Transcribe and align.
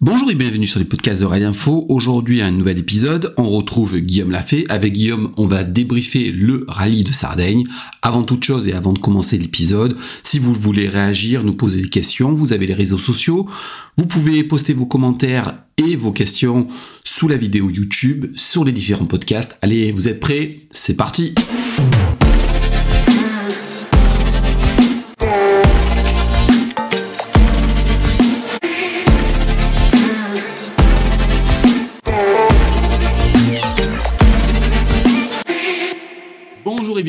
Bonjour 0.00 0.30
et 0.30 0.36
bienvenue 0.36 0.68
sur 0.68 0.78
les 0.78 0.84
podcasts 0.84 1.22
de 1.22 1.26
Rallye 1.26 1.42
Info. 1.42 1.84
Aujourd'hui, 1.88 2.40
un 2.40 2.52
nouvel 2.52 2.78
épisode. 2.78 3.34
On 3.36 3.50
retrouve 3.50 3.98
Guillaume 3.98 4.30
Lafay. 4.30 4.64
Avec 4.68 4.92
Guillaume, 4.92 5.32
on 5.36 5.48
va 5.48 5.64
débriefer 5.64 6.30
le 6.30 6.64
rallye 6.68 7.02
de 7.02 7.10
Sardaigne. 7.10 7.64
Avant 8.00 8.22
toute 8.22 8.44
chose 8.44 8.68
et 8.68 8.74
avant 8.74 8.92
de 8.92 9.00
commencer 9.00 9.36
l'épisode, 9.38 9.96
si 10.22 10.38
vous 10.38 10.54
voulez 10.54 10.88
réagir, 10.88 11.42
nous 11.42 11.52
poser 11.52 11.82
des 11.82 11.88
questions, 11.88 12.32
vous 12.32 12.52
avez 12.52 12.68
les 12.68 12.74
réseaux 12.74 12.96
sociaux. 12.96 13.48
Vous 13.96 14.06
pouvez 14.06 14.44
poster 14.44 14.72
vos 14.72 14.86
commentaires 14.86 15.64
et 15.78 15.96
vos 15.96 16.12
questions 16.12 16.68
sous 17.02 17.26
la 17.26 17.36
vidéo 17.36 17.68
YouTube, 17.68 18.26
sur 18.36 18.64
les 18.64 18.70
différents 18.70 19.04
podcasts. 19.04 19.58
Allez, 19.62 19.90
vous 19.90 20.06
êtes 20.06 20.20
prêts? 20.20 20.60
C'est 20.70 20.94
parti 20.94 21.34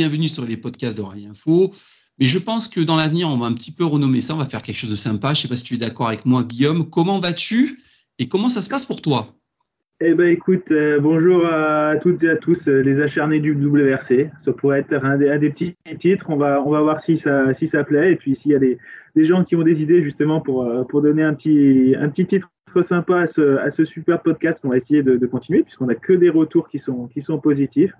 bienvenue 0.09 0.27
sur 0.27 0.43
les 0.43 0.57
podcasts 0.57 0.97
de 0.97 1.03
Rallye 1.03 1.27
Info. 1.27 1.71
Mais 2.17 2.25
je 2.25 2.39
pense 2.39 2.67
que 2.67 2.81
dans 2.81 2.95
l'avenir, 2.95 3.29
on 3.29 3.37
va 3.37 3.45
un 3.45 3.53
petit 3.53 3.71
peu 3.71 3.85
renommer 3.85 4.21
ça, 4.21 4.33
on 4.33 4.37
va 4.37 4.45
faire 4.45 4.63
quelque 4.63 4.77
chose 4.77 4.89
de 4.89 4.95
sympa. 4.95 5.27
Je 5.27 5.31
ne 5.33 5.35
sais 5.43 5.47
pas 5.47 5.55
si 5.55 5.63
tu 5.63 5.75
es 5.75 5.77
d'accord 5.77 6.07
avec 6.07 6.25
moi, 6.25 6.43
Guillaume. 6.43 6.89
Comment 6.89 7.19
vas-tu 7.19 7.77
et 8.17 8.27
comment 8.27 8.49
ça 8.49 8.63
se 8.63 8.69
passe 8.69 8.85
pour 8.85 9.03
toi? 9.03 9.27
Eh 10.01 10.15
ben 10.15 10.29
écoute, 10.29 10.71
euh, 10.71 10.99
bonjour 10.99 11.45
à 11.45 11.95
toutes 12.01 12.23
et 12.23 12.29
à 12.29 12.37
tous 12.37 12.67
euh, 12.67 12.81
les 12.81 13.01
acharnés 13.01 13.39
du 13.39 13.53
WRC. 13.53 14.31
Ça 14.43 14.51
pourrait 14.51 14.79
être 14.79 14.93
un 14.93 15.15
des, 15.15 15.49
petits 15.51 15.75
titres. 15.99 16.25
On 16.29 16.37
va, 16.37 16.59
on 16.65 16.71
va 16.71 16.81
voir 16.81 17.01
si 17.01 17.15
ça, 17.15 17.53
si 17.53 17.67
ça 17.67 17.83
plaît. 17.83 18.13
Et 18.13 18.15
puis 18.15 18.35
s'il 18.35 18.51
y 18.51 18.55
a 18.55 18.59
des, 18.59 18.79
gens 19.17 19.43
qui 19.43 19.55
ont 19.55 19.63
des 19.63 19.83
idées 19.83 20.01
justement 20.01 20.41
pour, 20.41 20.63
euh, 20.63 20.85
pour 20.85 21.03
donner 21.03 21.21
un 21.21 21.35
petit, 21.35 21.93
un 21.99 22.09
petit 22.09 22.25
titre 22.25 22.49
sympa 22.81 23.19
à 23.19 23.27
ce, 23.27 23.57
à 23.57 23.69
ce 23.69 23.85
super 23.85 24.23
podcast 24.23 24.59
qu'on 24.59 24.69
va 24.69 24.77
essayer 24.77 25.03
de, 25.03 25.17
de 25.17 25.27
continuer 25.27 25.61
puisqu'on 25.61 25.85
n'a 25.85 25.95
que 25.95 26.13
des 26.13 26.29
retours 26.29 26.67
qui 26.67 26.79
sont, 26.79 27.07
qui 27.09 27.21
sont 27.21 27.37
positifs. 27.37 27.93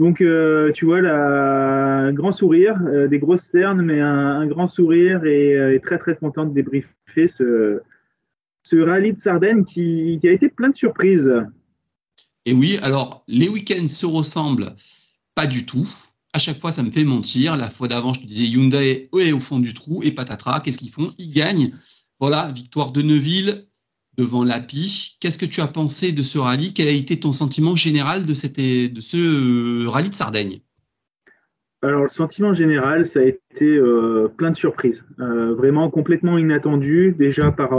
Donc, 0.00 0.22
euh, 0.22 0.72
tu 0.72 0.86
vois, 0.86 1.00
un 1.00 2.10
grand 2.14 2.32
sourire, 2.32 2.74
euh, 2.86 3.06
des 3.06 3.18
grosses 3.18 3.42
cernes, 3.42 3.82
mais 3.82 4.00
un, 4.00 4.46
grand 4.46 4.66
sourire 4.66 5.20
euh, 5.24 5.74
et, 5.74 5.80
très, 5.80 5.98
très 5.98 6.16
content 6.16 6.46
de 6.46 6.54
débriefer 6.54 7.28
ce, 7.28 7.82
ce 8.62 8.76
rallye 8.76 9.12
de 9.12 9.20
Sardaigne 9.20 9.62
qui, 9.62 10.18
a 10.24 10.30
été 10.30 10.48
plein 10.48 10.70
de 10.70 10.74
surprises. 10.74 11.30
Et 12.46 12.54
oui, 12.54 12.78
alors, 12.82 13.24
les 13.28 13.50
week-ends 13.50 13.88
se 13.88 14.06
ressemblent 14.06 14.74
pas 15.34 15.46
du 15.46 15.66
tout. 15.66 15.86
À 16.32 16.38
chaque 16.38 16.58
fois, 16.58 16.72
ça 16.72 16.82
me 16.82 16.90
fait 16.90 17.04
mentir. 17.04 17.58
La 17.58 17.68
fois 17.68 17.86
d'avant, 17.86 18.14
je 18.14 18.20
te 18.20 18.26
disais 18.26 18.46
Hyundai 18.46 19.10
est 19.14 19.32
au 19.32 19.40
fond 19.40 19.58
du 19.58 19.74
trou 19.74 20.02
et 20.02 20.12
patatras. 20.12 20.60
Qu'est-ce 20.60 20.78
qu'ils 20.78 20.88
font? 20.88 21.12
Ils 21.18 21.30
gagnent. 21.30 21.72
Voilà, 22.18 22.50
victoire 22.52 22.92
de 22.92 23.02
Neuville, 23.02 23.66
devant 24.20 24.44
l'API. 24.44 25.16
Qu'est-ce 25.20 25.38
que 25.38 25.46
tu 25.46 25.60
as 25.60 25.66
pensé 25.66 26.12
de 26.12 26.22
ce 26.22 26.38
rallye? 26.38 26.74
Quel 26.74 26.88
a 26.88 26.92
été 26.92 27.18
ton 27.18 27.32
sentiment 27.32 27.74
général 27.74 28.26
de, 28.26 28.34
cette, 28.34 28.58
de 28.58 29.00
ce 29.00 29.16
euh, 29.16 29.88
rallye 29.88 30.10
de 30.10 30.14
Sardaigne? 30.14 30.60
Alors, 31.82 32.02
le 32.02 32.10
sentiment 32.10 32.52
général, 32.52 33.06
ça 33.06 33.20
a 33.20 33.22
été 33.22 33.64
euh, 33.64 34.28
plein 34.28 34.50
de 34.50 34.56
surprises. 34.56 35.02
Euh, 35.18 35.54
vraiment 35.54 35.88
complètement 35.88 36.36
inattendu, 36.36 37.14
déjà 37.18 37.50
par, 37.50 37.74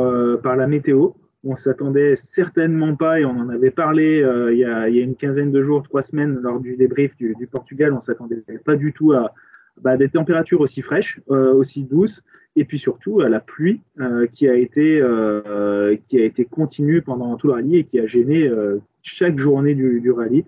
la 0.55 0.67
météo. 0.67 1.09
On 1.43 1.55
s'attendait 1.55 2.15
certainement 2.15 2.95
pas, 2.95 3.19
et 3.19 3.25
on 3.25 3.37
en 3.37 3.49
avait 3.49 3.71
parlé 3.71 4.23
il 4.51 4.57
y, 4.57 4.65
a, 4.65 4.87
une 4.87 5.15
quinzaine 5.15 5.51
de 5.51 5.63
jours, 5.63 5.83
trois 5.83 6.01
semaines, 6.01 6.39
lors 6.41 6.59
du 6.59 6.75
débrief 6.75 7.15
du, 7.17 7.35
du 7.37 7.45
Portugal. 7.45 7.93
On 7.93 8.01
s'attendait 8.01 8.43
pas 8.65 8.75
du 8.75 8.93
tout 8.93 9.11
à, 9.13 9.33
bah, 9.79 9.97
des 9.97 10.09
températures 10.09 10.61
aussi 10.61 10.81
fraîches, 10.81 11.19
euh, 11.29 11.53
aussi 11.53 11.83
douces, 11.83 12.21
et 12.55 12.65
puis 12.65 12.77
surtout 12.77 13.21
à 13.21 13.29
la 13.29 13.39
pluie 13.39 13.81
euh, 13.99 14.27
qui 14.27 14.47
a 14.47 14.55
été 14.55 14.99
euh, 15.01 15.95
qui 16.07 16.19
a 16.19 16.25
été 16.25 16.45
continue 16.45 17.01
pendant 17.01 17.35
tout 17.37 17.47
le 17.47 17.53
rallye 17.53 17.77
et 17.77 17.83
qui 17.85 17.99
a 17.99 18.07
gêné 18.07 18.49
chaque 19.01 19.39
journée 19.39 19.73
du, 19.73 20.11
rallye, 20.11 20.43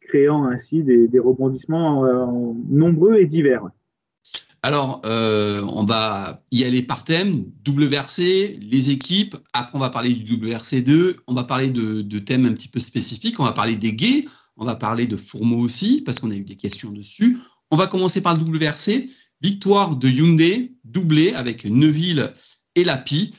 créant 0.00 0.46
ainsi 0.46 0.82
des, 0.82 1.18
rebondissements 1.18 2.54
nombreux 2.68 3.16
et 3.16 3.26
divers. 3.26 3.68
Alors, 4.64 5.02
on 5.04 5.84
va 5.84 6.40
y 6.50 6.64
aller 6.64 6.82
par 6.82 7.04
thème, 7.04 7.44
WRC, 7.66 8.54
les 8.60 8.90
équipes. 8.90 9.36
Après, 9.52 9.76
on 9.76 9.80
va 9.80 9.90
parler 9.90 10.14
du 10.14 10.36
WRC2. 10.36 11.16
On 11.26 11.34
va 11.34 11.44
parler 11.44 11.70
de, 11.70 12.02
de, 12.02 12.18
thèmes 12.18 12.46
un 12.46 12.52
petit 12.52 12.68
peu 12.68 12.78
spécifiques. 12.78 13.38
On 13.40 13.44
va 13.44 13.52
parler 13.52 13.76
des 13.76 13.92
gays. 13.92 14.24
On 14.56 14.64
va 14.64 14.76
parler 14.76 15.06
de 15.06 15.16
Fourmeau 15.16 15.58
aussi, 15.58 16.02
parce 16.04 16.20
qu'on 16.20 16.30
a 16.30 16.34
eu 16.34 16.44
des 16.44 16.56
questions 16.56 16.92
dessus. 16.92 17.38
On 17.72 17.76
va 17.76 17.86
commencer 17.86 18.20
par 18.20 18.36
le 18.36 18.44
WRC. 18.44 19.06
Victoire 19.40 19.96
de 19.96 20.06
Hyundai, 20.06 20.74
doublé 20.84 21.32
avec 21.32 21.64
Neuville 21.64 22.34
et 22.74 22.84
Lapi, 22.84 23.32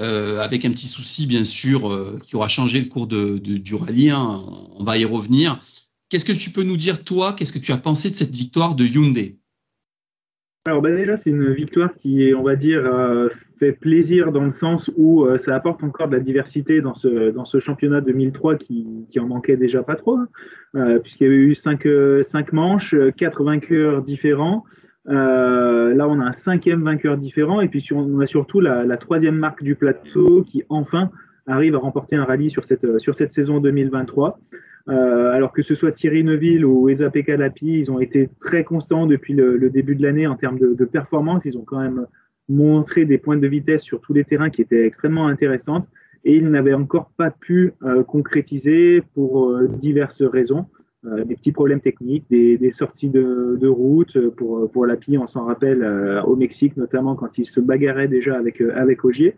euh, 0.00 0.40
avec 0.40 0.64
un 0.64 0.70
petit 0.70 0.86
souci, 0.86 1.26
bien 1.26 1.42
sûr, 1.42 1.92
euh, 1.92 2.16
qui 2.24 2.36
aura 2.36 2.46
changé 2.46 2.78
le 2.78 2.86
cours 2.86 3.08
de, 3.08 3.38
du 3.38 3.74
rallye. 3.74 4.10
Hein. 4.10 4.40
On 4.78 4.84
va 4.84 4.98
y 4.98 5.04
revenir. 5.04 5.58
Qu'est-ce 6.08 6.24
que 6.24 6.32
tu 6.32 6.50
peux 6.50 6.62
nous 6.62 6.76
dire, 6.76 7.02
toi? 7.02 7.32
Qu'est-ce 7.32 7.52
que 7.52 7.58
tu 7.58 7.72
as 7.72 7.76
pensé 7.76 8.08
de 8.08 8.14
cette 8.14 8.34
victoire 8.34 8.76
de 8.76 8.86
Hyundai? 8.86 9.40
Alors 10.64 10.80
bah, 10.80 10.92
déjà, 10.92 11.16
c'est 11.16 11.30
une 11.30 11.50
victoire 11.50 11.92
qui, 11.94 12.32
on 12.38 12.44
va 12.44 12.54
dire, 12.54 12.86
euh, 12.86 13.28
fait 13.58 13.72
plaisir 13.72 14.30
dans 14.30 14.44
le 14.44 14.52
sens 14.52 14.92
où 14.96 15.24
euh, 15.24 15.36
ça 15.36 15.56
apporte 15.56 15.82
encore 15.82 16.06
de 16.06 16.14
la 16.14 16.20
diversité 16.20 16.80
dans 16.80 16.94
ce, 16.94 17.30
dans 17.30 17.44
ce 17.44 17.58
championnat 17.58 18.00
2003 18.00 18.54
qui, 18.56 18.86
qui 19.10 19.18
en 19.18 19.26
manquait 19.26 19.56
déjà 19.56 19.82
pas 19.82 19.96
trop, 19.96 20.18
hein. 20.18 20.28
euh, 20.76 21.00
puisqu'il 21.00 21.24
y 21.24 21.26
avait 21.26 21.36
eu 21.36 21.56
cinq, 21.56 21.88
cinq 22.22 22.52
manches, 22.52 22.94
quatre 23.16 23.42
vainqueurs 23.42 24.02
différents. 24.02 24.64
là, 25.06 26.06
on 26.08 26.20
a 26.20 26.24
un 26.26 26.32
cinquième 26.32 26.84
vainqueur 26.84 27.16
différent, 27.16 27.60
et 27.60 27.66
puis 27.66 27.84
on 27.92 28.20
a 28.20 28.26
surtout 28.26 28.60
la, 28.60 28.84
la, 28.84 28.96
troisième 28.98 29.36
marque 29.36 29.64
du 29.64 29.74
plateau 29.74 30.44
qui 30.44 30.62
enfin 30.68 31.10
arrive 31.48 31.74
à 31.74 31.78
remporter 31.78 32.14
un 32.14 32.24
rallye 32.24 32.50
sur 32.50 32.64
cette, 32.64 33.00
sur 33.00 33.16
cette 33.16 33.32
saison 33.32 33.58
2023. 33.58 34.38
Euh, 34.88 35.30
alors 35.32 35.52
que 35.52 35.62
ce 35.62 35.74
soit 35.74 35.92
Thierry 35.92 36.24
Neuville 36.24 36.64
ou 36.64 36.88
Eza 36.88 37.10
Pekalapi, 37.10 37.78
ils 37.80 37.90
ont 37.90 38.00
été 38.00 38.28
très 38.40 38.64
constants 38.64 39.06
depuis 39.06 39.34
le, 39.34 39.70
début 39.70 39.94
de 39.94 40.02
l'année 40.02 40.26
en 40.26 40.36
termes 40.36 40.58
de, 40.58 40.84
performance. 40.84 41.42
Ils 41.44 41.56
ont 41.56 41.64
quand 41.64 41.80
même 41.80 42.06
montré 42.48 43.04
des 43.04 43.18
points 43.18 43.36
de 43.36 43.46
vitesse 43.46 43.82
sur 43.82 44.00
tous 44.00 44.12
les 44.12 44.24
terrains 44.24 44.50
qui 44.50 44.62
étaient 44.62 44.84
extrêmement 44.84 45.28
intéressantes 45.28 45.86
et 46.24 46.36
ils 46.36 46.48
n'avaient 46.48 46.74
encore 46.74 47.10
pas 47.16 47.30
pu 47.30 47.72
euh, 47.82 48.02
concrétiser 48.02 49.02
pour 49.14 49.50
euh, 49.50 49.68
diverses 49.68 50.22
raisons. 50.22 50.66
des 51.04 51.34
petits 51.34 51.50
problèmes 51.50 51.80
techniques, 51.80 52.26
des, 52.30 52.70
sorties 52.70 53.10
de, 53.10 53.66
route 53.66 54.16
pour, 54.36 54.70
pour 54.70 54.86
l'API, 54.86 55.18
on 55.18 55.26
s'en 55.26 55.44
rappelle 55.46 55.82
au 56.24 56.36
Mexique, 56.36 56.76
notamment 56.76 57.16
quand 57.16 57.38
ils 57.38 57.44
se 57.44 57.58
bagarraient 57.58 58.06
déjà 58.06 58.38
avec, 58.38 58.60
avec 58.60 59.04
Ogier. 59.04 59.34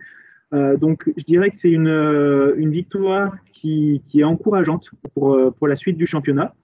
Euh, 0.55 0.77
donc, 0.77 1.11
je 1.17 1.25
dirais 1.25 1.51
que 1.51 1.57
c'est 1.57 1.71
une, 1.71 1.89
euh, 1.89 2.55
victoire 2.57 3.35
qui, 3.53 4.03
est 4.15 4.25
encourageante 4.25 4.91
pour, 5.15 5.35
euh, 5.35 5.51
pour, 5.51 5.67
la 5.69 5.77
suite 5.77 5.97
du 5.97 6.07
championnat, 6.07 6.55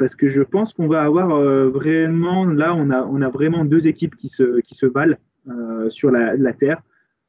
parce 0.00 0.16
que 0.16 0.28
je 0.28 0.42
pense 0.42 0.72
qu'on 0.72 0.88
va 0.88 1.02
avoir 1.02 1.28
vraiment, 1.70 2.44
là, 2.44 2.74
on 2.74 2.90
a, 2.90 3.28
vraiment 3.28 3.64
deux 3.64 3.86
équipes 3.86 4.16
qui 4.16 4.28
se, 4.28 4.58
qui 4.62 4.76
valent 4.92 5.14
sur 5.90 6.10
la, 6.10 6.52
terre. 6.52 6.82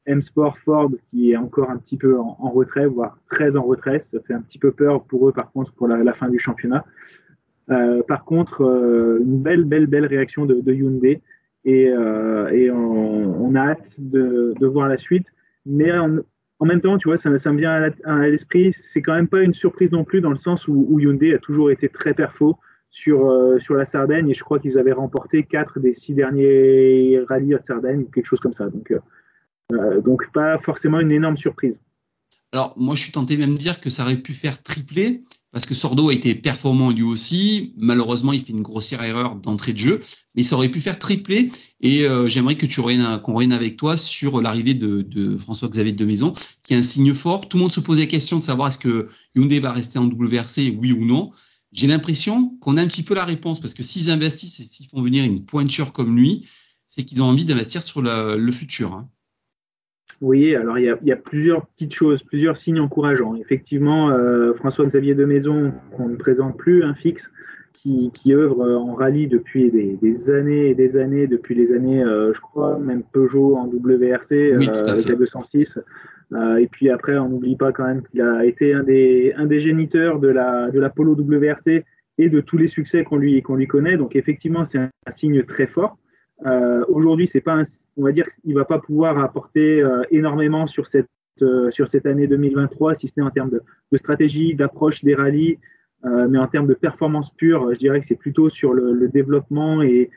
M-Sport 0.08 0.58
Ford 0.58 0.90
qui 1.12 1.32
est 1.32 1.38
encore 1.38 1.70
un 1.70 1.78
petit 1.78 1.98
peu 1.98 2.18
en, 2.18 2.50
retrait, 2.50 2.88
voire 2.88 3.20
très 3.30 3.56
en 3.58 3.62
retrait. 3.62 4.00
Ça 4.00 4.20
fait 4.22 4.34
un 4.34 4.42
petit 4.42 4.58
peu 4.58 4.72
peur 4.72 5.04
pour 5.04 5.30
eux, 5.30 5.32
par 5.32 5.52
contre, 5.52 5.72
pour 5.74 5.88
la, 5.88 6.14
fin 6.14 6.30
du 6.30 6.40
championnat. 6.40 6.84
par 8.08 8.26
contre, 8.26 8.62
une 9.22 9.40
belle, 9.40 9.64
belle, 9.64 9.86
belle 9.86 10.08
réaction 10.08 10.48
de, 10.48 10.62
de 10.62 10.74
Hyundai 10.74 11.22
et, 11.64 11.92
on, 11.94 13.54
a 13.54 13.60
hâte 13.60 13.92
de 14.00 14.66
voir 14.66 14.90
la 14.90 14.98
suite. 14.98 15.28
Mais 15.66 15.92
en, 15.98 16.66
même 16.66 16.82
temps, 16.82 16.98
tu 16.98 17.08
vois, 17.08 17.18
ça, 17.18 17.30
me 17.30 17.58
vient 17.58 17.92
à 18.04 18.28
l'esprit, 18.28 18.74
c'est 18.74 19.02
quand 19.02 19.14
même 19.14 19.28
pas 19.28 19.42
une 19.42 19.54
surprise 19.54 19.92
non 19.92 20.04
plus 20.04 20.22
dans 20.22 20.30
le 20.30 20.38
sens 20.38 20.68
où, 20.68 21.00
Hyundai 21.00 21.34
a 21.34 21.40
toujours 21.40 21.72
été 21.72 21.90
très 21.90 22.14
perfo 22.14 22.58
sur, 22.90 23.30
euh, 23.30 23.58
sur 23.60 23.76
la 23.76 23.86
Sardaigne 23.86 24.30
et 24.30 24.34
je 24.34 24.44
crois 24.44 24.60
qu'ils 24.60 24.78
avaient 24.78 24.92
remporté 24.92 25.44
quatre 25.44 25.80
des 25.80 25.94
six 25.94 26.14
derniers 26.14 27.22
rallyes 27.28 27.56
à 27.56 27.64
Sardaigne 27.64 28.02
ou 28.02 28.12
quelque 28.12 28.26
chose 28.26 28.42
comme 28.42 28.54
ça. 28.54 28.70
Donc, 28.70 28.92
euh, 28.92 29.00
euh, 29.72 30.02
donc 30.02 30.30
pas 30.34 30.58
forcément 30.58 31.00
une 31.00 31.12
énorme 31.12 31.38
surprise. 31.38 31.82
Alors, 32.54 32.74
moi, 32.78 32.96
je 32.96 33.04
suis 33.04 33.12
tenté 33.14 33.38
même 33.38 33.56
de 33.56 33.62
dire 33.62 33.80
que 33.80 33.90
ça 33.90 34.03
aurait 34.03 34.18
pu 34.18 34.34
faire 34.34 34.62
tripler, 34.62 35.22
parce 35.53 35.66
que 35.66 35.74
Sordo 35.74 36.09
a 36.09 36.14
été 36.14 36.36
performant 36.36 36.92
lui 36.92 37.03
aussi. 37.03 37.74
Malheureusement, 37.78 38.34
il 38.34 38.42
fait 38.42 38.52
une 38.52 38.62
grossière 38.62 39.03
erreur 39.03 39.36
d'entrée 39.36 39.72
de 39.72 39.78
jeu, 39.78 40.02
mais 40.36 40.44
ça 40.44 40.56
aurait 40.56 40.70
pu 40.70 40.82
faire 40.82 41.00
tripler. 41.00 41.50
Et 41.80 42.06
euh, 42.06 42.28
j'aimerais 42.28 42.56
que 42.56 42.66
tu 42.66 42.82
qu'on 42.82 43.52
avec 43.52 43.78
toi 43.78 43.96
sur 43.96 44.42
l'arrivée 44.42 44.74
de, 44.74 45.38
François-Xavier 45.38 45.94
de 45.94 46.06
Maison, 46.06 46.34
qui 46.64 46.74
est 46.74 46.78
un 46.78 46.84
signe 46.84 47.14
fort. 47.14 47.48
Tout 47.48 47.58
le 47.58 47.62
monde 47.62 47.72
se 47.72 47.80
posait 47.80 48.03
la 48.03 48.08
question 48.08 48.40
de 48.40 48.44
savoir 48.44 48.68
est-ce 48.68 48.78
que 48.78 49.08
Hyundai 49.36 49.59
va 49.59 49.72
rester 49.72 49.97
en 50.00 50.06
WRC, 50.06 50.76
oui 50.78 50.92
ou 50.92 51.06
non. 51.06 51.32
J'ai 51.72 51.88
l'impression 51.88 52.50
qu'on 52.59 52.76
a 52.76 52.82
un 52.82 52.88
petit 52.88 53.04
peu 53.04 53.14
la 53.14 53.24
réponse, 53.24 53.62
parce 53.62 53.74
que 53.74 53.84
s'ils 53.84 54.09
investissent 54.09 54.59
et 54.59 54.64
s'ils 54.64 54.88
font 54.88 55.02
venir 55.02 55.24
une 55.24 55.46
pointure 55.46 55.94
comme 55.94 56.18
lui, 56.18 56.46
c'est 56.88 57.06
qu'ils 57.06 57.22
ont 57.22 57.28
envie 57.28 57.46
d'investir 57.46 57.82
sur 57.82 58.02
le 58.02 58.52
futur. 58.52 58.94
Hein. 58.94 59.09
Oui, 60.22 60.56
alors 60.56 60.78
il 60.78 60.85
y, 61.03 61.12
a, 61.12 61.16
plusieurs 61.16 61.66
petites 61.66 61.96
choses, 61.96 62.22
plusieurs 62.22 62.56
signes 62.56 62.79
encourageants. 62.79 63.35
Effectivement, 63.35 64.12
euh, 64.12 64.53
François-Xavier 64.53 65.16
de 65.16 65.26
Maison, 65.26 65.73
qu'on 65.97 66.09
ne 66.09 66.16
présente 66.16 66.58
plus, 66.58 66.84
un 66.84 66.94
fixe, 66.94 67.32
qui, 67.73 68.12
œuvre 68.28 68.70
en 68.76 68.94
rallye 68.94 69.26
depuis 69.26 69.72
des, 69.72 70.29
années 70.29 70.70
et 70.70 70.76
des 70.76 70.97
années, 70.97 71.26
depuis 71.26 71.56
les 71.56 71.73
années, 71.73 72.03
euh, 72.03 72.32
je 72.32 72.40
crois, 72.40 72.78
même 72.78 73.02
Peugeot 73.12 73.56
en 73.56 73.66
WRC, 73.66 74.34
euh, 74.34 74.85
avec 74.88 75.08
la 75.08 75.16
206. 75.16 75.79
et 76.59 76.68
puis 76.68 76.91
après, 76.91 77.18
on 77.18 77.29
n'oublie 77.29 77.56
pas 77.56 77.72
quand 77.72 77.85
même 77.85 78.03
qu'il 78.03 78.22
a 78.22 78.46
été 78.46 78.76
un 78.76 78.84
des, 78.84 79.34
un 79.35 79.47
des 79.47 79.59
géniteurs 79.59 80.20
de 80.20 80.28
la, 80.28 80.70
de 80.70 80.79
la 80.79 80.91
Polo 80.91 81.16
WRC 81.16 81.84
et 82.20 82.29
de 82.29 82.40
tous 82.41 82.58
les 82.58 82.68
succès 82.68 83.03
qu'on 83.03 83.18
lui, 83.18 83.41
qu'on 83.41 83.56
lui 83.56 83.68
connaît. 83.68 83.97
Donc 83.97 84.16
effectivement, 84.16 84.64
c'est 84.66 84.78
un, 84.78 84.90
signe 85.09 85.44
très 85.44 85.66
fort. 85.66 85.97
Aujourd'hui, 86.88 87.28
c'est 87.28 87.41
pas, 87.41 87.61
on 87.97 88.03
va 88.03 88.11
dire, 88.11 88.26
qu'il 88.26 88.55
va 88.55 88.66
pas 88.66 88.79
pouvoir 88.79 89.20
apporter 89.20 89.85
énormément 90.09 90.67
sur 90.67 90.88
cette 90.88 91.08
sur 91.70 91.88
cette 91.88 92.05
année 92.05 92.28
2023, 92.28 92.93
si 92.96 93.08
ce 93.08 93.14
n'est 93.17 93.26
en 93.26 93.32
termes 93.32 93.49
de, 93.49 93.61
de 93.91 93.97
stratégie, 93.97 94.53
d'approche 94.53 95.03
des 95.03 95.16
rallyes, 95.16 95.58
euh, 96.05 96.28
mais 96.28 96.40
en 96.40 96.47
termes 96.47 96.67
de 96.67 96.73
performance 96.73 97.32
pure, 97.32 97.73
je 97.73 97.78
dirais 97.78 97.99
que 97.99 98.05
c'est 98.05 98.16
plutôt 98.16 98.49
sur 98.49 98.73
le, 98.73 99.08
développement 99.08 99.82
et, 99.82 100.09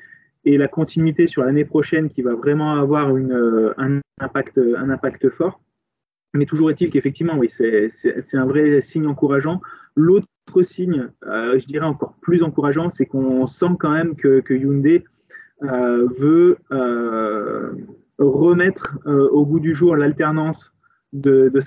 la 0.46 0.68
continuité 0.68 1.26
sur 1.26 1.42
l'année 1.42 1.64
prochaine 1.64 2.08
qui 2.08 2.20
va 2.20 2.34
vraiment 2.34 2.74
avoir 2.74 3.14
euh, 3.14 3.72
un, 3.78 4.00
impact, 4.20 4.58
un 4.58 4.90
impact 4.90 5.30
fort. 5.30 5.60
Mais 6.34 6.46
toujours 6.46 6.70
est-il 6.70 6.90
qu'effectivement, 6.90 7.36
oui, 7.36 7.48
c'est 7.48 7.88
un 8.34 8.44
vrai 8.44 8.80
signe 8.80 9.06
encourageant. 9.06 9.60
L'autre 9.94 10.26
signe, 10.62 11.08
euh, 11.26 11.58
je 11.58 11.66
dirais 11.66 11.86
encore 11.86 12.14
plus 12.20 12.42
encourageant, 12.42 12.90
c'est 12.90 13.06
qu'on 13.06 13.46
sent 13.46 13.76
quand 13.78 13.92
même 13.92 14.16
que, 14.16 14.42
Hyundai 14.50 15.04
veut 16.18 16.56
remettre 18.18 18.98
au 19.06 19.46
goût 19.46 19.60
du 19.60 19.74
jour 19.74 19.96
l'alternance 19.96 20.74
de, 21.14 21.60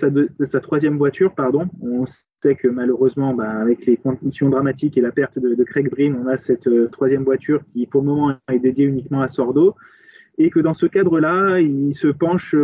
sa, 0.43 0.59
troisième 0.59 0.97
voiture. 0.97 1.33
Pardon. 1.33 1.67
On 1.81 2.05
sait 2.05 2.55
que 2.55 2.67
malheureusement, 2.67 3.33
bah, 3.33 3.49
avec 3.49 3.85
les 3.85 3.97
conditions 3.97 4.49
dramatiques 4.49 4.97
et 4.97 5.01
la 5.01 5.11
perte 5.11 5.39
de, 5.39 5.63
Craig 5.63 5.89
Breen, 5.89 6.15
on 6.21 6.27
a 6.27 6.37
cette 6.37 6.67
euh, 6.67 6.89
troisième 6.91 7.23
voiture 7.23 7.61
qui, 7.73 7.87
pour 7.87 8.01
le 8.01 8.07
moment, 8.07 8.35
est 8.51 8.59
dédiée 8.59 8.85
uniquement 8.85 9.21
à 9.21 9.27
Sordo. 9.27 9.75
Et 10.37 10.49
que 10.49 10.59
dans 10.59 10.73
ce 10.73 10.85
cadre-là, 10.85 11.59
il 11.59 11.95
se 11.95 12.07
penche 12.07 12.55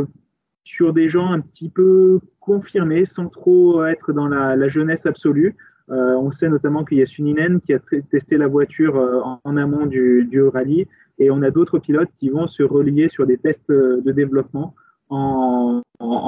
sur 0.64 0.94
des 0.94 1.10
gens 1.10 1.32
un 1.32 1.40
petit 1.40 1.70
peu 1.70 2.20
confirmés, 2.40 3.06
sans 3.06 3.28
trop 3.28 3.84
être 3.86 4.14
dans 4.14 4.28
la, 4.28 4.68
jeunesse 4.68 5.06
absolue. 5.06 5.56
Euh, 5.90 6.16
on 6.16 6.32
sait 6.32 6.50
notamment 6.50 6.86
qu'il 6.86 7.00
y 7.00 7.02
a 7.02 7.06
Suninen 7.06 7.60
qui 7.60 7.74
a 7.74 7.80
testé 8.10 8.38
la 8.38 8.48
voiture 8.48 8.96
euh, 8.96 9.20
en, 9.44 9.58
amont 9.58 9.86
du, 9.86 10.26
du, 10.30 10.42
rallye, 10.42 10.88
et 11.20 11.32
on 11.32 11.42
a 11.42 11.52
d'autres 11.52 11.80
pilotes 11.80 12.10
qui 12.18 12.30
vont 12.30 12.48
se 12.48 12.64
relier 12.64 13.08
sur 13.10 13.26
des 13.26 13.38
tests 13.38 13.70
de 13.70 14.12
développement 14.12 14.76
en, 15.10 15.82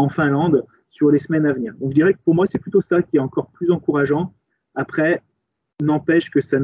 Finlande 0.10 0.64
sur 0.92 1.10
les 1.10 1.20
semaines 1.20 1.46
à 1.46 1.52
venir. 1.52 1.74
Donc 1.80 1.90
je 1.90 1.96
dirais 1.96 2.14
que 2.14 2.20
pour 2.24 2.36
moi, 2.36 2.46
c'est 2.48 2.60
plutôt 2.60 2.80
ça 2.80 3.02
qui 3.02 3.18
est 3.18 3.20
encore 3.20 3.50
plus 3.52 3.72
encourageant. 3.72 4.34
Après, 4.76 5.22
n'empêche 5.82 6.30
que 6.30 6.42
ça 6.42 6.60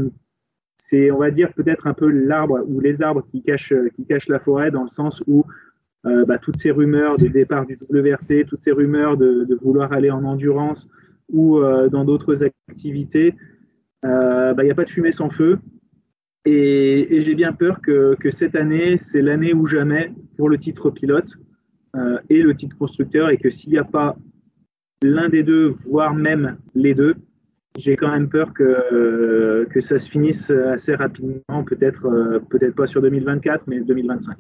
c'est, 0.77 1.11
on 1.11 1.19
va 1.19 1.31
dire, 1.31 1.53
peut-être 1.53 1.87
un 1.87 1.93
peu 1.93 2.09
l'arbre 2.09 2.59
ou 2.67 2.79
les 2.79 3.01
arbres 3.01 3.23
qui 3.29 3.41
cachent, 3.41 3.73
cachent 4.07 4.27
la 4.27 4.39
forêt 4.39 4.71
dans 4.71 4.83
le 4.83 4.89
sens 4.89 5.23
où 5.27 5.45
euh, 6.05 6.25
bah, 6.25 6.39
toutes 6.39 6.57
ces 6.57 6.71
rumeurs 6.71 7.15
de 7.17 7.27
départ 7.27 7.65
du 7.65 7.75
WRC, 7.75 8.45
toutes 8.47 8.63
ces 8.63 8.71
rumeurs 8.71 9.15
de, 9.15 9.57
vouloir 9.61 9.93
aller 9.93 10.09
en 10.09 10.23
endurance 10.23 10.87
ou 11.29 11.59
euh, 11.59 11.87
dans 11.89 12.03
d'autres 12.03 12.43
activités, 12.43 13.35
euh, 14.03 14.53
bah, 14.53 14.63
il 14.63 14.65
n'y 14.65 14.71
a 14.71 14.75
pas 14.75 14.85
de 14.85 14.89
fumée 14.89 15.11
sans 15.11 15.29
feu. 15.29 15.59
Et, 16.45 17.21
j'ai 17.21 17.35
bien 17.35 17.53
peur 17.53 17.81
que, 17.81 18.15
que 18.19 18.31
cette 18.31 18.55
année, 18.55 18.97
c'est 18.97 19.21
l'année 19.21 19.53
ou 19.53 19.67
jamais 19.67 20.11
pour 20.37 20.49
le 20.49 20.57
titre 20.57 20.89
pilote. 20.89 21.35
Euh, 21.95 22.19
et 22.29 22.41
le 22.41 22.55
titre 22.55 22.77
constructeur 22.77 23.29
et 23.29 23.37
que 23.37 23.49
s'il 23.49 23.71
n'y 23.71 23.77
a 23.77 23.83
pas 23.83 24.15
l'un 25.03 25.27
des 25.27 25.43
deux, 25.43 25.73
voire 25.87 26.15
même 26.15 26.57
les 26.73 26.93
deux, 26.93 27.15
j'ai 27.77 27.97
quand 27.97 28.11
même 28.11 28.29
peur 28.29 28.53
que, 28.53 29.67
que 29.69 29.81
ça 29.81 29.97
se 29.97 30.09
finisse 30.09 30.49
assez 30.51 30.95
rapidement, 30.95 31.63
peut-être 31.65 32.05
euh, 32.05 32.39
peut-être 32.49 32.75
pas 32.75 32.87
sur 32.87 33.01
2024, 33.01 33.63
mais 33.67 33.81
2025. 33.81 34.37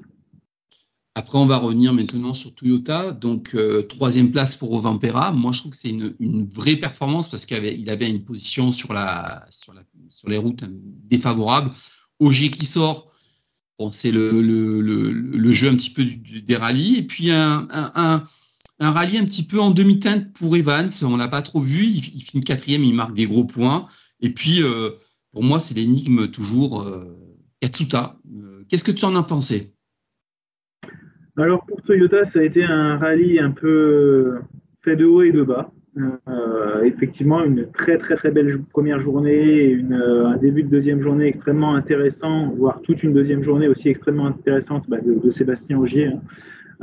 Après, 1.13 1.37
on 1.37 1.45
va 1.45 1.57
revenir 1.57 1.93
maintenant 1.93 2.33
sur 2.33 2.55
Toyota. 2.55 3.11
Donc, 3.11 3.53
euh, 3.53 3.83
troisième 3.83 4.31
place 4.31 4.55
pour 4.55 4.71
Ovampera. 4.71 5.33
Moi, 5.33 5.51
je 5.51 5.59
trouve 5.59 5.71
que 5.71 5.77
c'est 5.77 5.89
une, 5.89 6.47
vraie 6.47 6.77
performance 6.77 7.29
parce 7.29 7.45
qu'il 7.45 7.89
avait, 7.89 8.09
une 8.09 8.23
position 8.23 8.71
sur, 8.71 8.93
les 8.93 10.37
routes 10.37 10.63
défavorable. 10.69 11.71
Ogier 12.19 12.49
qui 12.49 12.65
sort, 12.65 13.11
c'est 13.91 14.11
le, 14.11 15.53
jeu 15.53 15.69
un 15.69 15.75
petit 15.75 15.89
peu 15.89 16.05
des 16.05 16.55
rallyes. 16.55 16.97
Et 16.97 17.03
puis 17.03 17.29
un, 17.31 17.67
rallye 18.79 19.17
un 19.17 19.25
petit 19.25 19.43
peu 19.43 19.59
en 19.59 19.71
demi-teinte 19.71 20.31
pour 20.33 20.55
Evans. 20.55 20.89
On 21.01 21.17
l'a 21.17 21.27
pas 21.27 21.41
trop 21.41 21.59
vu. 21.59 21.85
Il, 21.87 22.21
finit 22.21 22.43
quatrième, 22.43 22.85
il 22.85 22.93
marque 22.93 23.13
des 23.13 23.25
gros 23.25 23.45
points. 23.45 23.85
Et 24.21 24.29
puis, 24.29 24.63
euh, 24.63 24.91
pour 25.31 25.43
moi, 25.43 25.59
c'est 25.59 25.73
l'énigme 25.73 26.29
toujours 26.29 26.85
Katsuta. 27.61 28.17
Euh, 28.33 28.65
qu'est-ce 28.67 28.83
que 28.83 28.91
tu 28.91 29.05
en 29.05 29.15
as 29.15 29.23
pensé? 29.23 29.75
Alors, 31.37 31.65
pour 31.65 31.81
Toyota, 31.81 32.25
ça 32.25 32.39
a 32.39 32.43
été 32.43 32.63
un 32.63 32.97
rallye 32.97 33.39
un 33.39 33.51
peu 33.51 34.39
fait 34.81 34.95
de 34.95 35.05
haut 35.05 35.21
et 35.21 35.31
de 35.31 35.43
bas. 35.43 35.71
Euh, 35.97 36.83
effectivement, 36.83 37.43
une 37.43 37.69
très 37.69 37.97
très 37.97 38.15
très 38.15 38.31
belle 38.31 38.61
première 38.71 38.99
journée, 38.99 39.65
une, 39.65 39.93
euh, 39.93 40.27
un 40.27 40.37
début 40.37 40.63
de 40.63 40.69
deuxième 40.69 41.01
journée 41.01 41.27
extrêmement 41.27 41.75
intéressant, 41.75 42.49
voire 42.51 42.81
toute 42.81 43.03
une 43.03 43.13
deuxième 43.13 43.43
journée 43.43 43.67
aussi 43.67 43.89
extrêmement 43.89 44.27
intéressante 44.27 44.85
bah, 44.89 44.99
de, 45.01 45.31
Sébastien 45.31 45.77
Augier. 45.77 46.07
Hein. 46.07 46.21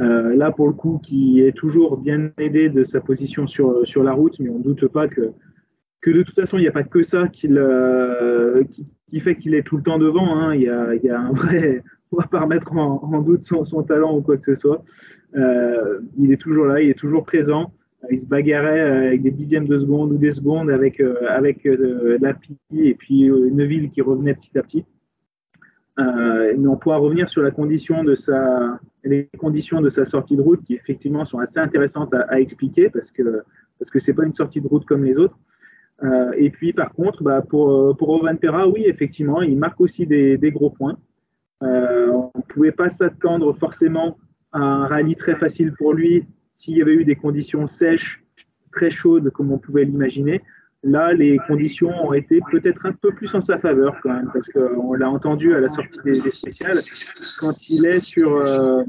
Euh, 0.00 0.36
là, 0.36 0.52
pour 0.52 0.66
le 0.66 0.74
coup, 0.74 1.00
qui 1.02 1.40
est 1.40 1.52
toujours 1.52 1.96
bien 1.96 2.30
aidé 2.38 2.68
de 2.68 2.84
sa 2.84 3.00
position 3.00 3.46
sur, 3.46 3.86
sur 3.86 4.04
la 4.04 4.12
route, 4.12 4.38
mais 4.40 4.50
on 4.50 4.58
ne 4.58 4.62
doute 4.62 4.86
pas 4.88 5.08
que, 5.08 5.32
que 6.02 6.10
de 6.10 6.22
toute 6.22 6.34
façon, 6.34 6.58
il 6.58 6.62
n'y 6.62 6.68
a 6.68 6.72
pas 6.72 6.84
que 6.84 7.02
ça 7.02 7.28
qui, 7.28 7.48
qui, 9.08 9.20
fait 9.20 9.36
qu'il 9.36 9.54
est 9.54 9.62
tout 9.62 9.78
le 9.78 9.82
temps 9.82 9.98
devant. 9.98 10.36
Hein. 10.36 10.54
Il, 10.54 10.62
y 10.62 10.68
a, 10.68 11.20
un 11.20 11.32
vrai. 11.32 11.82
On 12.12 12.16
va 12.16 12.26
pas 12.26 12.40
remettre 12.40 12.72
en, 12.72 13.20
doute 13.22 13.42
son, 13.42 13.82
talent 13.82 14.16
ou 14.16 14.22
quoi 14.22 14.36
que 14.36 14.44
ce 14.44 14.54
soit. 14.54 14.82
il 15.34 16.32
est 16.32 16.40
toujours 16.40 16.66
là, 16.66 16.80
il 16.80 16.90
est 16.90 16.98
toujours 16.98 17.24
présent. 17.24 17.72
Euh, 18.04 18.08
il 18.10 18.20
se 18.20 18.26
bagarrait 18.26 18.80
euh, 18.80 19.06
avec 19.08 19.22
des 19.22 19.30
dixièmes 19.30 19.66
de 19.66 19.78
seconde 19.78 20.12
ou 20.12 20.18
des 20.18 20.30
secondes 20.30 20.70
avec, 20.70 21.00
euh, 21.00 21.16
avec 21.28 21.64
Lapi 21.64 22.56
et 22.72 22.94
puis 22.94 23.28
Neuville 23.28 23.90
qui 23.90 24.02
revenait 24.02 24.34
petit 24.34 24.56
à 24.58 24.62
petit. 24.62 24.84
mais 25.96 26.66
on 26.68 26.76
pourra 26.76 26.98
revenir 26.98 27.28
sur 27.28 27.42
la 27.42 27.50
condition 27.50 28.04
de 28.04 28.14
sa, 28.14 28.78
les 29.04 29.28
conditions 29.38 29.80
de 29.80 29.88
sa 29.88 30.04
sortie 30.04 30.36
de 30.36 30.42
route 30.42 30.62
qui 30.64 30.74
effectivement 30.74 31.24
sont 31.24 31.38
assez 31.38 31.58
intéressantes 31.58 32.14
à, 32.14 32.40
expliquer 32.40 32.88
parce 32.88 33.10
que 33.10 33.42
parce 33.78 33.90
que 33.90 34.12
pas 34.12 34.24
une 34.24 34.34
sortie 34.34 34.60
de 34.60 34.66
route 34.66 34.84
comme 34.84 35.04
les 35.04 35.16
autres. 35.18 35.38
et 36.36 36.50
puis 36.50 36.72
par 36.72 36.92
contre, 36.92 37.22
bah, 37.22 37.42
pour 37.42 37.96
pour 37.96 38.08
Ovan 38.10 38.36
Perra, 38.38 38.68
oui 38.68 38.84
effectivement, 38.86 39.42
il 39.42 39.58
marque 39.58 39.80
aussi 39.80 40.06
des, 40.06 40.38
des 40.38 40.52
gros 40.52 40.70
points. 40.70 40.96
On 41.60 42.30
ne 42.34 42.42
pouvait 42.48 42.72
pas 42.72 42.88
s'attendre 42.88 43.52
forcément 43.52 44.16
à 44.52 44.60
un 44.60 44.86
rallye 44.86 45.16
très 45.16 45.34
facile 45.34 45.72
pour 45.72 45.92
lui 45.92 46.24
s'il 46.58 46.76
y 46.76 46.82
avait 46.82 46.94
eu 46.94 47.04
des 47.04 47.14
conditions 47.14 47.68
sèches, 47.68 48.24
très 48.72 48.90
chaudes, 48.90 49.30
comme 49.30 49.52
on 49.52 49.58
pouvait 49.58 49.84
l'imaginer, 49.84 50.42
là, 50.82 51.12
les 51.12 51.38
conditions 51.46 51.90
ont 52.04 52.12
été 52.12 52.40
peut-être 52.50 52.84
un 52.84 52.92
peu 52.92 53.12
plus 53.12 53.32
en 53.34 53.40
sa 53.40 53.58
faveur 53.58 53.96
quand 54.02 54.12
même, 54.12 54.30
parce 54.32 54.48
qu'on 54.48 54.92
l'a 54.94 55.08
entendu 55.08 55.54
à 55.54 55.60
la 55.60 55.68
sortie 55.68 55.98
des, 56.04 56.12
spéciales, 56.12 56.76
quand 57.40 57.68
il 57.68 57.86
est 57.86 58.00
sur, 58.00 58.36
euh, 58.36 58.82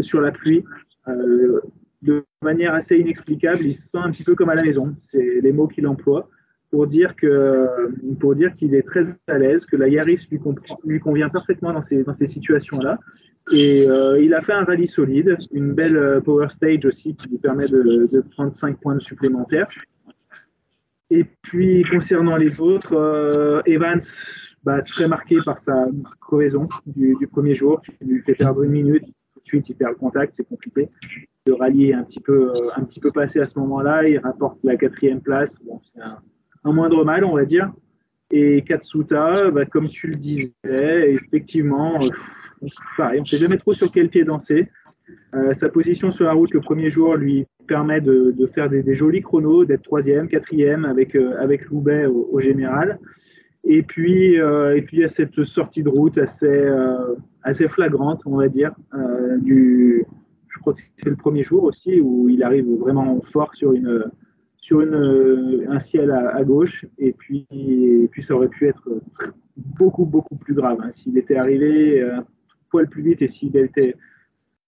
sur 0.00 0.20
la 0.20 0.32
pluie, 0.32 0.64
euh, 1.06 1.60
de 2.02 2.24
manière 2.42 2.74
assez 2.74 2.96
inexplicable, 2.96 3.58
il 3.64 3.74
se 3.74 3.90
sent 3.90 3.98
un 3.98 4.10
petit 4.10 4.24
peu 4.24 4.34
comme 4.34 4.50
à 4.50 4.54
la 4.54 4.62
maison. 4.62 4.96
C'est 5.00 5.40
les 5.40 5.52
mots 5.52 5.66
qu'il 5.68 5.86
emploie 5.86 6.28
pour 6.70 6.86
dire 6.86 7.16
que 7.16 7.66
pour 8.20 8.34
dire 8.34 8.54
qu'il 8.56 8.74
est 8.74 8.82
très 8.82 9.02
à 9.26 9.38
l'aise, 9.38 9.64
que 9.64 9.76
la 9.76 9.88
Yaris 9.88 10.28
lui, 10.30 11.00
convient 11.00 11.28
parfaitement 11.28 11.72
dans 11.72 11.82
ces, 11.82 12.02
dans 12.02 12.14
ces 12.14 12.26
situations-là, 12.26 12.98
et 13.50 13.88
euh, 13.88 14.20
il 14.20 14.34
a 14.34 14.40
fait 14.40 14.52
un 14.52 14.64
rallye 14.64 14.86
solide, 14.86 15.36
une 15.52 15.72
belle 15.72 15.96
euh, 15.96 16.20
power 16.20 16.48
stage 16.50 16.84
aussi 16.84 17.14
qui 17.14 17.28
lui 17.30 17.38
permet 17.38 17.66
de, 17.66 18.20
prendre 18.32 18.54
5 18.54 18.78
points 18.80 18.98
supplémentaires. 19.00 19.68
Et 21.10 21.24
puis 21.42 21.82
concernant 21.90 22.36
les 22.36 22.60
autres, 22.60 22.94
euh, 22.94 23.62
Evans, 23.64 24.00
bah, 24.64 24.82
très 24.82 25.08
marqué 25.08 25.36
par 25.42 25.58
sa 25.58 25.86
crevaison 26.20 26.68
du, 26.84 27.16
du, 27.18 27.26
premier 27.26 27.54
jour, 27.54 27.80
qui 27.80 27.92
lui 28.04 28.20
fait 28.22 28.34
perdre 28.34 28.62
une 28.62 28.72
minute, 28.72 29.04
tout 29.04 29.40
de 29.40 29.46
suite 29.46 29.68
il 29.70 29.76
perd 29.76 29.92
le 29.92 29.96
contact, 29.96 30.34
c'est 30.34 30.46
compliqué. 30.46 30.90
Le 31.46 31.54
rallye 31.54 31.90
est 31.90 31.94
un 31.94 32.04
petit 32.04 32.20
peu, 32.20 32.52
un 32.76 32.84
petit 32.84 33.00
peu 33.00 33.10
passé 33.10 33.40
à 33.40 33.46
ce 33.46 33.58
moment-là, 33.58 34.06
il 34.06 34.18
rapporte 34.18 34.58
la 34.62 34.76
quatrième 34.76 35.22
place, 35.22 35.58
bon, 35.64 35.80
c'est 35.86 36.02
un, 36.02 36.18
un, 36.68 36.72
moindre 36.72 37.04
mal 37.04 37.24
on 37.24 37.34
va 37.34 37.44
dire. 37.44 37.70
Et 38.30 38.62
Katsuta, 38.62 39.50
bah, 39.50 39.64
comme 39.64 39.88
tu 39.88 40.08
le 40.08 40.16
disais, 40.16 40.52
effectivement, 41.10 41.98
pareil, 42.96 43.20
on 43.20 43.22
ne 43.22 43.26
sait 43.26 43.38
jamais 43.38 43.56
trop 43.56 43.72
sur 43.72 43.90
quel 43.92 44.10
pied 44.10 44.24
danser. 44.24 44.68
Euh, 45.34 45.54
sa 45.54 45.68
position 45.70 46.12
sur 46.12 46.26
la 46.26 46.32
route 46.32 46.52
le 46.52 46.60
premier 46.60 46.90
jour 46.90 47.16
lui 47.16 47.46
permet 47.66 48.00
de, 48.00 48.34
faire 48.46 48.68
des, 48.68 48.94
jolis 48.94 49.22
chronos, 49.22 49.64
d'être 49.64 49.82
troisième, 49.82 50.28
quatrième 50.28 50.84
avec, 50.84 51.14
euh, 51.14 51.36
avec 51.40 51.66
Loubet 51.66 52.06
au, 52.06 52.40
général. 52.40 52.98
Et 53.64 53.82
puis, 53.82 54.40
euh, 54.40 54.76
et 54.76 54.82
puis, 54.82 54.98
il 54.98 55.00
y 55.00 55.04
a 55.04 55.08
cette 55.08 55.44
sortie 55.44 55.82
de 55.82 55.88
route 55.88 56.16
assez, 56.18 56.66
assez 57.42 57.66
flagrante, 57.68 58.22
on 58.26 58.36
va 58.36 58.48
dire, 58.48 58.72
du, 59.40 60.04
je 60.48 60.58
crois 60.58 60.74
que 60.74 60.80
c'est 60.96 61.10
le 61.10 61.16
premier 61.16 61.44
jour 61.44 61.64
aussi, 61.64 62.00
où 62.00 62.28
il 62.28 62.42
arrive 62.42 62.66
vraiment 62.78 63.20
fort 63.20 63.54
sur, 63.54 63.72
une, 63.72 64.04
une, 64.70 65.66
un 65.68 65.78
ciel 65.78 66.10
à, 66.10 66.42
gauche. 66.44 66.86
Et 66.98 67.12
puis, 67.12 67.46
puis, 68.10 68.22
ça 68.22 68.34
aurait 68.34 68.48
pu 68.48 68.66
être 68.66 68.88
beaucoup, 69.56 70.04
beaucoup 70.04 70.36
plus 70.36 70.54
grave. 70.54 70.78
Hein. 70.82 70.90
S'il 70.92 71.16
était 71.18 71.36
arrivé 71.36 72.06
poil 72.70 72.88
plus 72.88 73.02
vite 73.02 73.22
et 73.22 73.28
s'il 73.28 73.56
était 73.56 73.94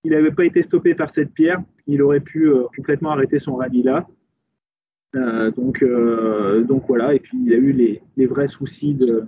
il 0.03 0.13
n'avait 0.13 0.31
pas 0.31 0.47
été 0.47 0.63
stoppé 0.63 0.95
par 0.95 1.11
cette 1.11 1.35
pierre, 1.35 1.63
il 1.87 2.01
aurait 2.01 2.21
pu 2.21 2.51
complètement 2.75 3.11
arrêter 3.11 3.39
son 3.39 3.57
rallye 3.57 3.83
là. 3.83 4.07
donc, 5.13 5.85
donc 6.67 6.85
voilà, 6.89 7.15
et 7.15 7.21
puis 7.21 7.39
il 7.45 7.53
a 7.53 7.59
eu 7.59 7.73
les, 7.73 8.01
les 8.17 8.25
vrais 8.25 8.49
soucis 8.49 8.95
de, 8.95 9.25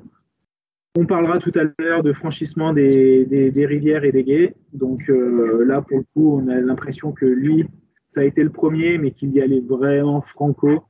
on 0.94 1.06
parlera 1.06 1.38
tout 1.38 1.52
à 1.58 1.82
l'heure 1.82 2.02
de 2.02 2.12
franchissement 2.12 2.74
des, 2.74 3.50
rivières 3.66 4.04
et 4.04 4.12
des 4.12 4.24
guets. 4.24 4.54
Donc 4.74 5.08
euh, 5.08 5.64
là, 5.64 5.80
pour 5.80 5.98
le 5.98 6.04
coup, 6.14 6.38
on 6.38 6.48
a 6.48 6.60
l'impression 6.60 7.12
que 7.12 7.24
lui, 7.24 7.66
ça 8.14 8.20
a 8.20 8.24
été 8.24 8.42
le 8.42 8.50
premier, 8.50 8.98
mais 8.98 9.12
qu'il 9.12 9.30
y 9.32 9.40
allait 9.40 9.60
vraiment 9.60 10.22
franco, 10.22 10.84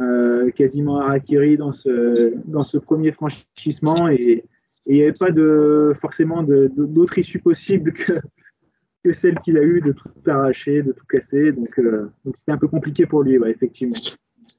euh, 0.00 0.50
quasiment 0.50 1.00
dans 1.58 1.72
ce, 1.72 2.34
dans 2.46 2.64
ce 2.64 2.78
premier 2.78 3.12
franchissement. 3.12 4.08
Et, 4.08 4.44
il 4.86 4.96
n'y 4.96 5.02
avait 5.02 5.12
pas 5.12 5.30
forcément 5.94 6.42
d'autre 6.42 7.16
issue 7.16 7.38
possible 7.38 7.92
que, 7.92 8.14
que 9.04 9.12
celle 9.12 9.38
qu'il 9.40 9.56
a 9.56 9.62
eue 9.62 9.80
de 9.80 9.92
tout 9.92 10.08
arracher, 10.26 10.82
de 10.82 10.90
tout 10.90 11.04
casser. 11.08 11.52
Donc 11.52 11.68
euh, 11.78 12.08
c'était 12.34 12.50
un 12.50 12.58
peu 12.58 12.66
compliqué 12.66 13.06
pour 13.06 13.22
lui, 13.22 13.38
effectivement. 13.46 13.94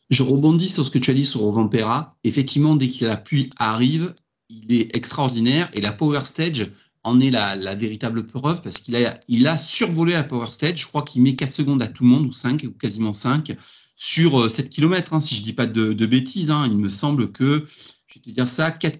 Je 0.10 0.24
rebondis 0.24 0.70
sur 0.70 0.86
ce 0.86 0.92
que 0.92 1.00
tu 1.00 1.12
as 1.12 1.14
dit 1.14 1.26
sur 1.26 1.42
Vampera. 1.52 2.16
Effectivement, 2.24 2.78
dès 2.78 2.88
que 2.88 3.04
la 3.04 3.18
pluie 3.18 3.50
arrive, 3.58 4.14
il 4.50 4.74
est 4.74 4.96
extraordinaire 4.96 5.70
et 5.74 5.82
la 5.82 5.92
Power 5.92 6.24
Stage 6.24 6.72
en 7.04 7.20
est 7.20 7.32
la, 7.32 7.76
véritable 7.76 8.26
preuve 8.26 8.62
parce 8.62 8.80
qu'il 8.80 8.96
a, 8.96 9.20
il 9.28 9.48
a 9.48 9.58
survolé 9.58 10.14
la 10.14 10.24
Power 10.24 10.48
Stage. 10.48 10.82
Je 10.82 10.88
crois 10.88 11.04
qu'il 11.04 11.22
met 11.22 11.36
4 11.36 11.52
secondes 11.52 11.82
à 11.82 11.88
tout 11.88 12.04
le 12.04 12.10
monde, 12.10 12.26
ou 12.26 12.32
5, 12.32 12.64
ou 12.64 12.72
quasiment 12.72 13.14
5, 13.14 13.56
sur 13.96 14.50
7 14.50 14.66
euh, 14.66 14.70
km, 14.70 15.14
hein, 15.14 15.20
si 15.20 15.36
je 15.36 15.42
ne 15.42 15.46
dis 15.46 15.54
pas 15.54 15.66
de, 15.66 16.06
bêtises. 16.06 16.52
Hein. 16.52 16.64
Il 16.66 16.78
me 16.78 16.90
semble 16.90 17.32
que, 17.32 17.64
je 18.08 18.16
vais 18.16 18.22
te 18.22 18.30
dire 18.30 18.48
ça, 18.48 18.72
4, 18.72 19.00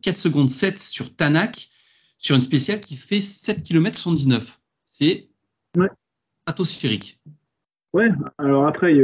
4 0.00 0.16
secondes 0.16 0.50
7 0.50 0.78
sur 0.78 1.14
Tanak, 1.14 1.68
sur 2.18 2.34
une 2.36 2.42
spéciale 2.42 2.80
qui 2.80 2.96
fait 2.96 3.20
7 3.20 3.62
km 3.62 3.98
79. 3.98 4.60
C'est 4.84 5.28
ouais. 5.76 5.88
atmosphérique. 6.46 7.20
Ouais, 7.92 8.10
alors 8.38 8.66
après, 8.66 8.94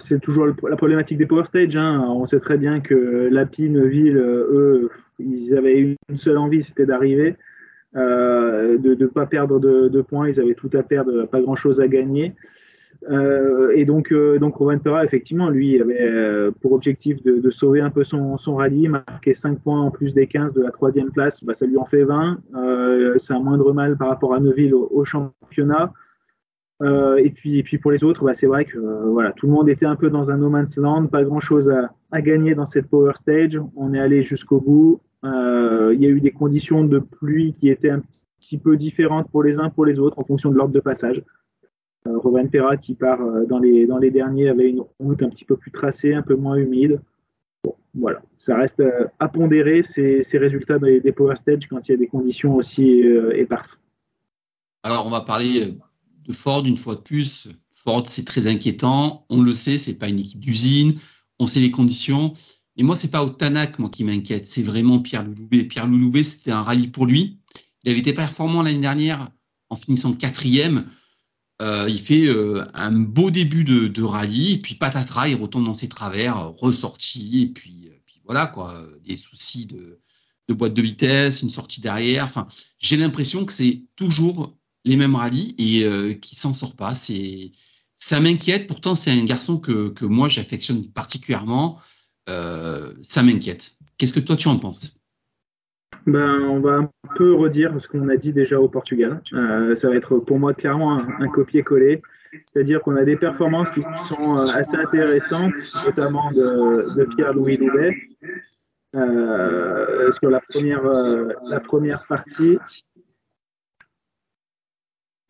c'est 0.00 0.20
toujours 0.20 0.46
la 0.68 0.76
problématique 0.76 1.18
des 1.18 1.26
power 1.26 1.44
stage. 1.44 1.76
Hein. 1.76 2.00
On 2.08 2.26
sait 2.26 2.40
très 2.40 2.58
bien 2.58 2.80
que 2.80 3.28
Lapine, 3.30 3.86
Ville, 3.86 4.16
eux, 4.16 4.90
ils 5.20 5.56
avaient 5.56 5.96
une 6.08 6.18
seule 6.18 6.38
envie, 6.38 6.62
c'était 6.62 6.86
d'arriver, 6.86 7.36
euh, 7.96 8.78
de 8.78 8.94
ne 8.94 9.06
pas 9.06 9.26
perdre 9.26 9.58
de, 9.58 10.02
points. 10.02 10.28
Ils 10.28 10.40
avaient 10.40 10.54
tout 10.54 10.70
à 10.72 10.82
perdre, 10.82 11.24
pas 11.26 11.40
grand-chose 11.40 11.80
à 11.80 11.88
gagner. 11.88 12.34
Euh, 13.10 13.72
et 13.74 13.84
donc, 13.84 14.12
euh, 14.12 14.38
donc 14.38 14.54
Rowan 14.56 14.78
Perra, 14.78 15.04
effectivement, 15.04 15.48
lui, 15.48 15.80
avait 15.80 16.50
pour 16.60 16.72
objectif 16.72 17.22
de, 17.22 17.50
sauver 17.50 17.80
un 17.80 17.90
peu 17.90 18.04
son, 18.04 18.36
rallye, 18.54 18.88
marquer 18.88 19.34
5 19.34 19.60
points 19.60 19.80
en 19.80 19.90
plus 19.90 20.14
des 20.14 20.26
15 20.26 20.54
de 20.54 20.62
la 20.62 20.70
troisième 20.70 21.10
place, 21.10 21.42
bah, 21.42 21.54
ça 21.54 21.66
lui 21.66 21.78
en 21.78 21.84
fait 21.84 22.04
20. 22.04 22.38
c'est 23.18 23.32
un 23.32 23.40
moindre 23.40 23.72
mal 23.72 23.96
par 23.96 24.08
rapport 24.08 24.34
à 24.34 24.40
Neuville 24.40 24.74
au 24.74 25.04
championnat. 25.04 25.92
Euh, 26.82 27.16
et, 27.16 27.30
puis, 27.30 27.58
et 27.58 27.62
puis 27.62 27.78
pour 27.78 27.92
les 27.92 28.02
autres, 28.02 28.24
bah, 28.24 28.34
c'est 28.34 28.46
vrai 28.46 28.64
que 28.64 28.78
euh, 28.78 29.04
voilà, 29.06 29.32
tout 29.32 29.46
le 29.46 29.52
monde 29.52 29.68
était 29.68 29.86
un 29.86 29.94
peu 29.94 30.10
dans 30.10 30.30
un 30.30 30.36
no 30.36 30.48
man's 30.48 30.76
land, 30.76 31.06
pas 31.06 31.22
grand 31.22 31.40
chose 31.40 31.72
à 32.10 32.20
gagner 32.20 32.54
dans 32.54 32.66
cette 32.66 32.88
power 32.88 33.12
stage. 33.14 33.60
On 33.76 33.94
est 33.94 34.00
allé 34.00 34.24
jusqu'au 34.24 34.60
bout. 34.60 35.00
Euh, 35.24 35.92
il 35.94 36.02
y 36.02 36.06
a 36.06 36.08
eu 36.08 36.20
des 36.20 36.32
conditions 36.32 36.84
de 36.84 36.98
pluie 36.98 37.52
qui 37.52 37.68
étaient 37.68 37.90
un 37.90 38.02
petit 38.40 38.58
peu 38.58 38.76
différentes 38.76 39.30
pour 39.30 39.42
les 39.42 39.58
uns 39.58 39.70
pour 39.70 39.84
les 39.84 39.98
autres 39.98 40.18
en 40.18 40.24
fonction 40.24 40.50
de 40.50 40.56
l'ordre 40.56 40.74
de 40.74 40.80
passage. 40.80 41.22
Euh, 42.06 42.18
Rovan 42.18 42.48
Perra 42.48 42.76
qui 42.76 42.94
part 42.94 43.20
dans, 43.46 43.58
les, 43.58 43.86
dans 43.86 43.98
les 43.98 44.10
derniers 44.10 44.48
avait 44.48 44.68
une 44.68 44.82
route 44.98 45.22
un 45.22 45.28
petit 45.28 45.44
peu 45.44 45.56
plus 45.56 45.70
tracée, 45.70 46.14
un 46.14 46.22
peu 46.22 46.34
moins 46.34 46.56
humide. 46.56 47.00
Bon, 47.62 47.76
voilà, 47.94 48.22
ça 48.38 48.56
reste 48.56 48.82
à 49.20 49.28
pondérer 49.28 49.82
ces, 49.82 50.24
ces 50.24 50.38
résultats 50.38 50.80
des, 50.80 51.00
des, 51.00 51.12
power 51.12 51.36
stage 51.36 51.68
quand 51.68 51.88
il 51.88 51.92
y 51.92 51.94
a 51.94 51.98
des 51.98 52.08
conditions 52.08 52.56
aussi 52.56 53.04
éparses. 53.34 53.80
Alors 54.82 55.06
on 55.06 55.10
va 55.10 55.20
parler 55.20 55.76
de 56.26 56.32
Ford, 56.32 56.64
une 56.66 56.76
fois 56.76 56.96
de 56.96 57.00
plus, 57.00 57.48
Ford, 57.84 58.04
c'est 58.06 58.24
très 58.24 58.46
inquiétant. 58.46 59.24
On 59.28 59.42
le 59.42 59.52
sait, 59.52 59.76
c'est 59.76 59.98
pas 59.98 60.08
une 60.08 60.20
équipe 60.20 60.40
d'usine. 60.40 60.94
On 61.38 61.46
sait 61.46 61.60
les 61.60 61.70
conditions. 61.70 62.32
Et 62.76 62.82
moi, 62.82 62.96
c'est 62.96 63.10
pas 63.10 63.22
au 63.22 63.28
Tanak, 63.28 63.78
moi, 63.78 63.90
qui 63.90 64.04
m'inquiète. 64.04 64.46
C'est 64.46 64.62
vraiment 64.62 65.00
Pierre 65.00 65.24
Louloubé. 65.24 65.64
Pierre 65.64 65.86
Louloubé, 65.86 66.22
c'était 66.22 66.52
un 66.52 66.62
rallye 66.62 66.88
pour 66.88 67.06
lui. 67.06 67.38
Il 67.84 67.90
avait 67.90 67.98
été 67.98 68.12
performant 68.12 68.62
l'année 68.62 68.80
dernière 68.80 69.28
en 69.68 69.76
finissant 69.76 70.14
quatrième. 70.14 70.88
Euh, 71.60 71.86
il 71.88 71.98
fait 71.98 72.26
euh, 72.26 72.64
un 72.74 72.92
beau 72.92 73.30
début 73.30 73.64
de, 73.64 74.02
rallye, 74.02 74.54
et 74.54 74.58
puis 74.58 74.74
patatras, 74.74 75.28
il 75.28 75.36
retombe 75.36 75.66
dans 75.66 75.74
ses 75.74 75.88
travers, 75.88 76.48
ressorti, 76.48 77.42
et 77.42 77.46
puis, 77.46 77.88
euh, 77.88 77.94
voilà, 78.24 78.46
quoi, 78.46 78.74
des 79.04 79.16
soucis 79.16 79.66
de, 79.66 80.00
boîte 80.48 80.74
de 80.74 80.82
vitesse, 80.82 81.42
une 81.42 81.50
sortie 81.50 81.80
derrière. 81.80 82.24
Enfin, 82.24 82.46
j'ai 82.78 82.98
l'impression 82.98 83.46
que 83.46 83.52
c'est 83.54 83.84
toujours 83.96 84.54
les 84.84 84.96
mêmes 84.96 85.14
rallyes 85.14 85.54
et 85.56 85.84
euh, 85.84 86.12
qui 86.12 86.36
s'en 86.36 86.52
sort 86.52 86.76
pas. 86.76 86.94
Ça 87.94 88.20
m'inquiète. 88.20 88.66
Pourtant, 88.66 88.94
c'est 88.94 89.10
un 89.10 89.24
garçon 89.24 89.58
que 89.58 90.04
moi 90.04 90.28
j'affectionne 90.28 90.86
particulièrement. 90.88 91.80
Euh, 92.28 92.92
ça 93.02 93.22
m'inquiète. 93.22 93.72
Qu'est-ce 93.98 94.14
que 94.14 94.20
toi 94.20 94.36
tu 94.36 94.48
en 94.48 94.58
penses? 94.58 94.98
Ben, 96.06 96.40
on 96.42 96.60
va 96.60 96.74
un 96.74 96.90
peu 97.16 97.34
redire 97.34 97.80
ce 97.80 97.86
qu'on 97.86 98.08
a 98.08 98.16
dit 98.16 98.32
déjà 98.32 98.60
au 98.60 98.68
Portugal. 98.68 99.22
Euh, 99.32 99.76
ça 99.76 99.88
va 99.88 99.96
être 99.96 100.18
pour 100.18 100.38
moi 100.38 100.54
clairement 100.54 100.98
un, 100.98 101.28
copier-coller. 101.28 102.02
C'est-à-dire 102.46 102.80
qu'on 102.80 102.96
a 102.96 103.04
des 103.04 103.16
performances 103.16 103.70
qui 103.70 103.82
sont 104.08 104.36
assez 104.36 104.76
intéressantes, 104.76 105.54
notamment 105.84 106.30
de, 106.30 106.96
de 106.98 107.04
Pierre-Louis 107.14 107.58
Louvet. 107.58 107.94
sur 110.12 110.30
la 110.30 110.40
première, 110.40 110.82
la 111.44 111.60
première 111.60 112.06
partie, 112.06 112.58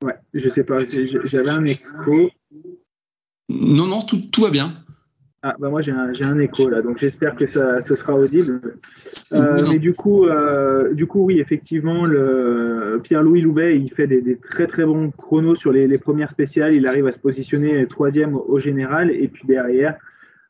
Ouais, 0.03 0.17
je 0.35 0.49
sais 0.49 0.65
pas, 0.65 0.79
j'avais 1.25 1.51
un 1.51 1.65
écho. 1.65 2.31
Non, 3.49 3.87
non, 3.87 4.01
tout, 4.03 4.21
tout 4.33 4.43
va 4.43 4.51
bien. 4.51 4.82
Ah, 5.45 5.57
bah 5.59 5.71
moi 5.71 5.81
j'ai 5.81 5.91
un, 5.91 6.13
un, 6.21 6.39
écho 6.39 6.69
là, 6.69 6.83
donc 6.83 6.99
j'espère 6.99 7.35
que 7.35 7.47
ça 7.47 7.81
ce 7.81 7.95
sera 7.95 8.15
audible. 8.15 8.61
Euh, 9.33 9.67
mais 9.69 9.81
du 9.81 9.93
coup, 9.93 10.27
euh, 10.27 10.95
du 10.95 11.09
coup, 11.09 11.25
oui, 11.25 11.41
effectivement, 11.41 12.05
Pierre-Louis 13.03 13.41
Loubet, 13.41 13.77
il 13.77 13.91
fait 13.91 14.07
des, 14.07 14.37
très 14.37 14.69
très 14.69 14.85
bons 14.85 15.11
chronos 15.11 15.57
sur 15.57 15.73
les, 15.73 15.99
premières 15.99 16.31
spéciales. 16.31 16.75
Il 16.75 16.87
arrive 16.87 17.09
à 17.09 17.13
se 17.13 17.19
positionner 17.19 17.87
troisième 17.89 18.37
au 18.37 18.61
général, 18.61 19.11
et 19.11 19.27
puis 19.27 19.45
derrière, 19.45 19.97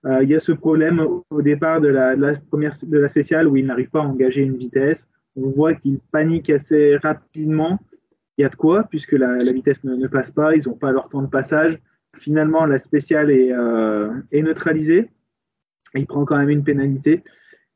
euh, 0.04 0.22
il 0.22 0.28
y 0.28 0.34
a 0.34 0.38
ce 0.38 0.52
problème 0.52 1.06
au 1.30 1.42
départ 1.42 1.80
de 1.80 1.88
la, 1.88 2.16
de 2.16 2.20
la, 2.20 2.32
première 2.50 2.72
de 2.82 2.98
la 2.98 3.08
spéciale 3.08 3.48
où 3.48 3.56
il 3.56 3.66
n'arrive 3.66 3.88
pas 3.88 4.00
à 4.00 4.02
engager 4.02 4.42
une 4.42 4.56
vitesse. 4.56 5.08
On 5.36 5.50
voit 5.50 5.74
qu'il 5.74 6.00
panique 6.10 6.50
assez 6.50 6.96
rapidement 6.96 7.78
il 8.36 8.42
y 8.42 8.44
a 8.44 8.48
de 8.48 8.56
quoi, 8.56 8.84
puisque 8.84 9.12
la, 9.12 9.38
vitesse 9.52 9.84
ne, 9.84 10.06
passe 10.08 10.30
pas, 10.30 10.56
ils 10.56 10.66
n'ont 10.66 10.74
pas 10.74 10.90
leur 10.90 11.08
temps 11.08 11.22
de 11.22 11.28
passage. 11.28 11.78
Finalement, 12.16 12.66
la 12.66 12.78
spéciale 12.78 13.30
est, 13.30 13.52
euh, 13.52 14.10
neutralisée. 14.32 15.10
Il 15.94 16.06
prend 16.06 16.24
quand 16.24 16.36
même 16.36 16.50
une 16.50 16.64
pénalité. 16.64 17.22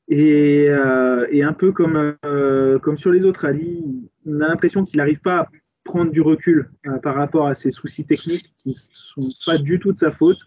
Et, 0.08 0.66
euh, 0.68 1.26
un 1.42 1.52
peu 1.52 1.72
comme, 1.72 2.16
euh, 2.24 2.78
comme 2.78 2.98
sur 2.98 3.10
les 3.10 3.24
autres 3.24 3.42
rallyes, 3.42 4.08
on 4.26 4.40
a 4.40 4.48
l'impression 4.48 4.84
qu'il 4.84 4.98
n'arrive 4.98 5.20
pas 5.20 5.40
à 5.40 5.48
prendre 5.84 6.10
du 6.10 6.20
recul 6.20 6.70
par 7.02 7.14
rapport 7.14 7.46
à 7.46 7.54
ses 7.54 7.70
soucis 7.70 8.04
techniques 8.04 8.52
qui 8.58 8.70
ne 8.70 8.74
sont 8.74 9.50
pas 9.50 9.58
du 9.58 9.78
tout 9.78 9.92
de 9.92 9.98
sa 9.98 10.10
faute. 10.10 10.38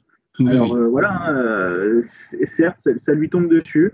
Alors 0.45 0.77
voilà, 0.89 1.11
hein, 1.27 1.99
certes, 2.01 2.79
ça, 2.79 3.13
lui 3.13 3.29
tombe 3.29 3.49
dessus 3.49 3.93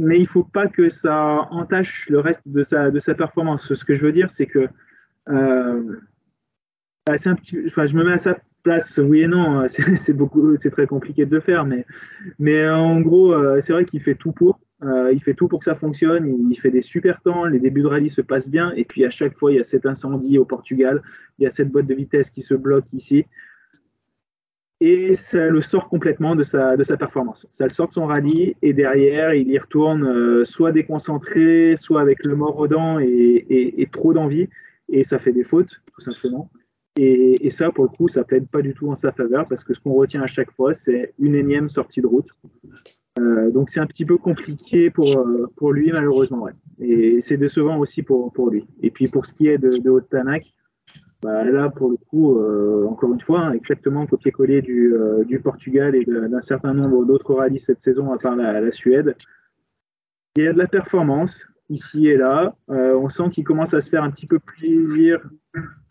mais 0.00 0.16
il 0.16 0.22
ne 0.22 0.26
faut 0.26 0.44
pas 0.44 0.66
que 0.66 0.88
ça 0.88 1.46
entache 1.50 2.08
le 2.08 2.20
reste 2.20 2.40
de 2.46 2.64
sa, 2.64 2.90
de 2.90 2.98
sa 3.00 3.14
performance. 3.14 3.74
Ce 3.74 3.84
que 3.84 3.94
je 3.94 4.06
veux 4.06 4.12
dire, 4.12 4.30
c'est 4.30 4.46
que 4.46 4.66
euh, 7.12 7.30
un 7.30 7.34
petit, 7.34 7.58
enfin, 7.66 7.86
je 7.86 7.94
me 7.94 8.04
mets 8.04 8.12
à 8.12 8.18
sa 8.18 8.38
place, 8.62 8.98
oui 8.98 9.22
et 9.22 9.26
non, 9.26 9.66
c'est 9.68 10.12
beaucoup, 10.12 10.56
c'est 10.56 10.70
très 10.70 10.86
compliqué 10.86 11.26
de 11.26 11.34
le 11.34 11.40
faire, 11.40 11.64
mais, 11.64 11.84
mais 12.38 12.68
en 12.68 13.00
gros, 13.00 13.32
euh, 13.32 13.60
c'est 13.60 13.72
vrai 13.72 13.84
qu'il 13.84 14.00
fait 14.00 14.14
tout 14.14 14.32
pour. 14.32 14.60
Euh, 14.82 15.12
il 15.12 15.22
fait 15.22 15.34
tout 15.34 15.46
pour 15.46 15.58
que 15.58 15.66
ça 15.66 15.74
fonctionne, 15.74 16.48
il 16.50 16.54
fait 16.56 16.70
des 16.70 16.80
super 16.80 17.20
temps, 17.20 17.44
les 17.44 17.58
débuts 17.58 17.82
de 17.82 17.86
rallye 17.86 18.08
se 18.08 18.22
passent 18.22 18.48
bien, 18.48 18.72
et 18.76 18.84
puis 18.84 19.04
à 19.04 19.10
chaque 19.10 19.36
fois, 19.36 19.52
il 19.52 19.58
y 19.58 19.60
a 19.60 19.64
cet 19.64 19.84
incendie 19.84 20.38
au 20.38 20.46
Portugal, 20.46 21.02
il 21.38 21.44
y 21.44 21.46
a 21.46 21.50
cette 21.50 21.68
boîte 21.68 21.86
de 21.86 21.94
vitesse 21.94 22.30
qui 22.30 22.40
se 22.40 22.54
bloque 22.54 22.90
ici 22.94 23.26
et 24.80 25.14
ça 25.14 25.48
le 25.48 25.60
sort 25.60 25.88
complètement 25.88 26.34
de 26.34 26.42
sa, 26.42 26.76
de 26.76 26.82
sa 26.82 26.96
performance. 26.96 27.46
Ça 27.50 27.64
le 27.64 27.70
sort 27.70 27.88
de 27.88 27.92
son 27.92 28.06
rallye 28.06 28.56
et 28.62 28.72
derrière, 28.72 29.34
il 29.34 29.48
y 29.50 29.58
retourne 29.58 30.04
euh, 30.04 30.44
soit 30.44 30.72
déconcentré, 30.72 31.74
soit 31.76 32.00
avec 32.00 32.24
le 32.24 32.34
mort 32.34 32.58
aux 32.58 32.68
dents 32.68 32.98
et, 32.98 33.46
et, 33.76 33.86
trop 33.92 34.14
d'envie 34.14 34.48
et 34.88 35.04
ça 35.04 35.18
fait 35.18 35.32
des 35.32 35.44
fautes, 35.44 35.80
tout 35.94 36.00
simplement. 36.00 36.50
Et, 37.02 37.48
ça, 37.48 37.70
pour 37.70 37.84
le 37.84 37.88
coup, 37.88 38.08
ça 38.08 38.24
plaide 38.24 38.46
pas 38.48 38.60
du 38.60 38.74
tout 38.74 38.90
en 38.90 38.94
sa 38.94 39.10
faveur 39.10 39.46
parce 39.48 39.64
que 39.64 39.72
ce 39.72 39.80
qu'on 39.80 39.94
retient 39.94 40.20
à 40.22 40.26
chaque 40.26 40.50
fois, 40.52 40.74
c'est 40.74 41.14
une 41.18 41.34
énième 41.34 41.70
sortie 41.70 42.02
de 42.02 42.06
route. 42.06 42.28
Euh, 43.18 43.50
donc 43.50 43.70
c'est 43.70 43.80
un 43.80 43.86
petit 43.86 44.04
peu 44.04 44.18
compliqué 44.18 44.90
pour, 44.90 45.08
euh, 45.08 45.72
lui, 45.72 45.92
malheureusement. 45.92 46.48
Et 46.78 47.22
c'est 47.22 47.38
décevant 47.38 47.78
aussi 47.78 48.02
pour, 48.02 48.50
lui. 48.50 48.66
Et 48.82 48.90
puis 48.90 49.08
pour 49.08 49.24
ce 49.24 49.32
qui 49.32 49.48
est 49.48 49.56
de, 49.56 49.70
de 49.78 49.88
Haute-Tanac, 49.88 50.52
bah, 51.22 51.42
là, 51.44 51.70
pour 51.70 51.88
le 51.88 51.96
coup, 51.96 52.38
euh, 52.38 52.86
encore 52.86 53.14
une 53.14 53.20
fois, 53.22 53.40
hein, 53.46 53.52
exactement 53.52 54.06
copier-coller 54.06 54.60
du, 54.60 54.94
Portugal 55.42 55.94
et 55.94 56.04
d'un 56.04 56.42
certain 56.42 56.74
nombre 56.74 57.06
d'autres 57.06 57.32
rallyes 57.32 57.60
cette 57.60 57.80
saison, 57.80 58.12
à 58.12 58.18
part 58.18 58.36
la, 58.36 58.70
Suède. 58.70 59.16
Il 60.36 60.44
y 60.44 60.46
a 60.46 60.52
de 60.52 60.58
la 60.58 60.66
performance, 60.66 61.46
ici 61.70 62.08
et 62.08 62.16
là. 62.16 62.54
On 62.68 63.08
sent 63.08 63.30
qu'il 63.32 63.44
commence 63.44 63.72
à 63.72 63.80
se 63.80 63.88
faire 63.88 64.04
un 64.04 64.10
petit 64.10 64.26
peu 64.26 64.38
plaisir 64.38 65.22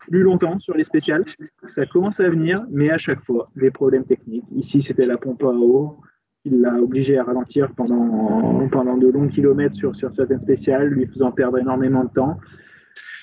plus 0.00 0.22
longtemps 0.22 0.58
sur 0.58 0.74
les 0.74 0.84
spéciales. 0.84 1.24
Ça 1.68 1.86
commence 1.86 2.20
à 2.20 2.28
venir, 2.28 2.56
mais 2.70 2.90
à 2.90 2.98
chaque 2.98 3.20
fois, 3.20 3.50
des 3.56 3.70
problèmes 3.70 4.04
techniques. 4.04 4.44
Ici, 4.54 4.82
c'était 4.82 5.06
la 5.06 5.16
pompe 5.16 5.42
à 5.42 5.48
eau. 5.48 5.98
Il 6.44 6.60
l'a 6.60 6.74
obligé 6.74 7.18
à 7.18 7.24
ralentir 7.24 7.70
pendant, 7.76 8.66
pendant 8.70 8.96
de 8.96 9.08
longs 9.08 9.28
kilomètres 9.28 9.74
sur, 9.74 9.94
sur 9.94 10.12
certaines 10.12 10.40
spéciales, 10.40 10.88
lui 10.88 11.06
faisant 11.06 11.32
perdre 11.32 11.58
énormément 11.58 12.04
de 12.04 12.10
temps. 12.10 12.38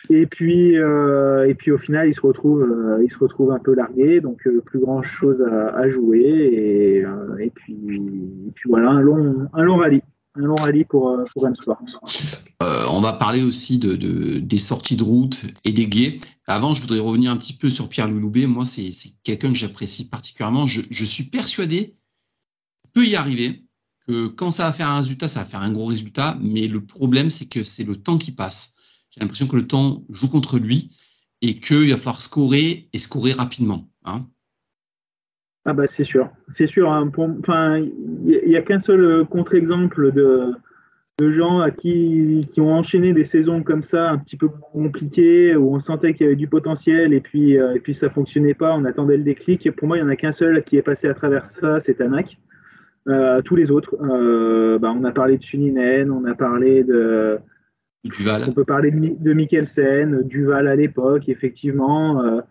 Et 0.09 0.25
puis, 0.25 0.77
euh, 0.77 1.47
et 1.47 1.53
puis 1.55 1.71
au 1.71 1.77
final, 1.77 2.07
il 2.07 2.13
se 2.13 2.21
retrouve, 2.21 2.61
euh, 2.61 3.03
il 3.03 3.11
se 3.11 3.17
retrouve 3.17 3.51
un 3.51 3.59
peu 3.59 3.73
largué, 3.73 4.21
donc 4.21 4.47
euh, 4.47 4.61
plus 4.61 4.79
grand 4.79 5.01
chose 5.01 5.41
à, 5.41 5.75
à 5.75 5.89
jouer. 5.89 6.21
Et, 6.21 6.97
et, 7.39 7.49
puis, 7.49 7.75
et, 8.47 8.51
puis, 8.51 8.69
voilà, 8.69 8.91
un 8.91 9.01
long, 9.01 9.47
un 9.53 9.63
long 9.63 9.77
rallye 9.77 10.01
M-Sport. 11.47 11.79
Euh, 12.63 12.85
on 12.89 13.01
va 13.01 13.13
parler 13.13 13.43
aussi 13.43 13.77
de, 13.77 13.95
de, 13.95 14.39
des 14.39 14.57
sorties 14.57 14.95
de 14.95 15.03
route 15.03 15.45
et 15.63 15.71
des 15.71 15.87
guets. 15.87 16.19
Avant, 16.47 16.73
je 16.73 16.81
voudrais 16.81 16.99
revenir 16.99 17.31
un 17.31 17.37
petit 17.37 17.53
peu 17.53 17.69
sur 17.69 17.89
Pierre 17.89 18.07
Louloubet. 18.07 18.47
Moi, 18.47 18.65
c'est 18.65 18.91
quelqu'un 19.23 19.49
que 19.49 19.55
j'apprécie 19.55 20.09
particulièrement. 20.09 20.65
Je, 20.65 20.81
je, 20.89 21.05
suis 21.05 21.25
persuadé 21.25 21.95
qu'il 22.83 22.91
peut 22.93 23.05
y 23.05 23.15
arriver, 23.15 23.63
que 24.07 24.27
quand 24.27 24.51
ça 24.51 24.65
va 24.65 24.71
faire 24.71 24.89
un 24.89 24.97
résultat, 24.97 25.27
ça 25.27 25.39
va 25.39 25.45
faire 25.45 25.61
un 25.61 25.71
gros 25.71 25.85
résultat. 25.85 26.37
Mais 26.41 26.67
le 26.67 26.85
problème, 26.85 27.29
c'est 27.29 27.47
que 27.47 27.63
c'est 27.63 27.83
le 27.83 27.95
temps 27.95 28.17
qui 28.17 28.31
passe. 28.31 28.75
J'ai 29.11 29.21
l'impression 29.21 29.47
que 29.47 29.55
le 29.55 29.67
temps 29.67 30.03
joue 30.09 30.29
contre 30.29 30.57
lui 30.57 30.91
et 31.41 31.59
qu'il 31.59 31.89
va 31.89 31.97
falloir 31.97 32.21
scorer 32.21 32.89
et 32.91 32.99
scorer 32.99 33.33
rapidement. 33.33 33.89
Hein. 34.05 34.27
Ah 35.69 35.73
bah 35.73 35.85
c'est 35.85 36.05
sûr, 36.05 36.29
c'est 36.53 36.65
sûr. 36.65 36.89
Hein. 36.89 37.11
enfin, 37.39 37.77
il 37.77 38.41
n'y 38.47 38.55
a, 38.55 38.61
qu'un 38.61 38.79
seul 38.79 39.03
euh, 39.03 39.25
contre-exemple 39.25 40.13
de, 40.13 40.53
de, 41.19 41.29
gens 41.29 41.59
à 41.59 41.71
qui, 41.71 42.39
qui 42.53 42.61
ont 42.61 42.73
enchaîné 42.73 43.11
des 43.11 43.25
saisons 43.25 43.63
comme 43.63 43.83
ça, 43.83 44.09
un 44.11 44.17
petit 44.17 44.37
peu 44.37 44.47
compliquées, 44.47 45.57
où 45.57 45.75
on 45.75 45.79
sentait 45.79 46.13
qu'il 46.13 46.23
y 46.23 46.27
avait 46.27 46.37
du 46.37 46.47
potentiel 46.47 47.11
et 47.11 47.19
puis, 47.19 47.59
euh, 47.59 47.75
et 47.75 47.81
puis 47.81 47.93
ça 47.93 48.09
fonctionnait 48.09 48.53
pas, 48.53 48.73
on 48.75 48.85
attendait 48.85 49.17
le 49.17 49.23
déclic. 49.23 49.65
Et 49.65 49.71
pour 49.71 49.89
moi, 49.89 49.97
il 49.97 50.03
n'y 50.03 50.07
en 50.07 50.09
a 50.09 50.15
qu'un 50.15 50.31
seul 50.31 50.63
qui 50.63 50.77
est 50.77 50.81
passé 50.81 51.09
à 51.09 51.13
travers 51.13 51.43
ça, 51.43 51.81
c'est 51.81 51.95
Tanak. 51.95 52.37
Euh, 53.09 53.41
tous 53.41 53.57
les 53.57 53.69
autres, 53.69 53.97
euh, 54.01 54.79
bah, 54.79 54.95
on 54.97 55.03
a 55.03 55.11
parlé 55.11 55.37
de 55.37 55.43
Suninen, 55.43 56.11
on 56.11 56.23
a 56.23 56.33
parlé 56.33 56.85
de, 56.85 57.39
Duval. 58.05 58.43
On 58.47 58.53
peut 58.53 58.63
parler 58.63 58.91
de, 58.91 59.21
de 59.21 59.33
Mikkelsen, 59.33 60.23
Duval 60.23 60.69
à 60.69 60.77
l'époque, 60.77 61.27
effectivement. 61.27 62.41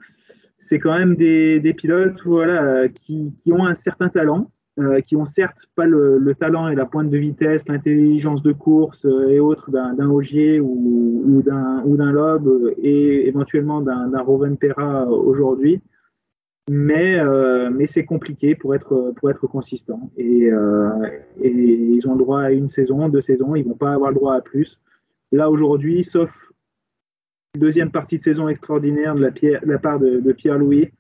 Euh, 0.67 0.69
c'est 0.69 0.79
quand 0.79 0.97
même 0.97 1.17
des, 1.17 1.75
pilotes 1.77 2.21
voilà, 2.25 2.89
qui, 2.89 3.33
ont 3.51 3.67
un 3.67 3.75
certain 3.75 4.09
talent, 4.09 4.51
euh, 4.79 5.01
qui 5.01 5.17
ont 5.17 5.27
certes 5.27 5.67
pas 5.75 5.87
le, 5.87 6.19
le, 6.19 6.35
talent 6.35 6.69
et 6.69 6.75
la 6.75 6.85
pointe 6.85 7.11
de 7.11 7.19
vitesse, 7.19 7.67
l'intelligence 7.69 8.43
de 8.43 8.53
course 8.53 9.05
euh, 9.05 9.29
et 9.29 9.41
autres 9.41 9.71
d'un 9.71 10.11
Ogier 10.11 10.61
ou, 10.61 11.23
ou 11.25 11.43
d'un 11.43 12.13
Loeb 12.13 12.49
et 12.83 13.27
éventuellement 13.27 13.81
d'un 13.81 14.21
Roven 14.21 14.57
Perra 14.57 15.07
aujourd'hui. 15.09 15.81
Mais, 16.69 17.17
euh, 17.17 17.71
mais 17.71 17.87
c'est 17.87 18.05
compliqué 18.05 18.57
pour 18.57 18.75
être, 18.75 19.13
pour 19.17 19.31
être 19.31 19.47
consistant. 19.47 20.11
Et, 20.17 20.51
euh, 20.51 20.91
et, 21.41 21.49
ils 21.49 22.09
ont 22.09 22.15
le 22.15 22.19
droit 22.19 22.43
à 22.43 22.51
une 22.51 22.69
saison, 22.69 23.09
deux 23.09 23.23
saisons, 23.23 23.55
ils 23.55 23.65
vont 23.65 23.77
pas 23.77 23.93
avoir 23.93 24.11
le 24.11 24.17
droit 24.17 24.35
à 24.35 24.41
plus. 24.41 24.81
Là, 25.31 25.49
aujourd'hui, 25.49 26.03
sauf 26.03 26.51
deuxième 27.57 27.91
partie 27.91 28.19
de 28.19 28.25
saison 28.25 28.49
extraordinaire 28.49 29.15
de 29.15 29.21
la, 29.21 29.79
part 29.79 29.99
de, 29.99 30.33
Pierre-Louis, 30.33 30.91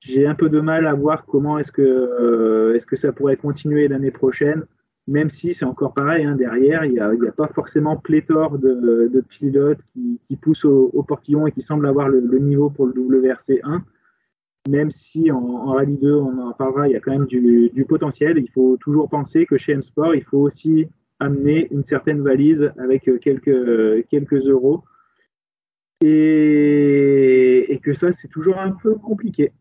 j'ai 0.00 0.26
un 0.26 0.34
peu 0.34 0.48
de 0.48 0.60
mal 0.60 0.86
à 0.86 0.94
voir 0.94 1.24
comment 1.24 1.58
est-ce 1.58 1.72
que, 1.72 1.82
euh, 1.82 2.78
ça 2.94 3.12
pourrait 3.12 3.36
continuer 3.36 3.88
l'année 3.88 4.10
prochaine, 4.10 4.64
même 5.06 5.30
si 5.30 5.52
c'est 5.52 5.64
encore 5.64 5.92
pareil, 5.92 6.24
hein, 6.24 6.34
derrière, 6.34 6.84
il 6.84 6.92
n'y 6.92 6.98
a, 7.00 7.32
pas 7.32 7.48
forcément 7.48 7.96
pléthore 7.96 8.58
de, 8.58 9.24
pilotes 9.28 9.82
qui, 9.92 10.36
poussent 10.36 10.64
au, 10.64 11.02
portillon 11.06 11.46
et 11.46 11.52
qui 11.52 11.62
semblent 11.62 11.86
avoir 11.86 12.08
le, 12.08 12.38
niveau 12.38 12.70
pour 12.70 12.86
le 12.86 12.92
WRC1. 12.94 13.80
Même 14.68 14.90
si 14.90 15.30
en, 15.30 15.36
en, 15.36 15.72
Rallye 15.72 15.98
2, 15.98 16.14
on 16.14 16.38
en 16.38 16.52
parlera, 16.52 16.88
il 16.88 16.92
y 16.92 16.96
a 16.96 17.00
quand 17.00 17.12
même 17.12 17.26
du, 17.26 17.84
potentiel. 17.86 18.38
Il 18.38 18.50
faut 18.50 18.78
toujours 18.78 19.10
penser 19.10 19.44
que 19.44 19.58
chez 19.58 19.72
M-Sport, 19.72 20.14
il 20.14 20.24
faut 20.24 20.38
aussi 20.38 20.88
amener 21.20 21.68
une 21.70 21.84
certaine 21.84 22.22
valise 22.22 22.72
avec 22.78 23.08
euh, 23.08 23.18
euh, 23.48 24.02
quelques 24.10 24.46
euros. 24.48 24.84
Et, 26.06 27.80
que 27.82 27.94
ça, 27.94 28.12
c'est 28.12 28.28
toujours 28.28 28.58
un 28.58 28.70
peu 28.70 28.94
compliqué. 28.94 29.52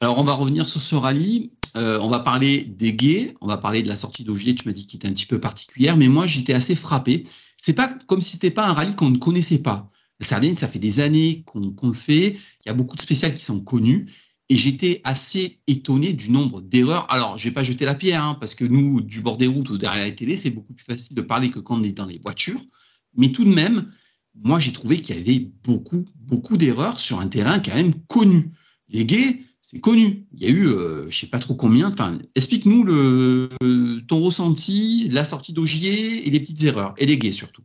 Alors, 0.00 0.18
on 0.18 0.24
va 0.24 0.32
revenir 0.32 0.66
sur 0.66 0.80
ce 0.80 0.94
rallye. 0.96 1.52
Euh, 1.76 1.98
on 2.02 2.08
va 2.08 2.18
parler 2.18 2.62
des 2.62 2.92
gays, 2.92 3.34
on 3.40 3.46
va 3.46 3.56
parler 3.56 3.82
de 3.82 3.88
la 3.88 3.96
sortie 3.96 4.24
d'Augier, 4.24 4.54
tu 4.54 4.68
m'as 4.68 4.72
dit 4.72 4.86
qu'il 4.86 4.98
était 4.98 5.08
un 5.08 5.12
petit 5.12 5.24
peu 5.24 5.40
particulière, 5.40 5.96
mais 5.96 6.08
moi, 6.08 6.26
j'étais 6.26 6.52
assez 6.52 6.74
frappé. 6.74 7.22
C'est 7.56 7.72
pas 7.72 7.88
comme 8.06 8.20
si 8.20 8.32
c'était 8.32 8.50
pas 8.50 8.66
un 8.66 8.72
rallye 8.72 8.94
qu'on 8.94 9.10
ne 9.10 9.18
connaissait 9.18 9.62
pas. 9.62 9.88
La 10.20 10.26
Sardaigne, 10.26 10.56
ça 10.56 10.68
fait 10.68 10.78
des 10.78 11.00
années 11.00 11.42
qu'on 11.46 11.70
qu 11.70 11.86
le 11.86 11.94
fait. 11.94 12.36
Il 12.64 12.66
y 12.66 12.70
a 12.70 12.74
beaucoup 12.74 12.96
de 12.96 13.00
spéciales 13.00 13.34
qui 13.34 13.44
sont 13.44 13.60
connues. 13.60 14.06
Et 14.48 14.56
j'étais 14.56 15.00
assez 15.04 15.60
étonné 15.66 16.12
du 16.12 16.30
nombre 16.30 16.60
d'erreurs. 16.60 17.06
Alors, 17.10 17.38
je 17.38 17.48
vais 17.48 17.54
pas 17.54 17.62
jeter 17.62 17.84
la 17.84 17.94
pierre, 17.94 18.22
hein, 18.22 18.36
parce 18.38 18.54
que 18.54 18.64
nous, 18.64 19.00
du 19.00 19.20
bord 19.20 19.38
des 19.38 19.46
routes 19.46 19.70
ou 19.70 19.78
derrière 19.78 20.04
la 20.04 20.12
télé, 20.12 20.36
c'est 20.36 20.50
beaucoup 20.50 20.74
plus 20.74 20.84
facile 20.84 21.16
de 21.16 21.22
parler 21.22 21.50
que 21.50 21.58
quand 21.58 21.80
on 21.80 21.82
est 21.82 21.92
dans 21.92 22.06
les 22.06 22.18
voitures. 22.18 22.60
Mais 23.16 23.32
tout 23.32 23.44
de 23.44 23.54
même, 23.54 23.90
moi, 24.34 24.58
j'ai 24.58 24.72
trouvé 24.72 24.98
qu'il 24.98 25.16
y 25.16 25.20
avait 25.20 25.46
beaucoup, 25.64 26.04
beaucoup 26.16 26.56
d'erreurs 26.56 26.98
sur 26.98 27.20
un 27.20 27.28
terrain 27.28 27.58
quand 27.58 27.74
même 27.74 27.94
connu. 28.08 28.50
Les 28.88 29.04
gays, 29.04 29.40
c'est 29.60 29.80
connu. 29.80 30.26
Il 30.32 30.42
y 30.42 30.46
a 30.46 30.50
eu, 30.50 30.66
euh, 30.66 31.08
je 31.08 31.18
sais 31.18 31.28
pas 31.28 31.38
trop 31.38 31.54
combien. 31.54 31.88
Enfin, 31.88 32.18
explique-nous 32.34 32.84
ton 34.08 34.20
ressenti, 34.20 35.08
la 35.10 35.24
sortie 35.24 35.52
d'Augier 35.52 36.26
et 36.26 36.30
les 36.30 36.40
petites 36.40 36.64
erreurs, 36.64 36.94
et 36.98 37.06
les 37.06 37.18
gays 37.18 37.32
surtout. 37.32 37.62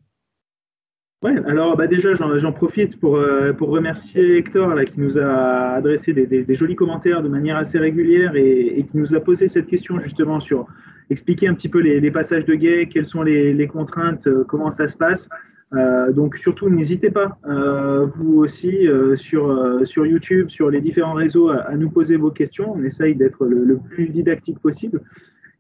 Ouais, 1.23 1.35
alors 1.47 1.75
bah 1.75 1.87
déjà 1.87 2.13
j'en 2.13 2.51
profite 2.51 2.99
pour, 2.99 3.15
euh, 3.15 3.51
pour 3.51 3.69
remercier 3.69 4.37
Hector 4.37 4.75
qui 4.85 4.99
nous 4.99 5.17
a 5.17 5.71
adressé 5.77 6.13
des, 6.13 6.55
jolis 6.55 6.75
commentaires 6.75 7.23
de 7.23 7.27
manière 7.27 7.57
assez 7.57 7.79
régulière 7.79 8.35
et, 8.35 8.85
qui 8.87 8.97
nous 8.97 9.15
a 9.15 9.19
posé 9.19 9.47
cette 9.47 9.65
question 9.65 9.97
justement 9.97 10.39
sur 10.39 10.67
expliquer 11.09 11.47
un 11.47 11.53
petit 11.53 11.69
peu 11.69 11.79
les, 11.79 12.11
passages 12.11 12.45
de 12.45 12.55
guet, 12.55 12.87
quelles 12.87 13.05
sont 13.05 13.23
les, 13.23 13.67
contraintes, 13.67 14.27
euh, 14.27 14.43
comment 14.43 14.71
ça 14.71 14.87
se 14.87 14.97
passe. 14.97 15.29
Euh, 15.73 16.13
donc 16.13 16.37
surtout 16.37 16.69
n'hésitez 16.69 17.11
pas, 17.11 17.37
euh, 17.45 18.05
vous 18.05 18.37
aussi 18.37 18.87
sur, 19.15 19.81
sur 19.85 20.05
YouTube, 20.05 20.49
sur 20.49 20.69
les 20.69 20.79
différents 20.79 21.13
réseaux, 21.13 21.49
à, 21.49 21.75
nous 21.75 21.89
poser 21.89 22.17
vos 22.17 22.31
questions. 22.31 22.73
On 22.73 22.83
essaye 22.83 23.15
d'être 23.15 23.45
le, 23.45 23.77
plus 23.77 24.09
didactique 24.09 24.59
possible. 24.59 25.01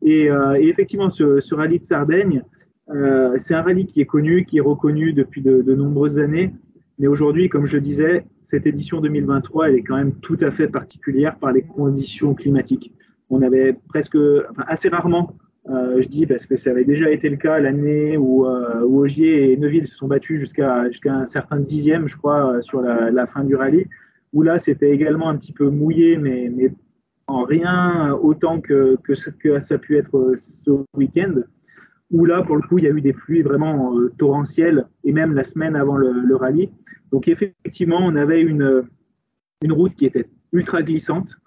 Et, 0.01 0.29
effectivement, 0.59 1.09
ce, 1.09 1.55
rallye 1.55 1.79
de 1.79 1.85
Sardaigne, 1.85 2.43
c'est 3.35 3.53
un 3.53 3.61
rallye 3.61 3.85
qui 3.85 4.01
est 4.01 4.05
connu, 4.05 4.45
qui 4.45 4.57
est 4.57 4.61
reconnu 4.61 5.13
depuis 5.13 5.41
de, 5.41 5.61
de 5.61 5.75
nombreuses 5.75 6.19
années. 6.19 6.53
Mais 6.99 7.07
aujourd'hui, 7.07 7.47
comme 7.47 7.67
je 7.67 7.77
disais, 7.77 8.25
cette 8.41 8.65
édition 8.65 9.01
2023, 9.01 9.69
elle 9.69 9.75
est 9.75 9.83
quand 9.83 9.97
même 9.97 10.13
tout 10.15 10.37
à 10.41 10.49
fait 10.49 10.67
particulière 10.67 11.37
par 11.37 11.51
les 11.51 11.61
conditions 11.61 12.33
climatiques. 12.33 12.91
On 13.29 13.41
avait 13.41 13.73
presque, 13.89 14.17
enfin, 14.49 14.63
assez 14.67 14.89
rarement, 14.89 15.35
euh, 15.69 16.01
je 16.01 16.07
dis 16.07 16.25
parce 16.25 16.45
que 16.45 16.55
ça 16.55 16.69
avait 16.69 16.85
déjà 16.85 17.09
été 17.11 17.29
le 17.29 17.35
cas 17.35 17.59
l'année 17.59 18.17
où, 18.17 18.45
euh, 18.45 18.81
Ogier 18.81 19.51
et 19.51 19.57
Neuville 19.57 19.87
se 19.87 19.95
sont 19.95 20.07
battus 20.07 20.39
jusqu'à 20.39 20.85
un 21.05 21.25
certain 21.25 21.59
dixième, 21.59 22.07
je 22.07 22.15
crois, 22.15 22.61
sur 22.61 22.81
la, 22.81 23.25
fin 23.27 23.43
du 23.43 23.55
rallye, 23.55 23.85
où 24.33 24.43
là, 24.43 24.57
c'était 24.57 24.91
également 24.91 25.29
un 25.29 25.35
petit 25.37 25.53
peu 25.53 25.69
mouillé, 25.69 26.17
mais, 26.17 26.51
en 27.29 27.43
rien 27.43 28.13
autant 28.13 28.61
que, 28.61 28.97
ce 29.13 29.29
que 29.29 29.59
ça 29.59 29.75
a 29.75 29.77
pu 29.77 29.97
être 29.97 30.33
ce 30.37 30.71
week-end 30.93 31.41
où 32.11 32.25
là, 32.25 32.41
pour 32.41 32.55
le 32.55 32.61
coup, 32.61 32.77
il 32.77 32.85
y 32.85 32.87
a 32.87 32.91
eu 32.91 33.01
des 33.01 33.13
pluies 33.13 33.41
vraiment 33.41 33.97
euh, 33.97 34.11
torrentielles, 34.17 34.87
et 35.03 35.11
même 35.11 35.33
la 35.33 35.43
semaine 35.43 35.75
avant 35.75 35.97
le, 35.97 36.35
rallye. 36.35 36.69
Donc 37.11 37.27
effectivement, 37.27 37.99
on 38.01 38.15
avait 38.15 38.41
une, 38.41 38.85
route 39.69 39.93
qui 39.95 40.05
était 40.05 40.29
ultra 40.53 40.81
glissante, 40.83 41.35
euh, 41.35 41.46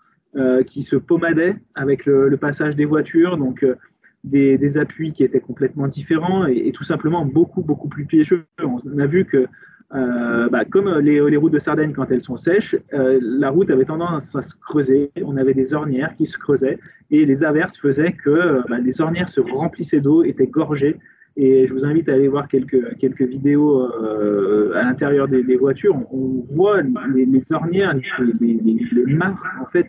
qui 0.66 0.82
se 0.82 0.96
pommadait 0.96 1.56
avec 1.74 2.06
le, 2.06 2.36
passage 2.36 2.76
des 2.76 2.84
voitures, 2.84 3.36
donc 3.36 3.64
euh, 3.64 3.76
des, 4.24 4.78
appuis 4.78 5.12
qui 5.12 5.24
étaient 5.24 5.40
complètement 5.40 5.88
différents, 5.88 6.46
et, 6.46 6.72
tout 6.72 6.84
simplement 6.84 7.24
beaucoup, 7.24 7.62
beaucoup 7.62 7.88
plus 7.88 8.04
piégeux. 8.04 8.44
On 8.62 8.98
a 8.98 9.06
vu 9.06 9.24
que 9.24 9.46
euh, 9.92 10.48
bah, 10.48 10.64
comme 10.64 10.98
les, 10.98 11.36
routes 11.36 11.52
de 11.52 11.58
Sardaigne 11.58 11.92
quand 11.92 12.10
elles 12.10 12.20
sont 12.20 12.36
sèches, 12.36 12.76
euh, 12.92 13.18
la 13.20 13.50
route 13.50 13.70
avait 13.70 13.86
tendance 13.86 14.36
à 14.36 14.42
se 14.42 14.54
creuser. 14.54 15.10
On 15.24 15.36
avait 15.36 15.54
des 15.54 15.74
ornières 15.74 16.14
qui 16.16 16.26
se 16.26 16.38
creusaient 16.38 16.78
et 17.10 17.26
les 17.26 17.42
averses 17.42 17.76
faisaient 17.76 18.12
que 18.12 18.62
bah, 18.68 18.78
les 18.78 19.00
ornières 19.00 19.28
se 19.28 19.40
remplissaient 19.40 20.00
d'eau, 20.00 20.22
étaient 20.22 20.46
gorgées. 20.46 20.96
Et 21.36 21.66
je 21.66 21.72
vous 21.72 21.84
invite 21.84 22.08
à 22.08 22.14
aller 22.14 22.28
voir 22.28 22.48
quelques, 22.48 22.98
quelques 22.98 23.22
vidéos 23.22 23.82
euh, 23.82 24.72
à 24.74 24.82
l'intérieur 24.82 25.28
des, 25.28 25.56
voitures. 25.56 25.96
On, 26.12 26.44
voit 26.50 26.82
les, 27.14 27.24
les, 27.24 27.52
ornières, 27.52 27.94
les, 27.94 28.32
les, 28.40 28.78
les 28.92 29.18
en 29.60 29.66
fait, 29.66 29.86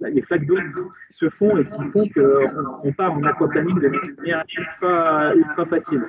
les, 0.00 0.22
flaques 0.22 0.46
d'eau 0.46 0.56
qui 0.56 1.16
se 1.16 1.28
font 1.28 1.56
et 1.56 1.64
qui 1.64 1.84
font 1.88 2.08
qu'on 2.08 2.88
on 2.88 2.92
part 2.92 3.12
en 3.12 3.22
aquaplaning 3.22 3.78
de 3.78 3.88
manière 3.88 4.44
ultra, 4.58 5.34
ultra 5.34 5.66
facile. 5.66 6.02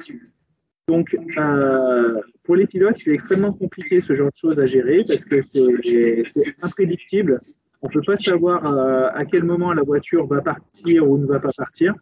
Donc, 0.88 1.15
euh, 1.38 2.20
pour 2.44 2.56
les 2.56 2.67
pilotes, 2.67 2.98
c'est 3.02 3.12
extrêmement 3.12 3.54
compliqué 3.54 4.02
ce 4.02 4.13
genre 4.15 4.30
de 4.30 4.38
choses 4.38 4.60
à 4.60 4.65
gérer 4.65 5.06
parce 5.08 5.24
que 5.24 5.41
c'est 5.41 6.24
imprédictible. 6.63 7.38
On 7.82 7.88
ne 7.88 7.94
peut 7.94 8.02
pas 8.06 8.17
savoir 8.17 8.65
euh, 8.65 9.08
à 9.13 9.26
quel 9.26 9.44
moment 9.44 9.74
la 9.74 9.84
voiture 9.84 10.28
va 10.28 10.41
partir 10.41 11.10
ou 11.10 11.17
ne 11.17 11.26
va 11.26 11.39
pas 11.39 11.52
partir. 11.56 11.94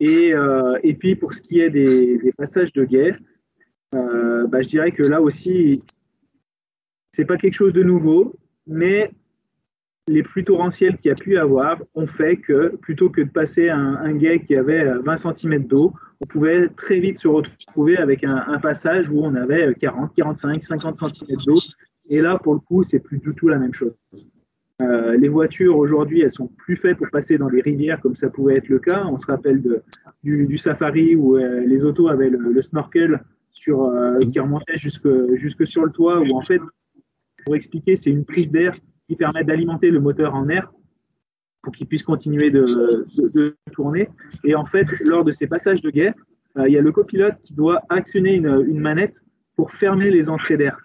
Et, 0.00 0.34
euh, 0.34 0.78
et 0.82 0.94
puis, 0.94 1.14
pour 1.14 1.34
ce 1.34 1.42
qui 1.42 1.60
est 1.60 1.70
des, 1.70 2.18
passages 2.36 2.72
de 2.72 2.84
guet, 2.84 3.12
bah, 3.92 4.62
je 4.62 4.68
dirais 4.68 4.90
que 4.92 5.02
là 5.02 5.20
aussi, 5.20 5.80
c'est 7.12 7.24
pas 7.24 7.36
quelque 7.36 7.54
chose 7.54 7.72
de 7.72 7.82
nouveau, 7.82 8.34
mais 8.66 9.10
les 10.08 10.22
pluies 10.22 10.44
torrentielles 10.44 10.96
qu'il 10.96 11.08
y 11.08 11.12
a 11.12 11.14
pu 11.14 11.36
avoir 11.36 11.80
ont 11.94 12.06
fait 12.06 12.36
que 12.36 12.74
plutôt 12.76 13.10
que 13.10 13.20
de 13.20 13.30
passer 13.30 13.68
un, 13.68 13.96
un 13.96 14.12
guet 14.14 14.40
qui 14.40 14.56
avait 14.56 14.84
20 14.84 15.16
cm 15.16 15.64
d'eau, 15.66 15.92
on 16.20 16.26
pouvait 16.26 16.68
très 16.68 17.00
vite 17.00 17.18
se 17.18 17.28
retrouver 17.28 17.96
avec 17.96 18.24
un, 18.24 18.58
passage 18.60 19.08
où 19.08 19.20
on 19.24 19.34
avait 19.34 19.74
40, 19.74 20.14
45, 20.14 20.62
50 20.62 20.96
cm 20.96 21.36
d'eau. 21.46 21.58
Et 22.08 22.20
là, 22.20 22.38
pour 22.38 22.54
le 22.54 22.60
coup, 22.60 22.82
c'est 22.82 23.00
plus 23.00 23.18
du 23.18 23.34
tout 23.34 23.48
la 23.48 23.58
même 23.58 23.72
chose. 23.72 23.94
Euh, 24.80 25.16
les 25.16 25.28
voitures 25.28 25.76
aujourd'hui, 25.76 26.22
elles 26.22 26.32
sont 26.32 26.48
plus 26.48 26.76
faites 26.76 26.96
pour 26.96 27.08
passer 27.10 27.36
dans 27.38 27.48
des 27.48 27.60
rivières 27.60 28.00
comme 28.00 28.16
ça 28.16 28.30
pouvait 28.30 28.56
être 28.56 28.68
le 28.68 28.78
cas. 28.78 29.04
On 29.06 29.18
se 29.18 29.26
rappelle 29.26 29.60
de, 29.60 29.82
du, 30.22 30.58
safari 30.58 31.16
où 31.16 31.36
euh, 31.36 31.60
les 31.66 31.84
autos 31.84 32.08
avaient 32.08 32.30
le, 32.30 32.62
snorkel 32.62 33.22
sur, 33.50 33.84
euh, 33.84 34.18
qui 34.20 34.40
remontait 34.40 34.78
jusque, 34.78 35.08
jusque 35.34 35.66
sur 35.66 35.84
le 35.84 35.90
toit, 35.90 36.20
où 36.20 36.36
en 36.36 36.40
fait, 36.40 36.60
pour 37.44 37.56
expliquer, 37.56 37.96
c'est 37.96 38.10
une 38.10 38.24
prise 38.24 38.50
d'air 38.50 38.72
qui 39.08 39.16
permet 39.16 39.44
d'alimenter 39.44 39.90
le 39.90 40.00
moteur 40.00 40.34
en 40.34 40.48
air 40.48 40.72
pour 41.62 41.74
qu'il 41.74 41.86
puisse 41.86 42.02
continuer 42.02 42.50
de, 42.50 43.06
tourner. 43.72 44.08
Et 44.44 44.54
en 44.54 44.64
fait, 44.64 44.86
lors 45.00 45.24
de 45.24 45.32
ces 45.32 45.46
passages 45.46 45.82
de 45.82 45.90
guet, 45.90 46.14
euh, 46.56 46.68
il 46.68 46.72
y 46.72 46.78
a 46.78 46.82
le 46.82 46.92
copilote 46.92 47.34
qui 47.42 47.54
doit 47.54 47.82
actionner 47.90 48.34
une, 48.34 48.80
manette 48.80 49.20
pour 49.56 49.72
fermer 49.72 50.10
les 50.10 50.30
entrées 50.30 50.56
d'air 50.56 50.78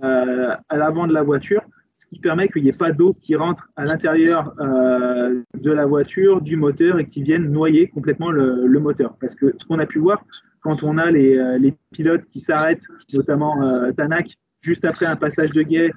à 0.00 0.76
l'avant 0.76 1.08
de 1.08 1.12
la 1.12 1.22
voiture, 1.22 1.62
ce 1.98 2.06
qui 2.06 2.18
permet 2.20 2.48
qu'il 2.48 2.62
n'y 2.62 2.70
ait 2.70 2.78
pas 2.78 2.92
d'eau 2.92 3.10
qui 3.10 3.36
rentre 3.36 3.68
à 3.76 3.84
l'intérieur 3.84 4.54
euh, 4.60 5.42
de 5.54 5.70
la 5.70 5.84
voiture, 5.84 6.40
du 6.40 6.56
moteur 6.56 6.98
et 6.98 7.06
qui 7.06 7.22
vienne 7.22 7.50
noyer 7.50 7.88
complètement 7.88 8.30
le, 8.30 8.66
moteur. 8.80 9.14
Parce 9.20 9.34
que 9.34 9.54
ce 9.58 9.66
qu'on 9.66 9.78
a 9.78 9.86
pu 9.86 9.98
voir, 9.98 10.24
quand 10.62 10.82
on 10.82 10.96
a 10.96 11.10
les, 11.10 11.58
les 11.58 11.74
pilotes 11.92 12.24
qui 12.26 12.40
s'arrêtent, 12.40 12.84
notamment 13.12 13.56
Tanak, 13.96 14.36
juste 14.62 14.84
après 14.84 15.06
un 15.06 15.16
passage 15.16 15.50
de 15.50 15.62
guet 15.62 15.90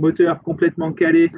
moteur 0.00 0.42
complètement 0.42 0.92
calé 0.92 1.30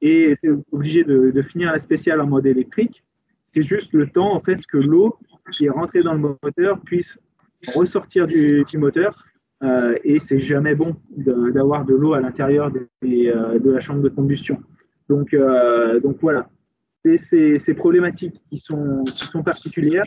et 0.00 0.36
obligé 0.72 1.04
de, 1.04 1.42
finir 1.42 1.72
la 1.72 1.78
spéciale 1.78 2.20
en 2.20 2.26
mode 2.26 2.46
électrique. 2.46 3.02
C'est 3.42 3.62
juste 3.62 3.92
le 3.92 4.08
temps 4.08 4.32
en 4.34 4.40
fait 4.40 4.64
que 4.66 4.76
l'eau 4.76 5.18
qui 5.52 5.66
est 5.66 5.70
rentrée 5.70 6.02
dans 6.02 6.14
le 6.14 6.20
moteur 6.20 6.80
puisse 6.80 7.18
ressortir 7.74 8.26
du, 8.26 8.64
moteur. 8.74 9.12
Euh, 9.62 9.94
et 10.04 10.18
c'est 10.18 10.40
jamais 10.40 10.74
bon 10.74 10.96
d'avoir 11.10 11.84
de, 11.84 11.94
l'eau 11.94 12.14
à 12.14 12.20
l'intérieur 12.20 12.72
euh, 13.04 13.58
de, 13.58 13.70
la 13.70 13.80
chambre 13.80 14.00
de 14.00 14.08
combustion. 14.08 14.58
Donc, 15.08 15.34
euh, 15.34 16.00
voilà, 16.20 16.48
c'est 17.04 17.58
ces, 17.58 17.74
problématiques 17.74 18.40
qui 18.48 18.58
sont, 18.58 19.04
particulières. 19.44 20.04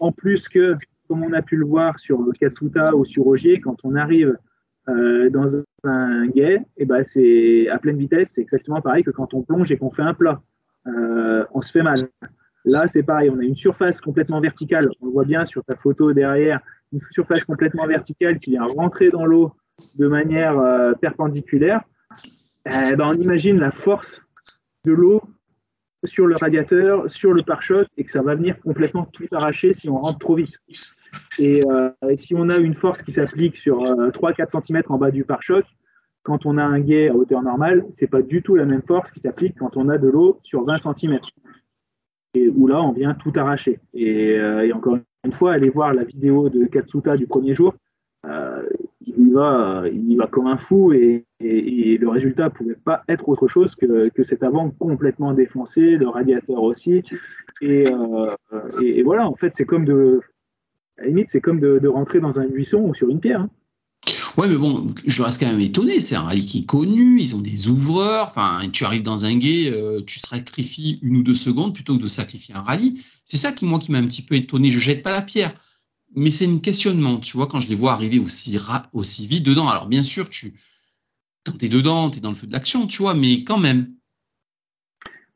En 0.00 0.10
plus 0.10 0.48
que, 0.48 0.74
comme 1.06 1.22
on 1.22 1.32
a 1.32 1.42
pu 1.42 1.56
le 1.56 1.64
voir 1.64 1.98
sur 1.98 2.18
Katsuta 2.40 2.96
ou 2.96 3.04
sur 3.04 3.26
Ogier, 3.26 3.60
quand 3.60 3.76
on 3.84 3.94
arrive 3.94 4.36
dans 4.86 5.62
un 5.84 6.26
guet, 6.28 6.54
et 6.54 6.60
eh 6.78 6.84
ben 6.86 7.02
c'est 7.02 7.68
à 7.68 7.78
pleine 7.78 7.98
vitesse, 7.98 8.30
c'est 8.34 8.40
exactement 8.40 8.80
pareil 8.80 9.04
que 9.04 9.10
quand 9.10 9.34
on 9.34 9.42
plonge 9.42 9.70
et 9.70 9.76
qu'on 9.76 9.90
fait 9.90 10.02
un 10.02 10.14
plat. 10.14 10.40
On 10.86 11.60
se 11.60 11.70
fait 11.70 11.82
mal. 11.82 12.08
Là, 12.64 12.88
c'est 12.88 13.02
pareil, 13.02 13.30
on 13.30 13.38
a 13.38 13.44
une 13.44 13.54
surface 13.54 14.00
complètement 14.00 14.40
verticale. 14.40 14.88
On 15.00 15.06
le 15.06 15.12
voit 15.12 15.24
bien 15.24 15.44
sur 15.44 15.62
ta 15.62 15.76
photo 15.76 16.14
derrière, 16.14 16.60
une 16.92 17.00
surface 17.12 17.44
complètement 17.44 17.86
verticale 17.86 18.38
qui 18.38 18.50
vient 18.50 18.64
rentrer 18.64 19.10
dans 19.10 19.26
l'eau 19.26 19.52
de 19.96 20.06
manière 20.08 20.58
euh, 20.58 20.92
perpendiculaire. 20.94 21.82
Eh 22.66 22.96
ben, 22.96 23.08
on 23.08 23.14
imagine 23.14 23.58
la 23.58 23.70
force 23.70 24.22
de 24.84 24.92
l'eau 24.92 25.22
sur 26.04 26.26
le 26.26 26.36
radiateur, 26.36 27.08
sur 27.10 27.32
le 27.32 27.42
pare-choc, 27.42 27.86
et 27.96 28.04
que 28.04 28.10
ça 28.10 28.22
va 28.22 28.34
venir 28.34 28.58
complètement 28.60 29.04
tout 29.04 29.26
arracher 29.32 29.72
si 29.72 29.88
on 29.88 29.98
rentre 29.98 30.18
trop 30.18 30.36
vite. 30.36 30.58
Euh, 31.40 31.90
et, 32.08 32.16
si 32.16 32.34
on 32.34 32.48
a 32.50 32.58
une 32.58 32.74
force 32.74 33.02
qui 33.02 33.12
s'applique 33.12 33.56
sur 33.56 33.80
3-4 33.82 34.56
euh, 34.56 34.60
cm 34.60 34.82
en 34.88 34.98
bas 34.98 35.10
du 35.10 35.24
pare-choc, 35.24 35.64
quand 36.22 36.46
on 36.46 36.58
a 36.58 36.62
un 36.62 36.80
guet 36.80 37.08
à 37.08 37.14
hauteur 37.14 37.42
normale, 37.42 37.86
c'est 37.90 38.06
pas 38.06 38.22
du 38.22 38.42
tout 38.42 38.54
la 38.54 38.66
même 38.66 38.82
force 38.82 39.10
qui 39.10 39.20
s'applique 39.20 39.56
quand 39.58 39.76
on 39.76 39.88
a 39.88 39.98
de 39.98 40.08
l'eau 40.08 40.40
sur 40.42 40.64
20 40.64 40.76
cm. 40.78 41.18
Et 42.34 42.48
où 42.48 42.66
là, 42.66 42.82
on 42.82 42.92
vient 42.92 43.14
tout 43.14 43.32
arracher. 43.34 43.80
Euh, 43.96 44.60
et, 44.60 44.72
encore 44.72 44.98
une 45.24 45.32
fois, 45.32 45.52
allez 45.52 45.70
voir 45.70 45.94
la 45.94 46.04
vidéo 46.04 46.48
de 46.48 46.64
Katsuta 46.66 47.16
du 47.16 47.26
premier 47.26 47.54
jour. 47.54 47.74
il, 48.24 49.28
y 49.28 49.30
va, 49.30 49.84
il 49.90 50.16
va 50.16 50.26
comme 50.26 50.46
un 50.46 50.56
fou 50.56 50.92
et, 50.92 51.24
le 51.40 52.08
résultat 52.08 52.44
ne 52.44 52.50
pouvait 52.50 52.74
pas 52.74 53.02
être 53.08 53.28
autre 53.28 53.48
chose 53.48 53.74
que, 53.74 54.22
cet 54.22 54.42
avant 54.42 54.70
complètement 54.70 55.32
défoncé, 55.34 55.96
le 55.96 56.08
radiateur 56.08 56.62
aussi. 56.62 57.02
Et, 57.60 57.84
et 58.82 59.02
voilà, 59.02 59.28
en 59.28 59.34
fait, 59.34 59.52
c'est 59.54 59.64
comme 59.64 59.84
de, 59.84 60.20
la 60.98 61.06
limite, 61.06 61.30
c'est 61.30 61.40
comme 61.40 61.60
de, 61.60 61.88
rentrer 61.88 62.20
dans 62.20 62.40
un 62.40 62.46
buisson 62.46 62.80
ou 62.80 62.94
sur 62.94 63.08
une 63.08 63.20
pierre. 63.20 63.42
Hein. 63.42 63.50
Ouais, 64.36 64.46
mais 64.46 64.56
bon, 64.56 64.86
je 65.04 65.22
reste 65.22 65.40
quand 65.40 65.48
même 65.48 65.60
étonné. 65.60 66.00
C'est 66.00 66.14
un 66.14 66.22
rallye 66.22 66.44
qui 66.44 66.58
est 66.58 66.66
connu, 66.66 67.20
ils 67.20 67.34
ont 67.34 67.40
des 67.40 67.68
ouvreurs. 67.68 68.28
Enfin, 68.28 68.68
tu 68.72 68.84
arrives 68.84 69.02
dans 69.02 69.24
un 69.24 69.34
guet, 69.36 69.70
euh, 69.70 70.02
tu 70.06 70.18
sacrifies 70.18 70.98
une 71.02 71.16
ou 71.16 71.22
deux 71.22 71.34
secondes 71.34 71.74
plutôt 71.74 71.96
que 71.96 72.02
de 72.02 72.08
sacrifier 72.08 72.54
un 72.54 72.62
rallye. 72.62 73.02
C'est 73.24 73.36
ça 73.36 73.52
qui, 73.52 73.64
moi, 73.64 73.78
qui 73.78 73.90
m'a 73.90 73.98
un 73.98 74.06
petit 74.06 74.22
peu 74.22 74.34
étonné. 74.34 74.70
Je 74.70 74.78
jette 74.78 75.02
pas 75.02 75.10
la 75.10 75.22
pierre, 75.22 75.54
mais 76.14 76.30
c'est 76.30 76.46
un 76.46 76.58
questionnement. 76.58 77.18
Tu 77.18 77.36
vois, 77.36 77.46
quand 77.46 77.60
je 77.60 77.68
les 77.68 77.74
vois 77.74 77.92
arriver 77.92 78.18
aussi, 78.18 78.58
aussi 78.92 79.26
vite 79.26 79.44
dedans. 79.44 79.68
Alors, 79.68 79.86
bien 79.86 80.02
sûr, 80.02 80.28
tu, 80.30 80.54
quand 81.44 81.56
tu 81.58 81.66
es 81.66 81.68
dedans, 81.68 82.10
tu 82.10 82.18
es 82.18 82.20
dans 82.20 82.30
le 82.30 82.36
feu 82.36 82.46
de 82.46 82.52
l'action, 82.52 82.86
tu 82.86 83.02
vois, 83.02 83.14
mais 83.14 83.44
quand 83.44 83.58
même. 83.58 83.88